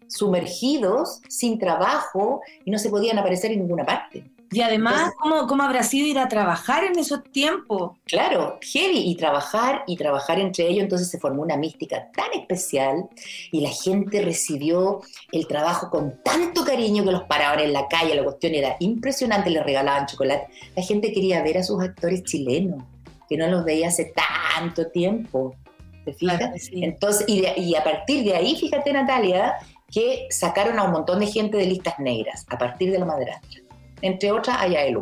sumergidos, 0.07 1.21
sin 1.29 1.57
trabajo, 1.59 2.41
y 2.65 2.71
no 2.71 2.77
se 2.79 2.89
podían 2.89 3.17
aparecer 3.19 3.51
en 3.51 3.59
ninguna 3.59 3.85
parte. 3.85 4.25
Y 4.53 4.61
además, 4.61 4.93
Entonces- 4.95 5.15
¿cómo, 5.21 5.47
¿cómo 5.47 5.63
habrá 5.63 5.81
sido 5.83 6.07
ir 6.07 6.19
a 6.19 6.27
trabajar 6.27 6.83
en 6.83 6.99
esos 6.99 7.23
tiempos? 7.31 7.97
Claro, 8.05 8.59
heavy, 8.61 8.99
y 9.09 9.15
trabajar, 9.15 9.83
y 9.87 9.95
trabajar 9.95 10.39
entre 10.39 10.67
ellos, 10.67 10.83
entonces 10.83 11.09
se 11.09 11.19
formó 11.19 11.41
una 11.41 11.55
mística 11.55 12.11
tan 12.11 12.33
especial, 12.37 13.07
y 13.51 13.61
la 13.61 13.69
gente 13.69 14.21
recibió 14.21 15.01
el 15.31 15.47
trabajo 15.47 15.89
con 15.89 16.21
tanto 16.23 16.65
cariño 16.65 17.05
que 17.05 17.11
los 17.11 17.23
paraban 17.23 17.61
en 17.61 17.71
la 17.71 17.87
calle, 17.87 18.13
la 18.13 18.23
cuestión 18.23 18.53
era 18.53 18.75
impresionante, 18.79 19.49
les 19.49 19.63
regalaban 19.63 20.05
chocolate. 20.05 20.47
La 20.75 20.83
gente 20.83 21.13
quería 21.13 21.41
ver 21.41 21.59
a 21.59 21.63
sus 21.63 21.81
actores 21.81 22.23
chilenos, 22.23 22.83
que 23.29 23.37
no 23.37 23.47
los 23.47 23.63
veía 23.63 23.87
hace 23.87 24.13
tanto 24.13 24.87
tiempo. 24.87 25.55
¿Te 26.03 26.13
fijas? 26.13 26.37
Claro 26.39 26.53
que 26.53 26.59
sí. 26.59 26.83
Entonces, 26.83 27.23
y, 27.27 27.39
de- 27.41 27.53
y 27.57 27.75
a 27.75 27.83
partir 27.85 28.25
de 28.25 28.35
ahí, 28.35 28.57
fíjate 28.57 28.91
Natalia, 28.91 29.53
que 29.89 30.27
sacaron 30.29 30.77
a 30.79 30.83
un 30.83 30.91
montón 30.91 31.19
de 31.19 31.27
gente 31.27 31.55
de 31.57 31.67
listas 31.67 31.99
negras, 31.99 32.45
a 32.49 32.57
partir 32.57 32.91
de 32.91 32.99
la 32.99 33.05
madrastra. 33.05 33.60
Entre 34.01 34.31
otras, 34.31 34.57
allá 34.59 34.83
el 34.85 34.97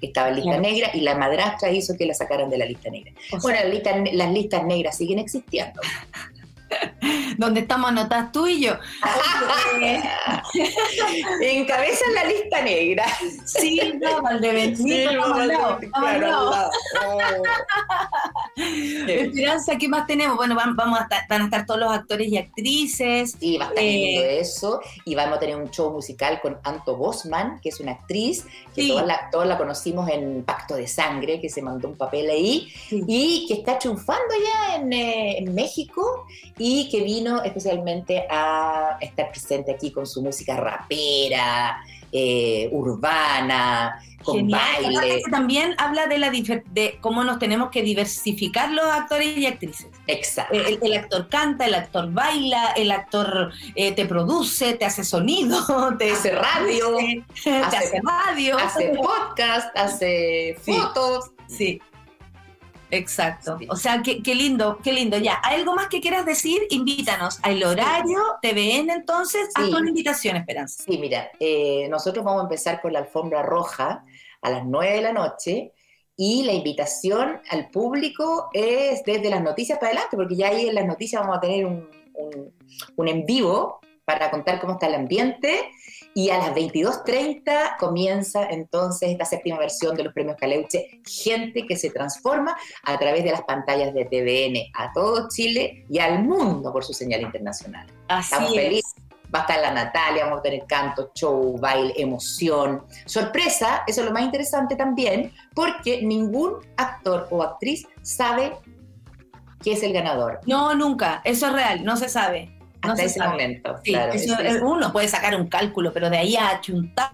que 0.00 0.06
estaba 0.08 0.28
en 0.30 0.34
lista 0.36 0.50
Claro. 0.50 0.62
negra, 0.62 0.90
y 0.94 1.00
la 1.02 1.14
madrastra 1.14 1.70
hizo 1.70 1.96
que 1.96 2.06
la 2.06 2.14
sacaran 2.14 2.50
de 2.50 2.58
la 2.58 2.64
lista 2.66 2.90
negra. 2.90 3.12
O 3.28 3.28
sea, 3.30 3.38
Bueno, 3.40 3.58
las 3.60 3.68
listas, 3.72 3.96
las 4.12 4.32
listas 4.32 4.64
negras 4.64 4.96
siguen 4.96 5.18
existiendo. 5.20 5.80
donde 7.38 7.60
estamos 7.60 7.90
anotadas 7.90 8.32
tú 8.32 8.46
y 8.46 8.60
yo. 8.64 8.74
Oye, 9.76 10.00
Encabezan 11.40 12.14
la 12.14 12.24
lista 12.24 12.62
negra. 12.62 13.04
sí, 13.46 13.80
no, 14.00 14.22
Valdebenito, 14.22 15.10
al 15.24 15.48
lado, 15.48 15.78
al 15.94 16.20
lado. 16.20 16.70
Esperanza, 19.08 19.76
¿qué 19.78 19.88
más 19.88 20.06
tenemos? 20.06 20.36
Bueno, 20.36 20.54
van, 20.54 20.76
vamos 20.76 20.98
a 20.98 21.02
estar, 21.04 21.26
van 21.28 21.42
a 21.42 21.44
estar 21.44 21.66
todos 21.66 21.80
los 21.80 21.92
actores 21.92 22.28
y 22.28 22.36
actrices. 22.36 23.36
Sí, 23.38 23.56
va 23.58 23.66
a 23.66 23.68
estar 23.68 23.84
Eh, 23.84 24.40
eso. 24.40 24.80
Y 25.04 25.14
vamos 25.14 25.36
a 25.36 25.40
tener 25.40 25.56
un 25.56 25.70
show 25.70 25.90
musical 25.92 26.40
con 26.40 26.58
Anto 26.64 26.96
Bosman, 26.96 27.60
que 27.60 27.70
es 27.70 27.80
una 27.80 27.92
actriz, 27.92 28.44
que 28.74 28.82
Sí. 28.82 28.88
todos, 28.88 29.06
la, 29.06 29.28
todos 29.30 29.46
la 29.46 29.56
conocimos 29.58 30.08
en 30.10 30.44
Pacto 30.44 30.74
de 30.74 30.86
Sangre, 30.86 31.40
que 31.40 31.48
se 31.48 31.62
mandó 31.62 31.88
un 31.88 31.96
papel 31.96 32.28
ahí, 32.30 32.68
Sí. 32.88 33.02
y 33.06 33.46
que 33.48 33.54
está 33.54 33.78
triunfando 33.78 34.34
ya 34.42 34.76
en, 34.76 34.92
eh, 34.92 35.38
en 35.38 35.54
México, 35.54 36.26
y 36.64 36.88
que 36.88 37.02
vino 37.02 37.42
especialmente 37.42 38.24
a 38.30 38.96
estar 39.00 39.30
presente 39.30 39.72
aquí 39.72 39.90
con 39.90 40.06
su 40.06 40.22
música 40.22 40.56
rapera, 40.56 41.82
eh, 42.12 42.68
urbana, 42.70 44.00
con 44.22 44.36
Genial. 44.36 44.60
Baile. 44.94 45.22
También 45.28 45.74
habla 45.78 46.06
de, 46.06 46.18
la 46.18 46.30
de 46.30 46.98
cómo 47.00 47.24
nos 47.24 47.40
tenemos 47.40 47.70
que 47.70 47.82
diversificar 47.82 48.70
los 48.70 48.84
actores 48.84 49.36
y 49.36 49.46
actrices. 49.46 49.88
Exacto. 50.06 50.54
El, 50.54 50.78
el 50.80 50.92
actor 50.98 51.28
canta, 51.28 51.66
el 51.66 51.74
actor 51.74 52.12
baila, 52.12 52.72
el 52.76 52.92
actor 52.92 53.50
eh, 53.74 53.90
te 53.90 54.06
produce, 54.06 54.74
te 54.74 54.84
hace 54.84 55.02
sonido, 55.02 55.58
te 55.98 56.12
Hace 56.12 56.30
radio, 56.30 56.96
te 57.42 57.50
hace- 57.50 57.76
hace 57.78 58.00
radio. 58.04 58.56
hace 58.56 58.92
podcast, 58.94 59.76
hace 59.76 60.56
Sí. 60.62 60.72
fotos. 60.72 61.32
Sí. 61.48 61.80
Exacto. 62.92 63.56
O 63.68 63.76
sea, 63.76 64.02
qué, 64.02 64.22
qué 64.22 64.34
lindo, 64.34 64.78
qué 64.84 64.92
lindo. 64.92 65.16
Ya, 65.18 65.40
¿hay 65.42 65.56
algo 65.60 65.74
más 65.74 65.88
que 65.88 66.00
quieras 66.00 66.26
decir? 66.26 66.60
Invítanos 66.70 67.38
al 67.42 67.62
horario 67.64 68.20
TVN 68.42 68.90
entonces. 68.90 69.48
Haz 69.54 69.66
Sí. 69.66 69.72
una 69.74 69.88
invitación, 69.88 70.36
Esperanza. 70.36 70.84
Sí, 70.86 70.98
mira, 70.98 71.30
eh, 71.40 71.88
nosotros 71.88 72.24
vamos 72.24 72.40
a 72.40 72.44
empezar 72.44 72.80
con 72.82 72.92
la 72.92 73.00
alfombra 73.00 73.42
roja 73.42 74.04
a 74.42 74.50
las 74.50 74.64
9 74.66 74.92
de 74.96 75.00
la 75.02 75.12
noche 75.12 75.72
y 76.16 76.44
la 76.44 76.52
invitación 76.52 77.40
al 77.50 77.70
público 77.70 78.50
es 78.52 79.02
desde 79.04 79.30
las 79.30 79.42
noticias 79.42 79.78
para 79.78 79.92
adelante, 79.92 80.16
porque 80.16 80.36
ya 80.36 80.48
ahí 80.48 80.68
en 80.68 80.74
las 80.74 80.86
noticias 80.86 81.20
vamos 81.22 81.38
a 81.38 81.40
tener 81.40 81.64
un, 81.64 81.88
un- 82.14 82.52
un 82.96 83.08
en 83.08 83.24
vivo 83.24 83.80
para 84.18 84.30
contar 84.30 84.60
cómo 84.60 84.74
está 84.74 84.86
el 84.86 84.94
ambiente 84.94 85.70
y 86.14 86.30
a 86.30 86.38
las 86.38 86.54
22.30 86.54 87.76
comienza 87.78 88.44
entonces 88.50 89.10
esta 89.10 89.24
séptima 89.24 89.58
versión 89.58 89.96
de 89.96 90.04
los 90.04 90.12
premios 90.12 90.36
Caleuche, 90.38 91.00
gente 91.06 91.66
que 91.66 91.76
se 91.76 91.90
transforma 91.90 92.56
a 92.84 92.98
través 92.98 93.24
de 93.24 93.30
las 93.30 93.42
pantallas 93.42 93.94
de 93.94 94.04
TVN 94.04 94.70
a 94.74 94.92
todo 94.92 95.28
Chile 95.28 95.86
y 95.88 95.98
al 95.98 96.22
mundo 96.22 96.72
por 96.72 96.84
su 96.84 96.92
señal 96.92 97.22
internacional. 97.22 97.86
Así 98.08 98.34
Estamos 98.34 98.50
es. 98.50 98.62
felices. 98.62 98.94
Va 99.34 99.38
a 99.38 99.42
estar 99.42 99.60
la 99.60 99.70
Natalia, 99.72 100.24
vamos 100.24 100.40
a 100.40 100.42
tener 100.42 100.66
canto, 100.66 101.10
show, 101.14 101.56
baile, 101.58 101.94
emoción. 101.96 102.84
Sorpresa, 103.06 103.82
eso 103.86 104.02
es 104.02 104.06
lo 104.06 104.12
más 104.12 104.24
interesante 104.24 104.76
también, 104.76 105.32
porque 105.54 106.02
ningún 106.02 106.56
actor 106.76 107.28
o 107.30 107.42
actriz 107.42 107.86
sabe 108.02 108.52
qué 109.62 109.72
es 109.72 109.82
el 109.82 109.94
ganador 109.94 110.40
No, 110.46 110.74
nunca. 110.74 111.22
Eso 111.24 111.46
es 111.46 111.52
real. 111.54 111.82
No 111.82 111.96
se 111.96 112.10
sabe. 112.10 112.58
No 112.84 112.92
hasta 112.92 112.96
se 112.96 113.04
ese 113.06 113.18
sabe. 113.18 113.30
momento. 113.30 113.76
Sí, 113.84 113.92
claro, 113.92 114.12
eso 114.12 114.40
es- 114.40 114.54
es- 114.56 114.62
uno 114.62 114.92
puede 114.92 115.08
sacar 115.08 115.34
un 115.36 115.46
cálculo, 115.48 115.92
pero 115.92 116.10
de 116.10 116.18
ahí 116.18 116.36
a 116.36 116.60
chuntar 116.60 117.12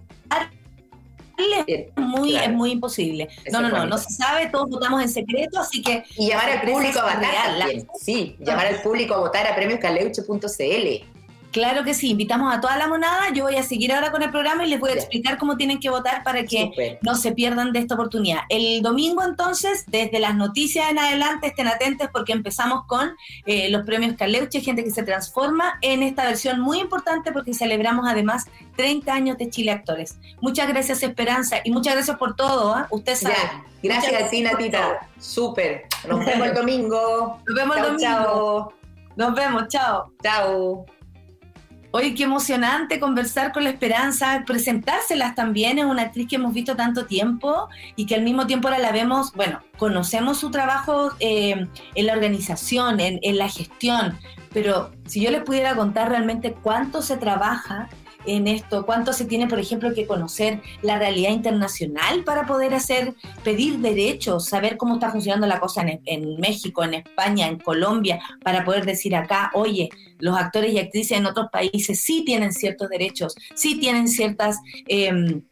es- 1.67 1.87
muy, 1.97 2.31
Claro. 2.31 2.47
es 2.51 2.53
muy 2.57 2.71
imposible. 2.73 3.29
No, 3.53 3.61
no, 3.61 3.69
no, 3.69 3.87
no 3.87 3.97
se 3.99 4.11
sabe, 4.11 4.47
todos 4.49 4.69
votamos 4.71 5.01
en 5.03 5.09
secreto, 5.09 5.61
así 5.61 5.83
que 5.83 6.05
y 6.17 6.29
llamar 6.29 6.49
La 6.49 6.61
al 6.61 6.61
público 6.73 6.99
a 6.99 7.15
votar. 7.15 7.65
Sí, 8.01 8.37
llamar 8.41 8.67
al 8.67 8.83
público 8.83 9.15
a 9.15 9.19
votar 9.21 9.47
a 9.47 9.55
premioscaleuche.cl. 9.55 11.05
claro 11.51 11.85
que 11.85 11.95
sí, 11.95 12.11
invitamos 12.11 12.55
a 12.55 12.61
toda 12.61 12.77
la 12.77 12.87
monada. 12.89 13.33
Yo 13.35 13.45
voy 13.45 13.57
a 13.57 13.63
seguir 13.63 13.93
ahora 13.93 14.11
con 14.11 14.23
el 14.23 14.31
programa 14.31 14.65
y 14.65 14.69
les 14.69 14.81
voy 14.81 14.91
a 14.91 14.95
explicar 14.95 15.39
cómo 15.39 15.57
tienen 15.57 15.81
que 15.81 15.91
votar 15.91 16.23
para 16.23 16.45
que 16.45 16.99
no 17.03 17.15
se 17.15 17.33
pierdan 17.33 17.73
de 17.73 17.81
esta 17.81 17.95
oportunidad. 17.95 18.41
El 18.49 18.83
domingo 18.83 19.23
entonces, 19.23 19.85
desde 19.87 20.19
las 20.21 20.35
noticias 20.35 20.91
en 20.91 20.99
adelante, 20.99 21.49
estén 21.49 21.69
atentos 21.69 22.09
porque 22.13 22.33
empezamos 22.33 22.85
con 22.87 23.17
eh, 23.47 23.71
los 23.71 23.85
premios 23.85 24.15
Caleuche, 24.17 24.61
gente 24.61 24.85
que 24.85 24.91
se 24.91 25.03
transforma 25.03 25.79
en 25.81 26.03
esta 26.03 26.25
versión 26.25 26.61
muy 26.61 26.81
importante 26.81 27.33
porque 27.33 27.55
celebramos 27.55 28.07
además 28.09 28.47
30 28.77 29.13
años 29.13 29.39
de 29.39 29.51
Chile 29.51 29.73
Actores. 29.73 30.19
Muchas 30.41 30.69
gracias 30.69 31.03
Esperanza 31.03 31.59
y 31.65 31.71
muchas 31.71 31.95
gracias 31.95 32.17
por 32.17 32.37
todo. 32.37 32.75
¿ah? 32.75 32.87
Usted 32.91 33.15
sabe. 33.15 33.35
Ya, 33.35 33.65
gracias 33.83 34.23
a 34.23 34.29
ti, 34.29 34.43
Natita. 34.43 35.09
Súper. 35.19 35.87
Nos 36.07 36.25
vemos 36.25 36.49
el 36.49 36.55
domingo. 36.55 37.41
Nos 37.47 37.57
vemos 37.57 37.77
el 37.77 37.83
domingo. 37.83 38.03
chao. 38.03 38.73
Nos 39.17 39.35
vemos, 39.35 39.69
chao. 39.69 40.13
Chao. 40.23 40.98
Oye, 41.91 42.15
qué 42.15 42.25
emocionante 42.25 43.01
conversar 43.01 43.53
con 43.53 43.65
la 43.65 43.71
Esperanza, 43.71 44.45
presentárselas 44.47 45.35
también. 45.35 45.79
Es 45.79 45.87
una 45.87 46.03
actriz 46.03 46.29
que 46.29 46.37
hemos 46.37 46.53
visto 46.53 46.77
tanto 46.77 47.07
tiempo 47.07 47.69
y 47.97 48.05
que 48.05 48.15
al 48.15 48.23
mismo 48.23 48.47
tiempo 48.47 48.69
ahora 48.69 48.79
la 48.79 48.93
vemos, 48.93 49.33
bueno, 49.33 49.61
conocemos 49.79 50.39
su 50.39 50.51
trabajo 50.51 51.13
eh, 51.19 51.67
en 51.95 52.07
la 52.07 52.13
organización, 52.13 53.01
en, 53.01 53.21
en 53.23 53.39
la 53.39 53.49
gestión, 53.49 54.19
pero 54.53 54.91
si 55.07 55.23
yo 55.23 55.31
les 55.31 55.43
pudiera 55.43 55.75
contar 55.77 56.11
realmente 56.11 56.53
cuánto 56.53 57.01
se 57.01 57.17
trabaja 57.17 57.89
en 58.29 58.49
esto, 58.49 58.85
cuánto 58.87 59.13
se 59.13 59.25
tiene, 59.25 59.47
por 59.47 59.59
ejemplo, 59.59 59.95
que 59.95 60.07
conocer 60.07 60.61
la 60.83 60.99
realidad 60.99 61.31
internacional 61.31 62.25
para 62.25 62.47
poder 62.47 62.75
hacer, 62.75 63.15
pedir 63.43 63.79
derechos, 63.79 64.47
saber 64.47 64.77
cómo 64.77 64.95
está 64.95 65.11
funcionando 65.11 65.47
la 65.47 65.61
cosa 65.61 65.83
en, 65.83 66.01
en 66.05 66.37
México, 66.39 66.85
en 66.85 66.95
España, 66.95 67.47
en 67.49 67.59
Colombia, 67.59 68.21
para 68.43 68.65
poder 68.65 68.85
decir 68.85 69.17
acá, 69.17 69.51
oye, 69.55 69.89
los 70.19 70.37
actores 70.37 70.73
y 70.73 70.79
actrices 70.79 71.19
en 71.19 71.27
otros 71.27 71.49
países 71.51 72.01
sí 72.01 72.25
tienen 72.25 72.53
ciertos 72.53 72.89
derechos, 72.89 73.35
sí 73.55 73.79
tienen 73.79 74.09
ciertas... 74.09 74.59
eh, 74.87 75.43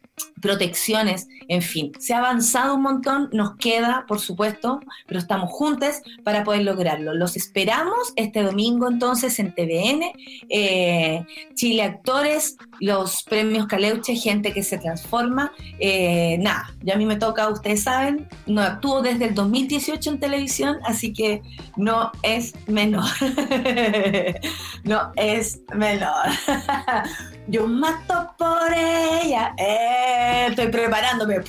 protecciones, 0.41 1.27
en 1.47 1.61
fin, 1.61 1.91
se 1.99 2.13
ha 2.13 2.19
avanzado 2.19 2.75
un 2.75 2.81
montón, 2.81 3.29
nos 3.33 3.55
queda, 3.57 4.05
por 4.07 4.19
supuesto, 4.19 4.79
pero 5.07 5.19
estamos 5.19 5.49
juntos 5.51 5.95
para 6.23 6.43
poder 6.43 6.63
lograrlo. 6.63 7.13
Los 7.13 7.35
esperamos 7.35 8.13
este 8.15 8.43
domingo 8.43 8.87
entonces 8.87 9.39
en 9.39 9.53
TVN, 9.53 10.11
eh, 10.49 11.25
Chile 11.53 11.83
Actores, 11.83 12.57
los 12.79 13.23
premios 13.23 13.67
Caleuche, 13.67 14.15
gente 14.15 14.53
que 14.53 14.63
se 14.63 14.77
transforma. 14.77 15.51
Eh, 15.79 16.37
nada, 16.39 16.73
ya 16.81 16.95
a 16.95 16.97
mí 16.97 17.05
me 17.05 17.15
toca, 17.15 17.49
ustedes 17.49 17.83
saben, 17.83 18.27
no 18.45 18.61
actúo 18.61 19.01
desde 19.01 19.25
el 19.25 19.35
2018 19.35 20.11
en 20.11 20.19
televisión, 20.19 20.77
así 20.85 21.13
que 21.13 21.41
no 21.75 22.11
es 22.23 22.53
menor. 22.67 23.09
no 24.83 25.11
es 25.15 25.61
menor. 25.73 26.27
Yo 27.47 27.65
mato 27.65 28.26
por 28.37 28.73
ella. 28.73 29.53
Eh, 29.57 30.47
estoy 30.49 30.67
preparándome. 30.67 31.41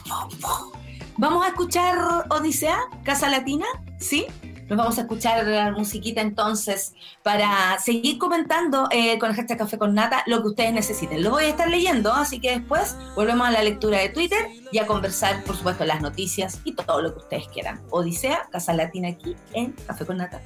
Vamos 1.16 1.44
a 1.44 1.48
escuchar 1.48 2.26
Odisea, 2.30 2.78
Casa 3.02 3.28
Latina, 3.28 3.66
¿sí? 3.98 4.26
Nos 4.68 4.76
vamos 4.76 4.98
a 4.98 5.02
escuchar 5.02 5.46
la 5.46 5.72
musiquita 5.72 6.20
entonces 6.20 6.94
para 7.22 7.78
seguir 7.78 8.18
comentando 8.18 8.86
eh, 8.90 9.18
con 9.18 9.34
el 9.34 9.46
Café 9.46 9.78
con 9.78 9.94
Nata 9.94 10.22
lo 10.26 10.42
que 10.42 10.48
ustedes 10.48 10.72
necesiten. 10.74 11.22
Lo 11.22 11.30
voy 11.30 11.44
a 11.44 11.48
estar 11.48 11.68
leyendo, 11.68 12.12
así 12.12 12.38
que 12.38 12.58
después 12.58 12.94
volvemos 13.14 13.48
a 13.48 13.50
la 13.50 13.62
lectura 13.62 13.98
de 13.98 14.10
Twitter 14.10 14.46
y 14.70 14.78
a 14.78 14.86
conversar, 14.86 15.42
por 15.44 15.56
supuesto, 15.56 15.86
las 15.86 16.02
noticias 16.02 16.60
y 16.64 16.74
todo 16.74 17.00
lo 17.00 17.14
que 17.14 17.20
ustedes 17.20 17.48
quieran. 17.48 17.80
Odisea, 17.90 18.46
Casa 18.52 18.74
Latina 18.74 19.08
aquí 19.08 19.34
en 19.54 19.72
Café 19.72 20.04
con 20.04 20.18
Nata 20.18 20.42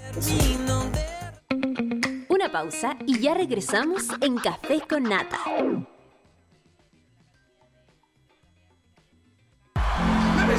pausa 2.52 2.96
y 3.06 3.18
ya 3.20 3.34
regresamos 3.34 4.04
en 4.20 4.36
Café 4.36 4.82
con 4.88 5.04
Nata. 5.04 5.38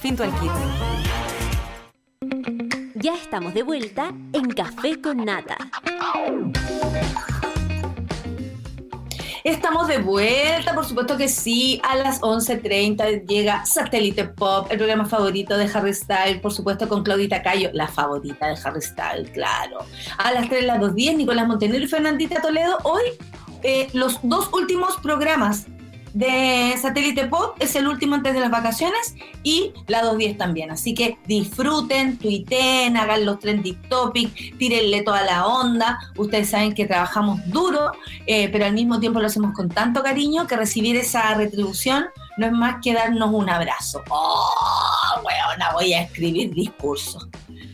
Finto 0.00 0.22
al 0.22 0.30
kit. 0.38 0.50
Ya 2.94 3.14
estamos 3.14 3.52
de 3.52 3.64
vuelta 3.64 4.12
en 4.32 4.48
Café 4.50 5.00
con 5.00 5.24
Nata. 5.24 5.56
Estamos 9.42 9.88
de 9.88 9.98
vuelta, 9.98 10.74
por 10.74 10.84
supuesto 10.84 11.16
que 11.16 11.28
sí. 11.28 11.80
A 11.82 11.96
las 11.96 12.20
11.30 12.20 13.26
llega 13.26 13.66
Satélite 13.66 14.24
Pop, 14.24 14.68
el 14.70 14.78
programa 14.78 15.04
favorito 15.04 15.56
de 15.56 15.68
Harry 15.72 15.94
Styles, 15.94 16.40
por 16.40 16.52
supuesto 16.52 16.88
con 16.88 17.02
Claudita 17.02 17.42
Cayo, 17.42 17.70
la 17.72 17.88
favorita 17.88 18.46
de 18.46 18.58
Harry 18.62 18.82
Styles, 18.82 19.30
claro. 19.30 19.78
A 20.18 20.32
las 20.32 20.48
3, 20.48 20.64
las 20.64 20.78
2.10, 20.78 21.16
Nicolás 21.16 21.48
Montenegro 21.48 21.84
y 21.84 21.88
Fernandita 21.88 22.40
Toledo. 22.40 22.78
Hoy, 22.84 23.02
eh, 23.64 23.88
los 23.94 24.20
dos 24.22 24.48
últimos 24.52 24.96
programas 24.98 25.66
de 26.18 26.74
Satélite 26.82 27.26
Pop 27.28 27.56
es 27.60 27.76
el 27.76 27.86
último 27.86 28.16
antes 28.16 28.34
de 28.34 28.40
las 28.40 28.50
vacaciones 28.50 29.14
y 29.44 29.72
la 29.86 30.02
210 30.02 30.36
también. 30.36 30.72
Así 30.72 30.92
que 30.92 31.16
disfruten, 31.28 32.18
tuiteen, 32.18 32.96
hagan 32.96 33.24
los 33.24 33.38
trending 33.38 33.80
topics, 33.82 34.58
tírenle 34.58 35.02
toda 35.02 35.22
la 35.22 35.46
onda. 35.46 36.00
Ustedes 36.16 36.50
saben 36.50 36.74
que 36.74 36.86
trabajamos 36.86 37.40
duro, 37.46 37.92
eh, 38.26 38.48
pero 38.48 38.64
al 38.66 38.72
mismo 38.72 38.98
tiempo 38.98 39.20
lo 39.20 39.28
hacemos 39.28 39.52
con 39.52 39.68
tanto 39.68 40.02
cariño 40.02 40.48
que 40.48 40.56
recibir 40.56 40.96
esa 40.96 41.34
retribución 41.34 42.06
no 42.36 42.46
es 42.46 42.52
más 42.52 42.76
que 42.82 42.94
darnos 42.94 43.32
un 43.32 43.48
abrazo. 43.48 44.02
¡Oh, 44.10 45.20
weona! 45.24 45.72
Voy 45.72 45.92
a 45.92 46.02
escribir 46.02 46.52
discursos 46.52 47.28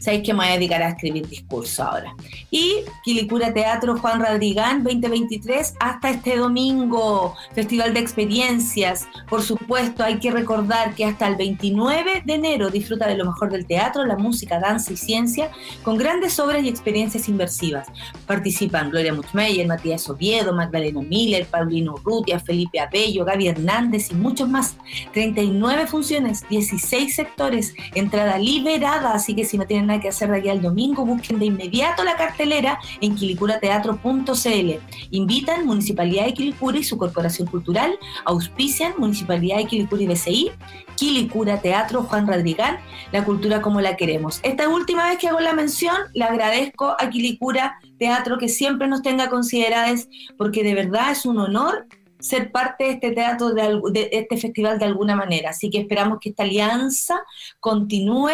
sabéis 0.05 0.22
que 0.22 0.34
me 0.34 0.40
voy 0.40 0.48
a 0.48 0.52
dedicar 0.52 0.82
a 0.82 0.90
escribir 0.90 1.26
discurso 1.26 1.82
ahora. 1.82 2.14
Y 2.50 2.84
Quilicura 3.02 3.55
Teatro 3.55 3.96
Juan 3.96 4.20
Radrigán 4.20 4.84
2023 4.84 5.76
hasta 5.80 6.11
este 6.11 6.36
domingo, 6.36 7.34
Festival 7.55 7.94
de 7.94 8.00
Experiencias. 8.00 9.09
Por 9.30 9.40
supuesto, 9.40 10.05
hay 10.05 10.18
que 10.18 10.30
recordar 10.30 10.94
que 10.94 11.07
hasta 11.07 11.26
el 11.26 11.36
29 11.36 12.22
de 12.26 12.34
enero 12.34 12.68
disfruta 12.68 13.07
de 13.07 13.16
lo 13.16 13.24
mejor 13.24 13.50
del 13.50 13.64
teatro, 13.64 14.05
la 14.05 14.18
música, 14.18 14.61
danza 14.61 14.92
y 14.92 14.96
ciencia 14.98 15.50
con 15.82 15.96
grandes 15.96 16.38
obras 16.38 16.62
y 16.62 16.68
experiencias 16.68 17.26
inversivas. 17.30 17.88
Participan 18.26 18.90
Gloria 18.90 19.14
Muchmeyer, 19.14 19.66
Matías 19.66 20.07
Oviedo, 20.11 20.52
Magdalena 20.52 21.00
Miller, 21.00 21.46
Paulino 21.46 21.94
Urrutia, 21.94 22.38
Felipe 22.40 22.78
Abello, 22.78 23.24
Gaby 23.24 23.48
Hernández 23.48 24.11
y 24.11 24.14
muchos 24.16 24.50
más. 24.50 24.76
39 25.14 25.86
funciones, 25.86 26.46
16 26.50 27.14
sectores, 27.14 27.74
entrada 27.94 28.38
liberada, 28.38 29.14
así 29.14 29.34
que 29.34 29.44
si 29.44 29.57
no 29.57 29.66
tienen 29.66 29.86
nada 29.86 29.93
que 30.01 30.09
hacer 30.09 30.30
de 30.30 30.38
aquí 30.38 30.49
al 30.49 30.62
domingo, 30.62 31.05
busquen 31.05 31.38
de 31.38 31.47
inmediato 31.47 32.05
la 32.05 32.16
cartelera 32.16 32.78
en 33.01 33.14
quilicurateatro.cl. 33.14 34.70
Invitan 35.11 35.66
Municipalidad 35.66 36.26
de 36.26 36.34
Quilicura 36.34 36.78
y 36.78 36.84
su 36.84 36.97
Corporación 36.97 37.49
Cultural, 37.49 37.99
auspician 38.24 38.95
Municipalidad 38.99 39.59
de 39.59 39.66
Quilicura 39.66 40.03
y 40.03 40.07
BCI, 40.07 40.51
Quilicura 40.97 41.61
Teatro 41.61 42.03
Juan 42.05 42.26
Radrigán, 42.26 42.78
la 43.12 43.24
cultura 43.24 43.61
como 43.61 43.80
la 43.80 43.97
queremos. 43.97 44.40
Esta 44.42 44.68
última 44.68 45.09
vez 45.09 45.18
que 45.18 45.28
hago 45.28 45.40
la 45.40 45.53
mención, 45.53 45.97
le 46.14 46.24
agradezco 46.24 46.97
a 46.99 47.11
Quilicura 47.11 47.78
Teatro 47.99 48.38
que 48.38 48.49
siempre 48.49 48.88
nos 48.88 49.03
tenga 49.03 49.28
consideradas, 49.28 50.09
porque 50.36 50.62
de 50.62 50.74
verdad 50.74 51.12
es 51.12 51.26
un 51.26 51.38
honor 51.38 51.86
ser 52.24 52.51
parte 52.51 52.84
de 52.84 52.90
este 52.92 53.11
teatro, 53.11 53.53
de, 53.53 53.80
de, 53.92 54.09
este 54.12 54.38
festival 54.38 54.78
de 54.78 54.86
alguna 54.86 55.14
manera. 55.14 55.51
Así 55.51 55.68
que 55.68 55.78
esperamos 55.78 56.18
que 56.20 56.30
esta 56.30 56.42
alianza 56.42 57.22
continúe 57.61 58.30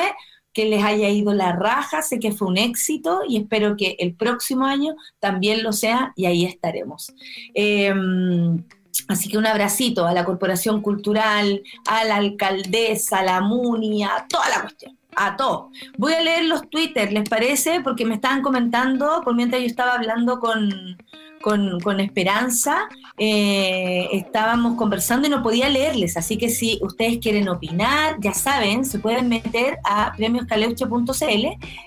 que 0.53 0.65
les 0.65 0.83
haya 0.83 1.09
ido 1.09 1.33
la 1.33 1.53
raja, 1.53 2.03
sé 2.03 2.19
que 2.19 2.33
fue 2.33 2.49
un 2.49 2.59
éxito 2.59 3.21
y 3.29 3.37
espero 3.37 3.77
que 3.77 3.97
el 3.99 4.15
próximo 4.15 4.67
año 4.67 4.97
también 5.19 5.63
lo 5.63 5.73
sea 5.73 6.13
y 6.17 6.27
ahí 6.27 6.45
estaremos. 6.45 7.13
Em, 7.55 8.65
así 9.09 9.29
que 9.29 9.39
un 9.39 9.47
abracito 9.47 10.07
a 10.07 10.13
la 10.13 10.25
Corporación 10.25 10.83
Cultural, 10.83 11.63
a 11.87 12.05
la 12.05 12.17
alcaldesa, 12.17 13.21
a 13.21 13.25
la 13.25 13.41
MUNI, 13.41 14.05
a 14.05 14.27
toda 14.29 14.49
la 14.49 14.61
cuestión. 14.63 15.00
A 15.17 15.37
todo. 15.37 15.71
Voy 15.99 16.15
a 16.15 16.21
leer 16.21 16.45
los 16.45 16.69
Twitter, 16.71 17.13
¿les 17.13 17.29
parece? 17.29 17.81
Porque 17.81 18.05
me 18.05 18.15
estaban 18.15 18.43
comentando, 18.43 19.23
por 19.25 19.35
mientras 19.35 19.61
yo 19.61 19.67
estaba 19.67 19.95
hablando 19.95 20.39
con, 20.39 20.97
con, 21.41 22.01
Esperanza, 22.01 22.89
eh, 23.19 24.09
estábamos 24.13 24.77
conversando 24.77 25.27
y 25.27 25.31
no 25.31 25.43
podía 25.43 25.69
leerles, 25.69 26.17
así 26.17 26.37
que 26.37 26.51
si 26.51 26.79
ustedes 26.83 27.19
quieren 27.19 27.49
opinar, 27.49 28.17
ya 28.21 28.35
saben, 28.35 28.85
se 28.85 28.99
pueden 28.99 29.29
meter 29.29 29.79
a 29.85 30.13
premioscaleuche.cl 30.17 31.47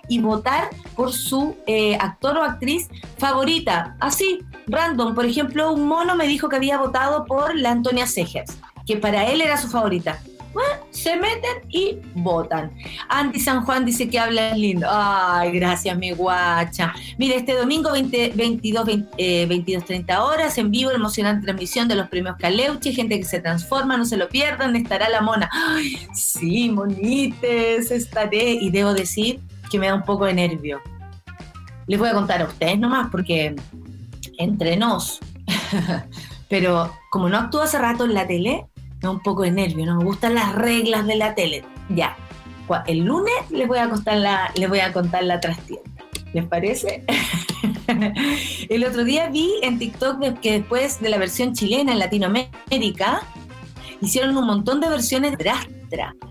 y 0.09 0.19
votar 0.19 0.69
por 0.95 1.13
su 1.13 1.55
eh, 1.67 1.95
actor 1.99 2.37
o 2.37 2.43
actriz 2.43 2.89
favorita, 3.17 3.95
así, 3.99 4.39
random. 4.67 5.13
Por 5.13 5.25
ejemplo, 5.25 5.71
un 5.71 5.87
mono 5.87 6.15
me 6.15 6.27
dijo 6.27 6.49
que 6.49 6.55
había 6.55 6.77
votado 6.77 7.25
por 7.25 7.55
la 7.55 7.71
Antonia 7.71 8.07
Segers, 8.07 8.57
que 8.85 8.97
para 8.97 9.27
él 9.27 9.41
era 9.41 9.57
su 9.57 9.69
favorita 9.69 10.19
se 10.91 11.15
meten 11.15 11.63
y 11.69 11.97
votan. 12.15 12.71
Andy 13.09 13.39
San 13.39 13.65
Juan 13.65 13.85
dice 13.85 14.09
que 14.09 14.19
habla 14.19 14.55
lindo. 14.55 14.87
Ay, 14.89 15.51
gracias, 15.51 15.97
mi 15.97 16.11
guacha. 16.11 16.93
Mire, 17.17 17.37
este 17.37 17.53
domingo 17.53 17.91
20, 17.91 18.33
22, 18.35 18.85
22, 19.17 19.85
30 19.85 20.23
horas, 20.23 20.57
en 20.57 20.71
vivo, 20.71 20.91
emocionante 20.91 21.45
transmisión 21.45 21.87
de 21.87 21.95
los 21.95 22.07
premios 22.09 22.35
Caleuche, 22.37 22.93
gente 22.93 23.19
que 23.19 23.25
se 23.25 23.39
transforma, 23.39 23.97
no 23.97 24.05
se 24.05 24.17
lo 24.17 24.29
pierdan, 24.29 24.75
estará 24.75 25.09
la 25.09 25.21
mona. 25.21 25.49
Ay, 25.51 25.97
sí, 26.13 26.69
monites, 26.69 27.91
estaré. 27.91 28.51
Y 28.53 28.69
debo 28.69 28.93
decir 28.93 29.39
que 29.71 29.79
me 29.79 29.87
da 29.87 29.95
un 29.95 30.03
poco 30.03 30.25
de 30.25 30.33
nervio. 30.33 30.81
les 31.87 31.99
voy 31.99 32.09
a 32.09 32.13
contar 32.13 32.41
a 32.41 32.45
ustedes 32.45 32.77
nomás, 32.77 33.09
porque 33.11 33.55
entre 34.37 34.77
nos, 34.77 35.19
pero 36.49 36.93
como 37.09 37.29
no 37.29 37.37
actúo 37.37 37.61
hace 37.61 37.77
rato 37.77 38.05
en 38.05 38.13
la 38.13 38.27
tele, 38.27 38.67
un 39.11 39.19
poco 39.19 39.43
de 39.43 39.51
nervio, 39.51 39.85
no 39.85 39.97
me 39.97 40.03
gustan 40.03 40.35
las 40.35 40.53
reglas 40.55 41.05
de 41.07 41.15
la 41.15 41.35
tele. 41.35 41.63
Ya, 41.89 42.15
el 42.87 42.99
lunes 42.99 43.33
les 43.49 43.67
voy 43.67 43.77
a 43.77 43.89
contar 43.89 44.17
la, 44.17 44.51
les 44.55 44.69
voy 44.69 44.79
a 44.79 44.93
contar 44.93 45.23
la 45.23 45.39
trastienda. 45.39 45.89
¿Les 46.33 46.45
parece? 46.45 47.03
el 48.69 48.83
otro 48.85 49.03
día 49.03 49.29
vi 49.29 49.51
en 49.61 49.77
TikTok 49.77 50.39
que 50.39 50.59
después 50.59 50.99
de 50.99 51.09
la 51.09 51.17
versión 51.17 51.53
chilena 51.53 51.91
en 51.91 51.99
Latinoamérica, 51.99 53.21
hicieron 54.01 54.35
un 54.35 54.47
montón 54.47 54.81
de 54.81 54.89
versiones 54.89 55.37
de 55.37 55.37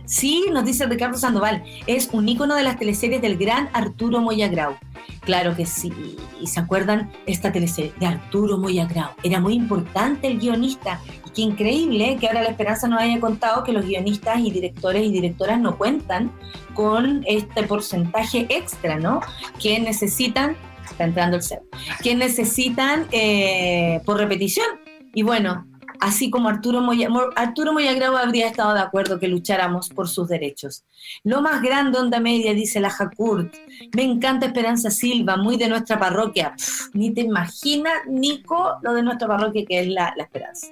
Sí, 0.04 0.46
nos 0.52 0.64
dice 0.64 0.86
Ricardo 0.86 1.16
Sandoval, 1.16 1.62
es 1.86 2.08
un 2.12 2.28
ícono 2.28 2.54
de 2.54 2.62
las 2.62 2.78
teleseries 2.78 3.22
del 3.22 3.36
gran 3.36 3.68
Arturo 3.72 4.20
Moyagrau. 4.20 4.76
Claro 5.20 5.54
que 5.54 5.66
sí, 5.66 5.92
y 6.40 6.46
se 6.48 6.60
acuerdan 6.60 7.12
esta 7.26 7.52
teleserie 7.52 7.92
de 8.00 8.06
Arturo 8.06 8.58
Moyagrau. 8.58 9.10
Era 9.22 9.40
muy 9.40 9.54
importante 9.54 10.26
el 10.26 10.38
guionista. 10.38 11.00
Y 11.26 11.30
qué 11.30 11.42
increíble 11.42 12.16
que 12.20 12.26
ahora 12.26 12.42
la 12.42 12.48
Esperanza 12.48 12.88
nos 12.88 13.00
haya 13.00 13.20
contado 13.20 13.62
que 13.62 13.72
los 13.72 13.86
guionistas 13.86 14.40
y 14.40 14.50
directores 14.50 15.04
y 15.04 15.12
directoras 15.12 15.60
no 15.60 15.78
cuentan 15.78 16.32
con 16.74 17.24
este 17.26 17.62
porcentaje 17.62 18.46
extra, 18.48 18.98
¿no? 18.98 19.20
Que 19.60 19.78
necesitan, 19.78 20.56
está 20.90 21.04
entrando 21.04 21.36
el 21.36 21.42
ser, 21.42 21.62
que 22.02 22.16
necesitan 22.16 23.06
eh, 23.12 24.00
por 24.04 24.18
repetición. 24.18 24.66
Y 25.14 25.22
bueno, 25.22 25.66
así 26.02 26.30
como 26.30 26.48
Arturo, 26.48 26.80
Moya, 26.80 27.08
Mo- 27.08 27.30
Arturo 27.36 27.72
Moyagrau 27.72 28.16
habría 28.16 28.48
estado 28.48 28.74
de 28.74 28.80
acuerdo 28.80 29.18
que 29.20 29.28
lucháramos 29.28 29.88
por 29.88 30.08
sus 30.08 30.28
derechos. 30.28 30.84
Lo 31.22 31.40
más 31.40 31.62
grande, 31.62 31.98
onda 31.98 32.18
media, 32.20 32.52
dice 32.54 32.80
la 32.80 32.90
Jacurt. 32.90 33.54
Me 33.94 34.02
encanta 34.02 34.46
Esperanza 34.46 34.90
Silva, 34.90 35.36
muy 35.36 35.56
de 35.56 35.68
nuestra 35.68 35.98
parroquia. 35.98 36.54
Pff, 36.56 36.94
ni 36.94 37.14
te 37.14 37.20
imaginas, 37.20 37.94
Nico, 38.08 38.78
lo 38.82 38.92
de 38.94 39.02
nuestra 39.02 39.28
parroquia 39.28 39.64
que 39.64 39.80
es 39.80 39.88
la, 39.88 40.12
la 40.16 40.24
Esperanza. 40.24 40.66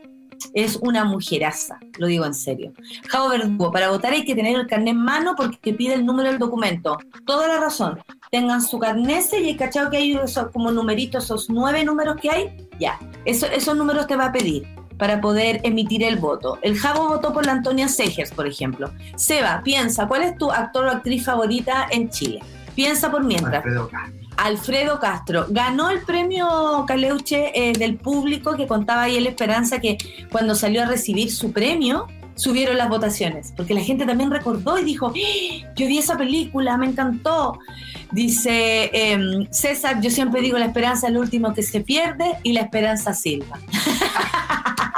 Es 0.54 0.76
una 0.82 1.04
mujeraza, 1.04 1.78
lo 1.98 2.06
digo 2.06 2.24
en 2.24 2.34
serio. 2.34 2.72
Javo 3.08 3.28
Verdugo, 3.28 3.70
para 3.70 3.90
votar 3.90 4.12
hay 4.12 4.24
que 4.24 4.34
tener 4.34 4.56
el 4.58 4.66
carnet 4.66 4.94
en 4.94 5.00
mano 5.00 5.34
porque 5.36 5.74
pide 5.74 5.94
el 5.94 6.04
número 6.04 6.30
del 6.30 6.38
documento. 6.38 6.98
Toda 7.24 7.46
la 7.46 7.60
razón. 7.60 8.00
Tengan 8.32 8.62
su 8.62 8.78
carnet 8.78 9.26
y 9.32 9.36
hay 9.48 9.56
cachado 9.56 9.90
que 9.90 9.98
hay 9.98 10.12
esos 10.16 10.50
como 10.50 10.72
numeritos, 10.72 11.24
esos 11.24 11.50
nueve 11.50 11.84
números 11.84 12.16
que 12.20 12.30
hay, 12.30 12.68
ya. 12.80 12.98
Eso, 13.24 13.46
esos 13.46 13.76
números 13.76 14.06
te 14.06 14.16
va 14.16 14.26
a 14.26 14.32
pedir 14.32 14.66
para 15.00 15.20
poder 15.20 15.60
emitir 15.64 16.04
el 16.04 16.16
voto. 16.16 16.58
El 16.60 16.78
Javo 16.78 17.08
votó 17.08 17.32
por 17.32 17.46
la 17.46 17.52
Antonia 17.52 17.88
Segers, 17.88 18.30
por 18.30 18.46
ejemplo. 18.46 18.92
Seba, 19.16 19.62
piensa, 19.64 20.06
¿cuál 20.06 20.22
es 20.22 20.36
tu 20.36 20.52
actor 20.52 20.84
o 20.84 20.90
actriz 20.90 21.24
favorita 21.24 21.88
en 21.90 22.10
Chile? 22.10 22.40
Piensa 22.74 23.10
por 23.10 23.24
mientras. 23.24 23.64
Alfredo 23.64 23.88
Castro. 23.88 24.20
Alfredo 24.36 25.00
Castro 25.00 25.46
ganó 25.48 25.90
el 25.90 26.02
premio 26.02 26.84
Caleuche 26.86 27.50
eh, 27.54 27.72
del 27.72 27.96
público 27.96 28.56
que 28.56 28.66
contaba 28.66 29.02
ahí 29.02 29.18
la 29.20 29.30
esperanza 29.30 29.80
que 29.80 29.96
cuando 30.30 30.54
salió 30.54 30.82
a 30.82 30.86
recibir 30.86 31.32
su 31.32 31.50
premio 31.50 32.06
subieron 32.34 32.78
las 32.78 32.88
votaciones, 32.88 33.52
porque 33.56 33.74
la 33.74 33.82
gente 33.82 34.06
también 34.06 34.30
recordó 34.30 34.78
y 34.78 34.84
dijo, 34.84 35.08
¡Ah! 35.08 35.72
yo 35.76 35.86
vi 35.86 35.98
esa 35.98 36.16
película, 36.16 36.76
me 36.76 36.86
encantó. 36.86 37.58
Dice 38.12 38.90
em, 38.92 39.46
César, 39.50 40.00
yo 40.00 40.10
siempre 40.10 40.40
digo 40.40 40.58
la 40.58 40.66
esperanza 40.66 41.08
es 41.08 41.12
lo 41.12 41.20
último 41.20 41.54
que 41.54 41.62
se 41.62 41.80
pierde 41.80 42.36
y 42.42 42.52
la 42.52 42.60
esperanza 42.62 43.14
silva. 43.14 43.58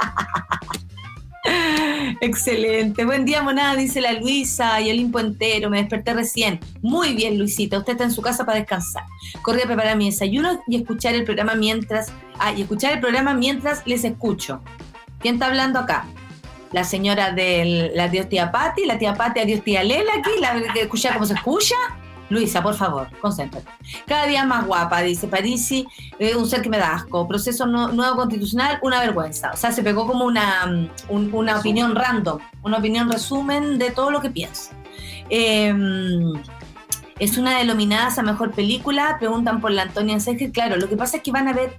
Excelente. 2.21 3.05
Buen 3.05 3.25
día, 3.25 3.41
monada, 3.41 3.75
dice 3.75 3.99
la 3.99 4.13
Luisa 4.13 4.79
y 4.79 4.89
Olimpo 4.89 5.19
entero. 5.19 5.69
Me 5.69 5.79
desperté 5.79 6.13
recién. 6.13 6.59
Muy 6.81 7.15
bien, 7.15 7.37
Luisita. 7.37 7.77
Usted 7.79 7.93
está 7.93 8.05
en 8.05 8.11
su 8.11 8.21
casa 8.21 8.45
para 8.45 8.59
descansar. 8.59 9.03
Corrí 9.41 9.61
a 9.61 9.65
preparar 9.65 9.97
mi 9.97 10.09
desayuno 10.09 10.61
y 10.67 10.77
escuchar 10.77 11.15
el 11.15 11.25
programa 11.25 11.55
mientras. 11.55 12.13
Ah, 12.39 12.53
y 12.53 12.61
escuchar 12.61 12.93
el 12.93 12.99
programa 12.99 13.33
mientras 13.33 13.85
les 13.85 14.03
escucho. 14.03 14.61
¿Quién 15.19 15.35
está 15.35 15.47
hablando 15.47 15.79
acá? 15.79 16.05
La 16.71 16.83
señora 16.83 17.31
de 17.31 17.91
la 17.93 18.07
Dios 18.07 18.29
tía 18.29 18.51
Pati, 18.51 18.85
la 18.85 18.97
tía 18.97 19.13
Pati, 19.13 19.39
adiós 19.41 19.63
tía 19.63 19.83
Lela 19.83 20.11
aquí, 20.17 20.31
la 20.39 20.73
que 20.73 20.81
escucha 20.81 21.13
cómo 21.13 21.25
se 21.25 21.33
escucha. 21.33 21.75
Luisa, 22.33 22.61
por 22.61 22.73
favor, 22.75 23.07
concéntrate. 23.21 23.65
Cada 24.05 24.25
día 24.25 24.45
más 24.45 24.65
guapa, 24.65 25.01
dice 25.01 25.27
Parisi, 25.27 25.87
eh, 26.19 26.35
un 26.35 26.45
ser 26.47 26.61
que 26.61 26.69
me 26.69 26.77
da 26.77 26.93
asco. 26.95 27.27
Proceso 27.27 27.65
no- 27.65 27.89
nuevo 27.93 28.15
constitucional, 28.17 28.79
una 28.81 28.99
vergüenza. 28.99 29.51
O 29.53 29.57
sea, 29.57 29.71
se 29.71 29.83
pegó 29.83 30.05
como 30.07 30.25
una, 30.25 30.65
mm, 30.65 30.89
un- 31.09 31.29
una 31.33 31.57
opinión 31.59 31.95
random, 31.95 32.39
una 32.63 32.77
opinión 32.77 33.09
resumen 33.11 33.77
de 33.79 33.91
todo 33.91 34.11
lo 34.11 34.19
que 34.21 34.29
piensa. 34.29 34.71
Eh, 35.29 35.73
es 37.19 37.37
una 37.37 37.57
de 37.59 37.65
nominadas 37.65 38.17
a 38.19 38.23
mejor 38.23 38.51
película, 38.51 39.15
preguntan 39.19 39.61
por 39.61 39.71
la 39.71 39.83
Antonia 39.83 40.19
Segel. 40.19 40.51
Claro, 40.51 40.75
lo 40.77 40.89
que 40.89 40.97
pasa 40.97 41.17
es 41.17 41.23
que 41.23 41.31
van 41.31 41.47
a 41.47 41.53
ver 41.53 41.75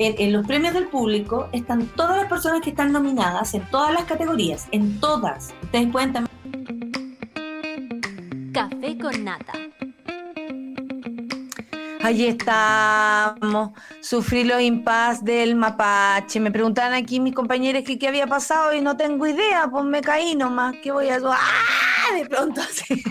en, 0.00 0.14
en 0.18 0.32
los 0.32 0.46
premios 0.46 0.74
del 0.74 0.86
público 0.86 1.48
están 1.52 1.86
todas 1.88 2.16
las 2.18 2.26
personas 2.28 2.60
que 2.60 2.70
están 2.70 2.92
nominadas 2.92 3.54
en 3.54 3.62
todas 3.70 3.92
las 3.92 4.04
categorías, 4.04 4.68
en 4.70 5.00
todas. 5.00 5.52
Ustedes 5.62 5.90
pueden 5.90 6.12
también 6.12 6.28
Café 8.52 8.98
con 8.98 9.24
nata. 9.24 9.52
Allí 12.02 12.26
estamos. 12.26 13.70
Sufrí 14.00 14.44
los 14.44 14.60
impas 14.60 15.24
del 15.24 15.56
mapache. 15.56 16.40
Me 16.40 16.50
preguntaban 16.50 16.94
aquí 16.94 17.18
mis 17.20 17.34
compañeros 17.34 17.82
que 17.84 17.98
qué 17.98 18.08
había 18.08 18.26
pasado 18.26 18.72
y 18.72 18.80
no 18.80 18.96
tengo 18.96 19.26
idea. 19.26 19.68
Pues 19.70 19.84
me 19.84 20.00
caí 20.00 20.36
nomás. 20.36 20.76
¿Qué 20.82 20.92
voy 20.92 21.08
a 21.08 21.16
hacer? 21.16 21.28
¡Ah! 21.30 22.14
De 22.14 22.26
pronto 22.26 22.60
así. 22.70 23.02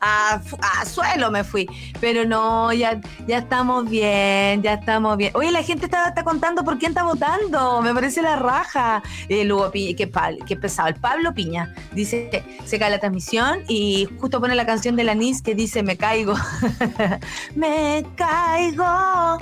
a, 0.00 0.40
a 0.60 0.84
suelo 0.84 1.30
me 1.30 1.44
fui. 1.44 1.68
Pero 2.00 2.24
no, 2.24 2.72
ya, 2.72 3.00
ya 3.26 3.38
estamos 3.38 3.88
bien, 3.88 4.62
ya 4.62 4.74
estamos 4.74 5.16
bien. 5.16 5.32
Oye, 5.34 5.50
la 5.50 5.62
gente 5.62 5.86
está, 5.86 6.08
está 6.08 6.22
contando 6.22 6.64
por 6.64 6.78
quién 6.78 6.92
está 6.92 7.02
votando. 7.02 7.82
Me 7.82 7.92
parece 7.92 8.22
la 8.22 8.36
raja. 8.36 9.02
Eh, 9.28 9.44
Lugo 9.44 9.70
Piña, 9.70 9.96
qué, 9.96 10.10
qué 10.46 10.56
pesado. 10.56 10.88
El 10.88 10.94
Pablo 10.94 11.34
Piña 11.34 11.74
dice, 11.92 12.44
se 12.64 12.78
cae 12.78 12.90
la 12.90 12.98
transmisión 12.98 13.60
y 13.68 14.08
justo 14.20 14.40
pone 14.40 14.54
la 14.54 14.66
canción 14.66 14.96
de 14.96 15.04
la 15.04 15.14
NIS 15.14 15.42
que 15.42 15.54
dice, 15.54 15.82
me 15.82 15.96
caigo. 15.96 16.34
me 17.54 18.04
caigo 18.16 19.38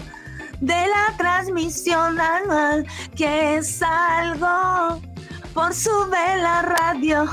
de 0.60 0.86
la 0.86 1.16
transmisión 1.16 2.20
anual 2.20 2.86
que 3.16 3.62
salgo 3.62 5.00
por 5.52 5.74
su 5.74 5.90
vela 6.10 6.62
radio. 6.62 7.28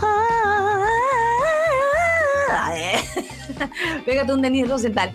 Pégate 4.05 4.33
un 4.33 4.41
Denis 4.41 4.67
Rosenthal. 4.67 5.13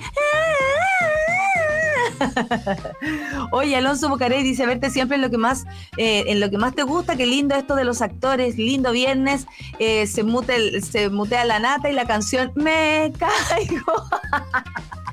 Oye, 3.50 3.76
Alonso 3.76 4.08
Bocaré 4.08 4.42
dice 4.42 4.66
verte 4.66 4.90
siempre 4.90 5.16
en 5.16 5.22
lo 5.22 5.30
que 5.30 5.38
más 5.38 5.66
eh, 5.96 6.24
en 6.28 6.40
lo 6.40 6.50
que 6.50 6.58
más 6.58 6.74
te 6.74 6.82
gusta, 6.82 7.16
qué 7.16 7.26
lindo 7.26 7.54
esto 7.54 7.74
de 7.74 7.84
los 7.84 8.02
actores, 8.02 8.56
lindo 8.56 8.92
viernes, 8.92 9.46
eh, 9.78 10.06
se, 10.06 10.22
mute 10.22 10.80
se 10.80 11.10
mutea 11.10 11.44
la 11.44 11.58
nata 11.58 11.90
y 11.90 11.92
la 11.92 12.06
canción 12.06 12.52
Me 12.54 13.12
caigo. 13.18 13.84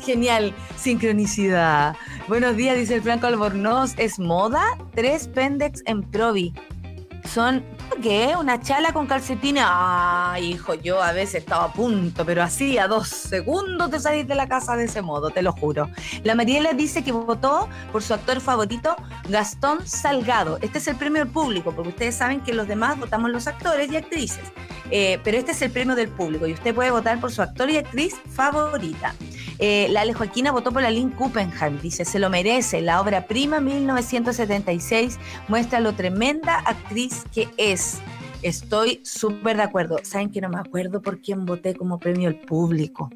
Genial, 0.00 0.54
sincronicidad. 0.76 1.96
Buenos 2.28 2.56
días, 2.56 2.76
dice 2.76 2.96
el 2.96 3.02
Franco 3.02 3.26
Albornoz. 3.26 3.94
¿Es 3.98 4.18
moda? 4.18 4.62
Tres 4.94 5.28
pendex 5.28 5.82
en 5.86 6.02
Provi. 6.02 6.54
Son, 7.28 7.62
¿qué? 8.02 8.34
Una 8.38 8.58
chala 8.60 8.92
con 8.92 9.06
calcetines. 9.06 9.64
Ay, 9.66 10.52
hijo, 10.52 10.72
yo 10.74 11.02
a 11.02 11.12
veces 11.12 11.42
estaba 11.42 11.64
a 11.64 11.72
punto, 11.72 12.24
pero 12.24 12.42
así 12.42 12.78
a 12.78 12.88
dos 12.88 13.08
segundos 13.08 13.90
de 13.90 14.00
salir 14.00 14.26
de 14.26 14.34
la 14.34 14.48
casa 14.48 14.76
de 14.76 14.84
ese 14.84 15.02
modo, 15.02 15.28
te 15.28 15.42
lo 15.42 15.52
juro. 15.52 15.90
La 16.24 16.34
Mariela 16.34 16.72
dice 16.72 17.04
que 17.04 17.12
votó 17.12 17.68
por 17.92 18.02
su 18.02 18.14
actor 18.14 18.40
favorito, 18.40 18.96
Gastón 19.28 19.86
Salgado. 19.86 20.58
Este 20.62 20.78
es 20.78 20.88
el 20.88 20.96
premio 20.96 21.22
del 21.22 21.32
público, 21.32 21.72
porque 21.72 21.90
ustedes 21.90 22.14
saben 22.14 22.40
que 22.40 22.54
los 22.54 22.66
demás 22.66 22.98
votamos 22.98 23.30
los 23.30 23.46
actores 23.46 23.92
y 23.92 23.96
actrices. 23.96 24.52
Eh, 24.90 25.18
pero 25.24 25.38
este 25.38 25.52
es 25.52 25.62
el 25.62 25.70
premio 25.70 25.94
del 25.94 26.08
público 26.08 26.46
y 26.46 26.52
usted 26.52 26.74
puede 26.74 26.90
votar 26.90 27.20
por 27.20 27.30
su 27.30 27.42
actor 27.42 27.70
y 27.70 27.76
actriz 27.76 28.14
favorita. 28.30 29.14
Eh, 29.58 29.88
la 29.90 30.02
Ale 30.02 30.14
Joaquina 30.14 30.52
votó 30.52 30.72
por 30.72 30.82
la 30.82 30.90
Lynn 30.90 31.10
Kuppenheim, 31.10 31.80
dice, 31.80 32.04
se 32.04 32.18
lo 32.18 32.30
merece, 32.30 32.80
la 32.80 33.00
obra 33.00 33.26
prima 33.26 33.60
1976 33.60 35.18
muestra 35.48 35.80
lo 35.80 35.94
tremenda 35.94 36.58
actriz 36.58 37.24
que 37.34 37.48
es. 37.56 37.98
Estoy 38.42 39.00
súper 39.02 39.56
de 39.56 39.64
acuerdo. 39.64 39.98
¿Saben 40.04 40.30
que 40.30 40.40
no 40.40 40.48
me 40.48 40.60
acuerdo 40.60 41.02
por 41.02 41.20
quién 41.20 41.44
voté 41.44 41.74
como 41.74 41.98
premio 41.98 42.28
el 42.28 42.36
público? 42.36 43.10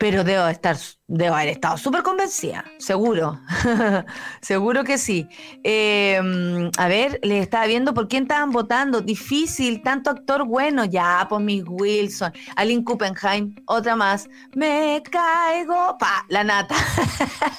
Pero 0.00 0.24
debo 0.24 0.46
estar, 0.48 0.78
debo 1.08 1.34
haber 1.34 1.50
estado 1.50 1.76
súper 1.76 2.02
convencida, 2.02 2.64
seguro. 2.78 3.38
seguro 4.40 4.82
que 4.82 4.96
sí. 4.96 5.28
Eh, 5.62 6.70
a 6.78 6.88
ver, 6.88 7.20
les 7.22 7.42
estaba 7.42 7.66
viendo 7.66 7.92
por 7.92 8.08
quién 8.08 8.22
estaban 8.22 8.50
votando. 8.50 9.02
Difícil, 9.02 9.82
tanto 9.82 10.08
actor 10.08 10.46
bueno. 10.46 10.86
Ya, 10.86 11.26
pues 11.28 11.42
Miss 11.42 11.64
Wilson, 11.68 12.32
Aline 12.56 12.82
Kuppenheim, 12.82 13.54
otra 13.66 13.94
más. 13.94 14.26
Me 14.54 15.02
caigo. 15.02 15.98
Pa, 15.98 16.24
la 16.30 16.44
nata. 16.44 16.76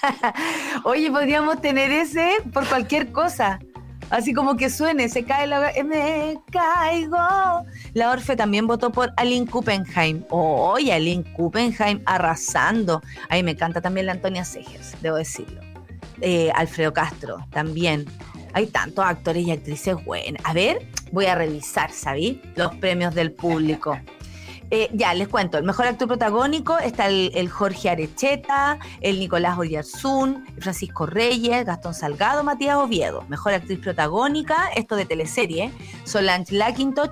Oye, 0.83 1.11
podríamos 1.11 1.61
tener 1.61 1.91
ese 1.91 2.37
por 2.51 2.67
cualquier 2.67 3.11
cosa. 3.11 3.59
Así 4.11 4.33
como 4.33 4.57
que 4.57 4.69
suene, 4.69 5.07
se 5.07 5.23
cae 5.23 5.47
la... 5.47 5.71
Me 5.85 6.37
caigo 6.51 7.17
La 7.93 8.11
Orfe 8.11 8.35
también 8.35 8.67
votó 8.67 8.91
por 8.91 9.13
Aline 9.15 9.47
Kuppenheim. 9.47 10.25
Oye, 10.29 10.91
Aline 10.91 11.23
Kuppenheim 11.33 12.01
arrasando. 12.05 13.01
A 13.29 13.35
mí 13.35 13.43
me 13.43 13.51
encanta 13.51 13.79
también 13.79 14.05
la 14.07 14.11
Antonia 14.11 14.43
Segers, 14.43 14.95
debo 15.01 15.15
decirlo. 15.15 15.61
Eh, 16.19 16.51
Alfredo 16.55 16.93
Castro 16.93 17.47
también. 17.51 18.05
Hay 18.53 18.67
tantos 18.67 19.05
actores 19.05 19.47
y 19.47 19.51
actrices 19.51 19.95
buenas. 20.03 20.43
A 20.45 20.51
ver, 20.51 20.85
voy 21.13 21.27
a 21.27 21.35
revisar, 21.35 21.89
¿sabí? 21.91 22.41
Los 22.55 22.75
premios 22.75 23.15
del 23.15 23.31
público. 23.31 23.97
Eh, 24.73 24.89
ya, 24.93 25.13
les 25.13 25.27
cuento. 25.27 25.57
El 25.57 25.65
mejor 25.65 25.85
actor 25.85 26.07
protagónico 26.07 26.77
está 26.77 27.07
el, 27.07 27.31
el 27.35 27.49
Jorge 27.49 27.89
Arecheta, 27.89 28.79
el 29.01 29.19
Nicolás 29.19 29.57
Oyarzún, 29.57 30.45
Francisco 30.59 31.05
Reyes, 31.05 31.65
Gastón 31.65 31.93
Salgado, 31.93 32.41
Matías 32.45 32.77
Oviedo. 32.77 33.25
Mejor 33.27 33.53
actriz 33.53 33.79
protagónica, 33.79 34.69
esto 34.73 34.95
de 34.95 35.05
teleserie, 35.05 35.73
Solange 36.05 36.55
Lackintosh, 36.55 37.11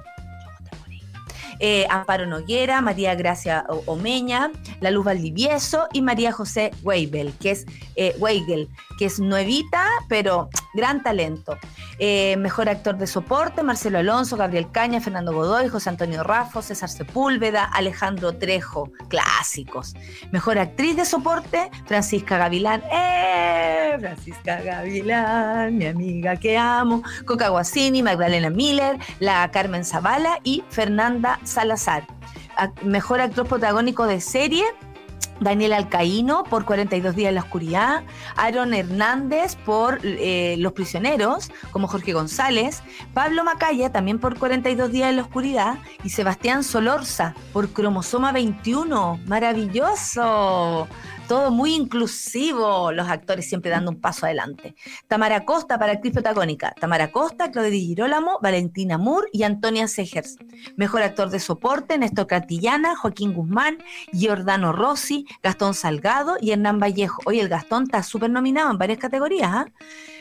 eh, 1.60 1.86
Amparo 1.89 2.26
Noguera, 2.26 2.82
María 2.82 3.16
Gracia 3.16 3.66
Omeña, 3.86 4.51
La 4.80 4.91
Luz 4.91 5.05
Valdivieso 5.05 5.88
y 5.93 6.01
María 6.01 6.32
José 6.32 6.72
Weigel, 6.84 7.34
que 7.39 7.51
es 7.51 7.66
eh, 7.95 8.16
Weigel, 8.20 8.70
que 8.97 9.05
es 9.05 9.20
nuevita, 9.20 9.86
pero 10.07 10.49
gran 10.74 11.03
talento. 11.03 11.57
Eh, 11.99 12.38
mejor 12.38 12.70
actor 12.70 12.97
de 12.97 13.07
soporte, 13.07 13.62
Marcelo 13.64 13.99
Alonso, 13.99 14.38
Gabriel 14.38 14.72
Caña, 14.72 15.01
Fernando 15.01 15.34
Godoy, 15.34 15.68
José 15.68 15.89
Antonio 15.89 16.24
Raffo, 16.24 16.62
César 16.62 16.89
Sepúlveda, 16.89 17.66
Alejandro 17.66 18.38
Trejo, 18.38 18.91
clásicos. 19.10 19.95
Mejor 20.32 20.57
actriz 20.60 20.95
de 20.95 21.05
soporte, 21.05 21.70
Francisca 21.86 22.38
Gavilán. 22.38 22.82
¡Eh! 22.91 23.97
Francisca 23.99 24.62
Gavilán, 24.62 25.78
mi 25.78 25.88
amiga 25.88 26.36
que 26.38 26.57
amo. 26.57 27.03
Coca 27.26 27.49
Guasini, 27.49 28.01
Magdalena 28.01 28.49
Miller, 28.49 28.97
la 29.20 29.49
Carmen 29.51 29.84
Zavala 29.84 30.39
y 30.43 30.64
Fernanda 30.70 31.39
Salazar. 31.50 32.08
Mejor 32.84 33.22
actor 33.22 33.47
protagónico 33.47 34.06
de 34.06 34.22
serie, 34.22 34.64
Daniel 35.39 35.74
Alcaíno 35.74 36.43
por 36.43 36.66
42 36.66 37.16
días 37.16 37.30
en 37.30 37.36
la 37.36 37.41
oscuridad, 37.41 38.04
Aaron 38.36 38.74
Hernández 38.74 39.56
por 39.56 40.00
eh, 40.04 40.56
Los 40.58 40.74
prisioneros, 40.74 41.52
como 41.72 41.88
Jorge 41.88 42.14
González, 42.14 42.84
Pablo 43.14 43.43
Macaya 43.43 43.91
también 43.91 44.20
por 44.20 44.38
42 44.38 44.91
días 44.91 45.10
en 45.10 45.16
la 45.18 45.22
oscuridad 45.24 45.80
y 46.04 46.10
Sebastián 46.10 46.64
Solorza 46.64 47.36
por 47.54 47.70
Cromosoma 47.70 48.32
21. 48.32 49.22
Maravilloso. 49.26 50.88
Todo 51.30 51.51
muy 51.51 51.75
inclusivo, 51.75 52.91
los 52.91 53.07
actores 53.07 53.47
siempre 53.47 53.69
dando 53.69 53.91
un 53.91 54.01
paso 54.01 54.25
adelante. 54.25 54.73
Tamara 55.07 55.45
Costa 55.45 55.77
para 55.77 55.91
actriz 55.91 56.11
protagónica. 56.11 56.73
Tamara 56.80 57.11
Costa, 57.11 57.51
Claudia 57.51 57.69
Di 57.69 57.86
Girolamo, 57.86 58.39
Valentina 58.41 58.97
Moore 58.97 59.27
y 59.32 59.43
Antonia 59.43 59.88
Segers. 59.88 60.38
Mejor 60.75 61.03
actor 61.03 61.30
de 61.30 61.39
soporte, 61.39 61.99
Néstor 61.99 62.25
Catillana, 62.25 62.95
Joaquín 62.95 63.36
Guzmán, 63.36 63.77
Giordano 64.11 64.73
Rossi, 64.73 65.27
Gastón 65.43 65.75
Salgado 65.75 66.38
y 66.41 66.49
Hernán 66.49 66.80
Vallejo. 66.80 67.21
Oye, 67.25 67.41
el 67.41 67.47
Gastón 67.47 67.84
está 67.84 68.01
súper 68.01 68.32
nominado 68.32 68.71
en 68.71 68.80
varias 68.80 68.97
categorías. 68.97 69.51
¿ah? 69.53 69.65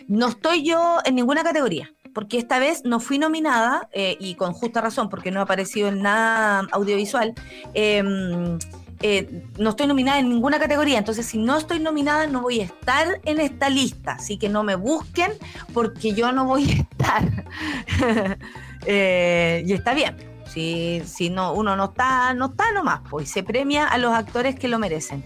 No 0.08 0.28
estoy 0.28 0.62
yo 0.62 0.98
en 1.06 1.14
ninguna 1.14 1.42
categoría, 1.42 1.90
porque 2.12 2.36
esta 2.36 2.58
vez 2.58 2.82
no 2.84 3.00
fui 3.00 3.16
nominada, 3.16 3.88
eh, 3.92 4.18
y 4.20 4.34
con 4.34 4.52
justa 4.52 4.82
razón, 4.82 5.08
porque 5.08 5.30
no 5.30 5.40
ha 5.40 5.44
aparecido 5.44 5.88
en 5.88 6.02
nada 6.02 6.68
audiovisual. 6.70 7.32
eh, 7.72 8.58
eh, 9.00 9.44
no 9.58 9.70
estoy 9.70 9.86
nominada 9.86 10.18
en 10.18 10.28
ninguna 10.28 10.58
categoría, 10.58 10.98
entonces 10.98 11.24
si 11.24 11.38
no 11.38 11.56
estoy 11.56 11.78
nominada 11.78 12.26
no 12.26 12.42
voy 12.42 12.60
a 12.60 12.64
estar 12.64 13.20
en 13.24 13.38
esta 13.38 13.68
lista, 13.68 14.12
así 14.12 14.38
que 14.38 14.48
no 14.48 14.64
me 14.64 14.74
busquen 14.74 15.30
porque 15.72 16.12
yo 16.12 16.32
no 16.32 16.44
voy 16.44 16.70
a 16.70 16.74
estar. 16.74 18.38
Eh, 18.90 19.64
y 19.66 19.72
está 19.72 19.92
bien, 19.92 20.16
si, 20.46 21.02
si 21.04 21.28
no, 21.28 21.52
uno 21.52 21.76
no 21.76 21.86
está, 21.86 22.32
no 22.32 22.46
está 22.46 22.72
nomás, 22.72 23.00
pues 23.10 23.28
se 23.28 23.42
premia 23.42 23.86
a 23.86 23.98
los 23.98 24.14
actores 24.14 24.54
que 24.54 24.68
lo 24.68 24.78
merecen. 24.78 25.24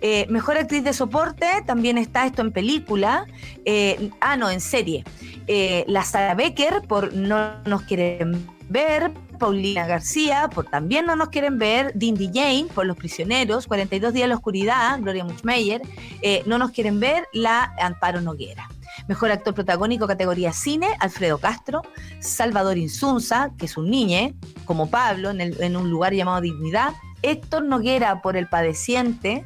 Eh, 0.00 0.24
mejor 0.30 0.56
actriz 0.56 0.84
de 0.84 0.94
soporte, 0.94 1.46
también 1.66 1.98
está 1.98 2.24
esto 2.24 2.40
en 2.40 2.52
película, 2.52 3.26
ah, 4.20 4.36
no, 4.36 4.48
en 4.48 4.60
serie. 4.60 5.04
La 5.88 6.04
Sara 6.04 6.34
Becker 6.34 6.82
por 6.88 7.12
No 7.12 7.60
nos 7.64 7.82
quieren 7.82 8.46
ver, 8.70 9.12
Paulina 9.42 9.88
García 9.88 10.48
por 10.54 10.66
También 10.66 11.04
no 11.04 11.16
nos 11.16 11.30
quieren 11.30 11.58
ver, 11.58 11.90
Dindy 11.96 12.30
Jane 12.32 12.68
por 12.72 12.86
Los 12.86 12.96
prisioneros, 12.96 13.66
42 13.66 14.12
días 14.12 14.22
en 14.22 14.28
la 14.28 14.36
oscuridad, 14.36 15.00
Gloria 15.00 15.24
Muchmeyer, 15.24 15.82
eh, 16.22 16.44
No 16.46 16.58
nos 16.58 16.70
quieren 16.70 17.00
ver, 17.00 17.26
la 17.32 17.74
Amparo 17.80 18.20
Noguera. 18.20 18.68
Mejor 19.08 19.32
actor 19.32 19.52
protagónico 19.52 20.06
categoría 20.06 20.52
cine, 20.52 20.86
Alfredo 21.00 21.38
Castro, 21.38 21.82
Salvador 22.20 22.78
Insunza, 22.78 23.50
que 23.58 23.66
es 23.66 23.76
un 23.76 23.90
niñe, 23.90 24.36
como 24.64 24.90
Pablo, 24.90 25.30
en, 25.30 25.40
en 25.40 25.76
un 25.76 25.90
lugar 25.90 26.14
llamado 26.14 26.40
Dignidad, 26.40 26.92
Héctor 27.22 27.64
Noguera 27.64 28.22
por 28.22 28.36
El 28.36 28.48
Padeciente 28.48 29.44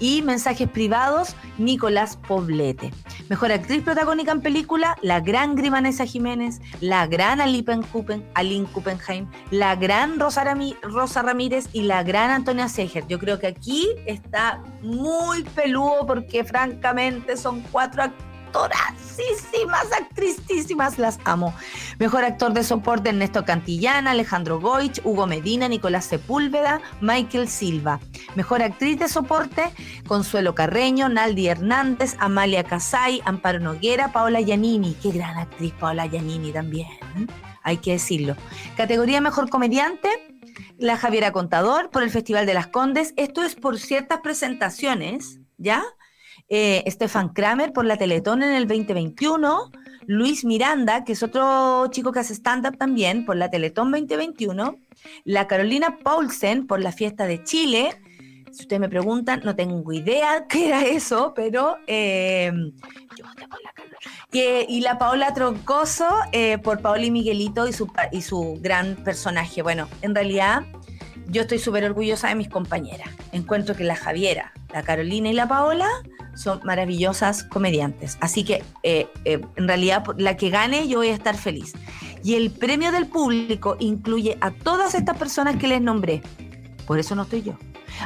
y 0.00 0.22
Mensajes 0.22 0.68
Privados, 0.68 1.36
Nicolás 1.58 2.16
Poblete. 2.16 2.92
Mejor 3.28 3.52
actriz 3.52 3.82
protagónica 3.82 4.32
en 4.32 4.40
película, 4.40 4.96
la 5.02 5.20
gran 5.20 5.54
Grimanesa 5.54 6.06
Jiménez, 6.06 6.60
la 6.80 7.06
gran 7.06 7.40
Alipen 7.40 7.82
Kupen, 7.82 8.26
Aline 8.34 8.66
Kuppenheim, 8.66 9.28
la 9.50 9.76
gran 9.76 10.20
Rosa, 10.20 10.44
Rosa 10.82 11.22
Ramírez 11.22 11.68
y 11.72 11.82
la 11.82 12.02
gran 12.02 12.30
Antonia 12.30 12.68
Seger. 12.68 13.06
Yo 13.08 13.18
creo 13.18 13.38
que 13.38 13.46
aquí 13.46 13.88
está 14.06 14.62
muy 14.82 15.42
peludo 15.42 16.06
porque 16.06 16.44
francamente 16.44 17.36
son 17.36 17.62
cuatro 17.72 18.04
actorasísimas, 18.46 19.92
actricísimas, 19.92 20.98
las 20.98 21.18
amo. 21.24 21.54
Mejor 21.98 22.24
actor 22.24 22.52
de 22.52 22.62
soporte, 22.62 23.10
Ernesto 23.10 23.44
Cantillana, 23.44 24.12
Alejandro 24.12 24.60
Goich, 24.60 25.00
Hugo 25.04 25.26
Medina, 25.26 25.68
Nicolás 25.68 26.04
Sepúlveda, 26.04 26.80
Michael 27.00 27.48
Silva. 27.48 28.00
Mejor 28.34 28.62
actriz 28.62 28.98
de 28.98 29.08
soporte, 29.08 29.64
Consuelo 30.06 30.54
Carreño, 30.54 31.08
Naldi 31.08 31.48
Hernández, 31.48 32.16
Amalia 32.18 32.64
Casay, 32.64 33.20
Amparo 33.24 33.60
Noguera, 33.60 34.12
Paola 34.12 34.40
Giannini. 34.40 34.94
Qué 34.94 35.10
gran 35.10 35.38
actriz 35.38 35.72
Paola 35.74 36.06
Giannini 36.06 36.52
también, 36.52 36.88
¿eh? 36.88 37.26
hay 37.62 37.78
que 37.78 37.92
decirlo. 37.92 38.36
Categoría 38.76 39.20
Mejor 39.20 39.50
Comediante, 39.50 40.08
la 40.78 40.96
Javiera 40.96 41.32
Contador 41.32 41.90
por 41.90 42.02
el 42.02 42.10
Festival 42.10 42.46
de 42.46 42.54
las 42.54 42.68
Condes. 42.68 43.12
Esto 43.16 43.42
es 43.42 43.54
por 43.54 43.78
ciertas 43.78 44.20
presentaciones, 44.20 45.40
¿ya? 45.58 45.82
Eh, 46.48 46.84
Stefan 46.86 47.30
Kramer 47.30 47.72
por 47.72 47.84
la 47.84 47.96
Teletón 47.96 48.42
en 48.42 48.54
el 48.54 48.68
2021. 48.68 49.70
Luis 50.06 50.44
Miranda, 50.44 51.04
que 51.04 51.12
es 51.12 51.22
otro 51.24 51.88
chico 51.90 52.12
que 52.12 52.20
hace 52.20 52.34
stand-up 52.34 52.78
también, 52.78 53.24
por 53.26 53.36
la 53.36 53.50
Teletón 53.50 53.90
2021. 53.90 54.78
La 55.24 55.48
Carolina 55.48 55.98
Paulsen 56.02 56.66
por 56.66 56.80
la 56.80 56.92
Fiesta 56.92 57.26
de 57.26 57.42
Chile. 57.42 57.90
Si 58.52 58.62
ustedes 58.62 58.80
me 58.80 58.88
preguntan, 58.88 59.42
no 59.44 59.56
tengo 59.56 59.92
idea 59.92 60.46
qué 60.48 60.68
era 60.68 60.82
eso, 60.84 61.32
pero 61.34 61.76
eh, 61.88 62.52
yo 63.16 63.24
voté 63.24 63.48
por 63.48 63.62
la 63.62 63.72
Carolina. 63.72 64.66
Y 64.68 64.80
la 64.80 64.98
Paola 64.98 65.34
Troncoso 65.34 66.08
eh, 66.30 66.58
por 66.58 66.80
Paola 66.80 67.10
Miguelito 67.10 67.66
y 67.66 67.72
su, 67.72 67.90
y 68.12 68.22
su 68.22 68.58
gran 68.60 68.94
personaje. 68.96 69.62
Bueno, 69.62 69.88
en 70.02 70.14
realidad 70.14 70.64
yo 71.28 71.42
estoy 71.42 71.58
súper 71.58 71.84
orgullosa 71.84 72.28
de 72.28 72.34
mis 72.34 72.48
compañeras. 72.48 73.08
Encuentro 73.32 73.74
que 73.74 73.84
la 73.84 73.96
Javiera, 73.96 74.52
la 74.72 74.82
Carolina 74.82 75.28
y 75.28 75.32
la 75.32 75.48
Paola 75.48 75.88
son 76.34 76.60
maravillosas 76.64 77.44
comediantes. 77.44 78.18
Así 78.20 78.44
que 78.44 78.62
eh, 78.82 79.08
eh, 79.24 79.40
en 79.56 79.68
realidad 79.68 80.04
la 80.18 80.36
que 80.36 80.50
gane 80.50 80.88
yo 80.88 80.98
voy 80.98 81.08
a 81.08 81.14
estar 81.14 81.36
feliz. 81.36 81.72
Y 82.22 82.34
el 82.34 82.50
premio 82.50 82.92
del 82.92 83.06
público 83.06 83.76
incluye 83.78 84.36
a 84.40 84.50
todas 84.50 84.94
estas 84.94 85.16
personas 85.16 85.56
que 85.56 85.68
les 85.68 85.80
nombré. 85.80 86.22
Por 86.86 86.98
eso 86.98 87.14
no 87.14 87.22
estoy 87.22 87.42
yo. 87.42 87.58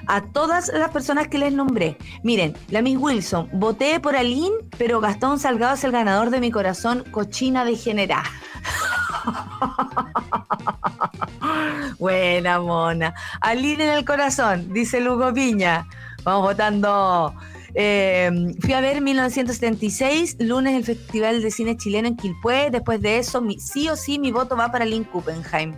A 0.06 0.22
todas 0.22 0.68
las 0.68 0.90
personas 0.90 1.28
que 1.28 1.38
les 1.38 1.52
nombré. 1.52 1.96
Miren, 2.22 2.54
la 2.68 2.80
Miss 2.82 2.96
Wilson, 2.98 3.48
voté 3.52 3.98
por 3.98 4.14
Aline, 4.14 4.54
pero 4.78 5.00
Gastón 5.00 5.38
Salgado 5.38 5.74
es 5.74 5.84
el 5.84 5.90
ganador 5.90 6.30
de 6.30 6.40
mi 6.40 6.50
corazón, 6.50 7.04
cochina 7.10 7.64
degenerada. 7.64 8.24
Buena 11.98 12.60
mona. 12.60 13.14
Aline 13.40 13.84
en 13.84 13.90
el 13.90 14.04
corazón, 14.04 14.72
dice 14.72 15.00
Lugo 15.00 15.32
Piña. 15.32 15.86
Vamos 16.24 16.42
votando. 16.42 17.34
Eh, 17.74 18.30
fui 18.60 18.72
a 18.72 18.80
ver 18.80 19.00
1976, 19.00 20.36
lunes 20.40 20.74
el 20.74 20.84
Festival 20.84 21.42
de 21.42 21.50
Cine 21.50 21.76
Chileno 21.76 22.08
en 22.08 22.16
Quilpué. 22.16 22.70
Después 22.70 23.00
de 23.00 23.18
eso, 23.18 23.42
sí 23.58 23.88
o 23.88 23.96
sí, 23.96 24.18
mi 24.18 24.32
voto 24.32 24.56
va 24.56 24.70
para 24.70 24.84
Lynn 24.84 25.04
Kuppenheim. 25.04 25.74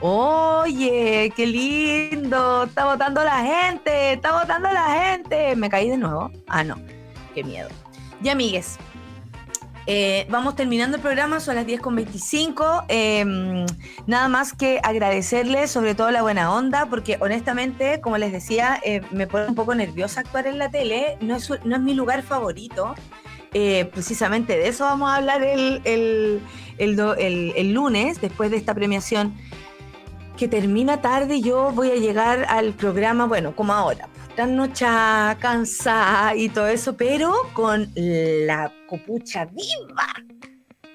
Oye, 0.00 1.32
qué 1.36 1.46
lindo. 1.46 2.64
Está 2.64 2.86
votando 2.86 3.22
la 3.22 3.40
gente. 3.40 4.14
Está 4.14 4.32
votando 4.32 4.68
la 4.72 4.86
gente. 4.86 5.54
¿Me 5.54 5.70
caí 5.70 5.88
de 5.88 5.96
nuevo? 5.96 6.30
Ah, 6.48 6.64
no. 6.64 6.76
Qué 7.34 7.44
miedo. 7.44 7.68
Y 8.20 8.28
amigues, 8.28 8.78
eh, 9.86 10.26
vamos 10.30 10.54
terminando 10.56 10.96
el 10.96 11.02
programa, 11.02 11.40
son 11.40 11.56
las 11.56 11.66
10.25. 11.66 12.84
Eh, 12.88 13.66
nada 14.06 14.28
más 14.28 14.52
que 14.52 14.80
agradecerles 14.82 15.70
sobre 15.70 15.94
todo 15.94 16.10
la 16.10 16.22
buena 16.22 16.52
onda, 16.54 16.86
porque 16.86 17.16
honestamente, 17.20 18.00
como 18.00 18.18
les 18.18 18.32
decía, 18.32 18.80
eh, 18.84 19.02
me 19.10 19.26
pone 19.26 19.46
un 19.48 19.54
poco 19.54 19.74
nerviosa 19.74 20.20
actuar 20.20 20.46
en 20.46 20.58
la 20.58 20.70
tele. 20.70 21.16
No 21.20 21.36
es, 21.36 21.50
no 21.64 21.76
es 21.76 21.82
mi 21.82 21.94
lugar 21.94 22.22
favorito. 22.22 22.94
Eh, 23.54 23.84
precisamente 23.92 24.56
de 24.56 24.68
eso 24.68 24.84
vamos 24.84 25.10
a 25.10 25.16
hablar 25.16 25.42
el, 25.42 25.82
el- 25.84 26.40
el- 26.78 27.52
el 27.54 27.72
lunes, 27.74 28.18
después 28.20 28.50
de 28.50 28.56
esta 28.56 28.74
premiación 28.74 29.34
que 30.36 30.48
termina 30.48 31.00
tarde 31.00 31.40
yo 31.40 31.70
voy 31.72 31.90
a 31.90 31.96
llegar 31.96 32.46
al 32.48 32.72
programa, 32.72 33.26
bueno, 33.26 33.54
como 33.54 33.72
ahora, 33.72 34.08
trasnochada, 34.34 35.38
cansada 35.38 36.34
y 36.34 36.48
todo 36.48 36.66
eso, 36.66 36.96
pero 36.96 37.34
con 37.54 37.90
la 37.94 38.72
copucha 38.88 39.46
viva 39.46 40.06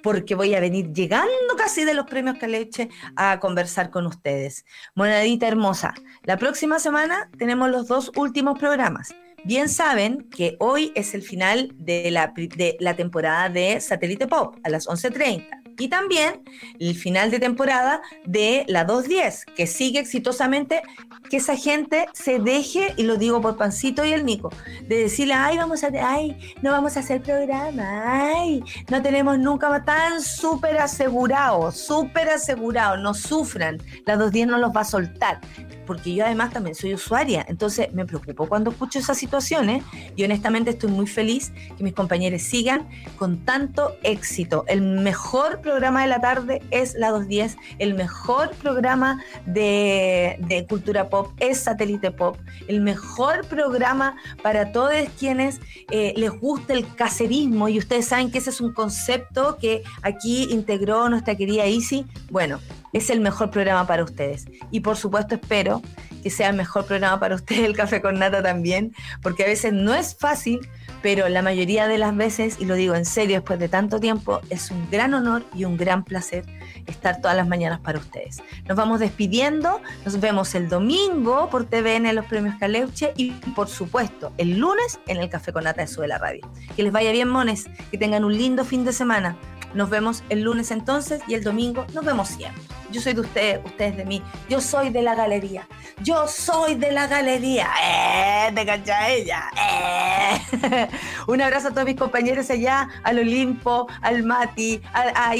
porque 0.03 0.35
voy 0.35 0.55
a 0.55 0.61
venir 0.61 0.93
llegando 0.93 1.55
casi 1.57 1.84
de 1.84 1.93
los 1.93 2.05
premios 2.05 2.38
Caleche 2.38 2.88
a 3.18 3.41
conversar 3.41 3.89
con 3.89 4.05
ustedes. 4.05 4.65
Monadita 4.95 5.49
hermosa, 5.49 5.93
la 6.23 6.38
próxima 6.38 6.80
semana 6.80 7.30
tenemos 7.38 7.69
los 7.69 7.89
dos 7.89 8.11
últimos 8.15 8.57
programas. 8.57 9.14
Bien 9.43 9.68
saben 9.68 10.30
que 10.30 10.55
hoy 10.59 10.93
es 10.95 11.14
el 11.14 11.23
final 11.23 11.73
de 11.76 12.09
la, 12.11 12.34
de 12.35 12.77
la 12.80 12.95
temporada 12.95 13.49
de 13.49 13.81
Satélite 13.81 14.27
Pop 14.27 14.55
a 14.64 14.69
las 14.69 14.88
11.30 14.88 15.66
y 15.78 15.88
también 15.90 16.41
el 16.80 16.95
final 16.95 17.32
de 17.32 17.40
temporada 17.40 18.02
de 18.26 18.66
la 18.68 18.84
210, 18.84 19.45
que 19.56 19.68
sigue 19.68 19.99
exitosamente, 19.99 20.82
que 21.30 21.38
esa 21.38 21.56
gente 21.56 22.08
se 22.14 22.40
deje, 22.40 22.94
y 22.98 23.04
lo 23.04 23.18
digo 23.18 23.41
por 23.41 23.58
Pancito 23.58 24.06
y 24.06 24.14
el 24.14 24.26
Nico, 24.26 24.49
de 24.88 24.98
decirle, 24.98 25.34
ay, 25.34 25.58
vamos 25.58 25.84
a, 25.84 25.90
ay, 26.02 26.38
no 26.62 26.72
vamos 26.72 26.98
a 26.98 27.02
hacer 27.02 27.22
programa, 27.22 28.04
ay, 28.06 28.64
no 28.90 29.02
tenemos 29.02 29.38
nunca 29.38 29.84
tan 29.84 30.22
súper 30.22 30.78
asegurado, 30.78 31.72
súper 31.72 32.30
asegurado, 32.30 32.98
no 32.98 33.14
sufran, 33.14 33.78
la 34.06 34.16
210 34.16 34.48
no 34.48 34.58
los 34.58 34.76
va 34.76 34.82
a 34.82 34.86
soltar 34.86 35.41
porque 35.88 36.14
yo 36.14 36.26
además 36.26 36.51
también 36.53 36.76
soy 36.76 36.93
usuaria, 36.93 37.45
entonces 37.47 37.91
me 37.93 38.05
preocupo 38.05 38.47
cuando 38.47 38.69
escucho 38.69 38.99
esas 38.99 39.18
situaciones 39.18 39.84
y 40.15 40.23
honestamente 40.23 40.72
estoy 40.72 40.91
muy 40.91 41.07
feliz 41.07 41.51
que 41.77 41.84
mis 41.84 41.93
compañeros 41.93 42.41
sigan 42.41 42.88
con 43.18 43.38
tanto 43.39 43.95
éxito. 44.03 44.65
El 44.68 44.81
mejor 44.81 45.61
programa 45.61 46.01
de 46.01 46.07
la 46.07 46.22
tarde 46.22 46.61
es 46.69 46.93
la 46.95 47.09
210, 47.09 47.57
el 47.80 47.95
mejor 47.95 48.51
programa 48.61 49.23
de, 49.45 50.65
cultura 50.69 51.09
pop 51.09 51.31
es 51.39 51.61
satélite 51.61 52.11
pop, 52.11 52.38
el 52.68 52.81
mejor 52.81 53.45
programa 53.47 54.18
para 54.43 54.72
todos 54.72 54.93
quienes 55.18 55.59
eh, 55.89 56.14
les 56.18 56.31
gusta 56.31 56.73
el 56.73 56.93
caserismo 56.95 57.69
y 57.69 57.80
ustedes 57.80 58.05
saben 58.05 58.31
que 58.31 58.39
ese 58.39 58.49
es 58.49 58.59
un 58.59 58.73
concepto 58.73 59.57
que 59.57 59.84
aquí 60.01 60.47
integró 60.51 61.09
nuestra 61.09 61.35
querida 61.35 61.65
Isi. 61.65 62.05
Bueno, 62.30 62.59
es 62.98 63.10
el 63.10 63.19
mejor 63.19 63.52
programa 63.52 63.86
para 63.88 64.03
ustedes. 64.03 64.45
Y 64.72 64.82
por 64.82 64.98
supuesto 64.98 65.36
espero 65.36 65.82
que 66.24 66.30
sea 66.30 66.49
el 66.49 66.56
mejor 66.56 66.86
programa 66.86 67.19
para 67.19 67.36
ustedes 67.36 67.64
el 67.64 67.76
café 67.76 68.02
con 68.02 68.19
nata 68.19 68.41
también, 68.41 68.94
porque 69.22 69.44
a 69.44 69.48
veces 69.48 69.74
no 69.74 69.94
es 69.94 70.15
fácil, 70.15 70.68
pero 71.02 71.30
la 71.30 71.41
mayoría 71.41 71.88
de 71.88 71.98
las 71.98 72.15
veces, 72.15 72.57
y 72.60 72.65
lo 72.65 72.76
digo 72.76 72.95
en 72.95 73.06
serio 73.06 73.38
después 73.38 73.60
de 73.60 73.69
tanto 73.69 73.99
tiempo, 73.99 74.41
es 74.49 74.72
un 74.72 74.90
gran 74.90 75.14
honor 75.14 75.45
y 75.53 75.65
un 75.65 75.78
gran 75.78 76.03
placer 76.03 76.44
estar 76.88 77.22
todas 77.22 77.38
las 77.38 77.48
mañanas 77.48 77.80
para 77.80 77.99
ustedes. 77.99 78.41
Nos 78.68 78.76
vamos 78.76 78.99
despidiendo, 78.99 79.82
nos 80.06 80.19
vemos 80.19 80.56
el 80.56 80.69
domingo 80.69 81.49
por 81.49 81.65
TVN 81.65 82.07
en 82.07 82.15
los 82.15 82.26
premios 82.26 82.56
Caleuche 82.60 83.14
y 83.15 83.32
por 83.56 83.69
supuesto 83.69 84.34
el 84.38 84.57
lunes 84.57 84.99
en 85.07 85.18
el 85.18 85.30
Café 85.30 85.53
con 85.53 85.65
Nata 85.65 85.82
de 85.82 85.88
Suela 85.88 86.18
Radio. 86.18 86.49
Que 86.76 86.84
les 86.84 86.91
vaya 86.91 87.11
bien, 87.11 87.30
mones, 87.30 87.68
que 87.91 87.98
tengan 87.98 88.24
un 88.24 88.36
lindo 88.36 88.65
fin 88.65 88.84
de 88.84 88.94
semana. 88.94 89.38
Nos 89.73 89.89
vemos 89.89 90.23
el 90.30 90.41
lunes 90.41 90.72
entonces 90.72 91.22
y 91.27 91.34
el 91.34 91.44
domingo 91.44 91.85
nos 91.94 92.06
vemos 92.06 92.30
siempre. 92.30 92.61
Yo 92.91 93.02
soy 93.02 93.14
de 93.14 93.22
ustedes, 93.22 93.65
ustedes 93.65 93.98
de 93.98 94.06
mí. 94.06 94.23
Yo 94.49 94.61
soy 94.61 94.89
de 94.89 95.02
la 95.02 95.14
galería. 95.14 95.68
Yo 96.03 96.27
soy 96.27 96.76
de 96.76 96.91
la 96.91 97.07
galería. 97.07 97.68
¡Eh! 97.84 98.52
¿Te 98.53 98.65
cacha 98.65 99.10
ella? 99.10 99.44
¡Eh! 99.60 100.88
Un 101.27 101.41
abrazo 101.41 101.69
a 101.69 101.72
todos 101.72 101.85
mis 101.85 101.98
compañeros 101.98 102.49
allá, 102.49 102.88
al 103.03 103.19
Olimpo, 103.19 103.88
al 104.02 104.23
Mati, 104.23 104.81
a, 104.94 105.31
a 105.31 105.34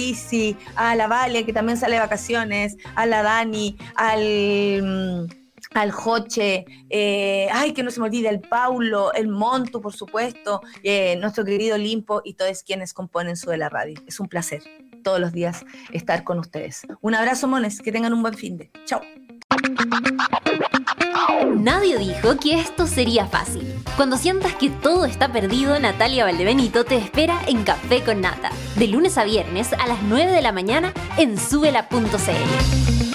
a 0.76 0.96
la 0.96 1.08
Vale, 1.08 1.46
que 1.46 1.54
también 1.54 1.78
sale 1.78 1.96
de 1.96 2.02
vacaciones, 2.02 2.76
a 2.96 3.06
la 3.06 3.24
Dani, 3.24 3.78
al 3.96 5.28
al 5.74 5.92
Joche, 5.92 6.66
eh, 6.90 7.48
ay, 7.52 7.74
que 7.74 7.84
no 7.84 7.92
se 7.92 8.00
me 8.00 8.08
olvide, 8.08 8.30
el 8.30 8.42
Paulo, 8.42 9.14
el 9.14 9.28
Montu, 9.28 9.82
por 9.82 9.94
supuesto, 9.94 10.62
eh, 10.84 11.16
nuestro 11.18 11.44
querido 11.44 11.78
Limpo 11.78 12.22
y 12.24 12.34
todos 12.34 12.64
quienes 12.64 12.94
componen 12.94 13.36
su 13.36 13.52
la 13.58 13.70
radio. 13.70 14.00
Es 14.08 14.20
un 14.20 14.28
placer 14.28 14.62
todos 15.04 15.20
los 15.20 15.32
días 15.32 15.66
estar 15.92 16.24
con 16.24 16.40
ustedes. 16.40 16.86
Un 17.02 17.16
abrazo, 17.16 17.48
mones, 17.48 17.82
que 17.82 17.92
tengan 17.92 18.14
un 18.14 18.22
buen 18.22 18.34
fin 18.34 18.58
de. 18.58 18.72
Chao. 18.86 19.02
Nadie 21.56 21.98
dijo 21.98 22.38
que 22.38 22.60
esto 22.60 22.88
sería 22.88 23.26
fácil. 23.26 23.74
Cuando 23.96 24.18
sientas 24.18 24.54
que 24.56 24.70
todo 24.70 25.06
está 25.06 25.32
perdido, 25.32 25.80
Natalia 25.80 26.26
Valdebenito 26.26 26.86
te 26.86 26.98
espera 26.98 27.40
en 27.48 27.64
Café 27.64 28.04
con 28.04 28.22
Nata, 28.22 28.52
de 28.76 28.88
lunes 28.88 29.18
a 29.18 29.24
viernes 29.24 29.74
a 29.74 29.88
las 29.88 30.02
9 30.04 30.32
de 30.32 30.42
la 30.42 30.52
mañana 30.52 30.94
en 31.18 31.38
subela.cl. 31.38 33.07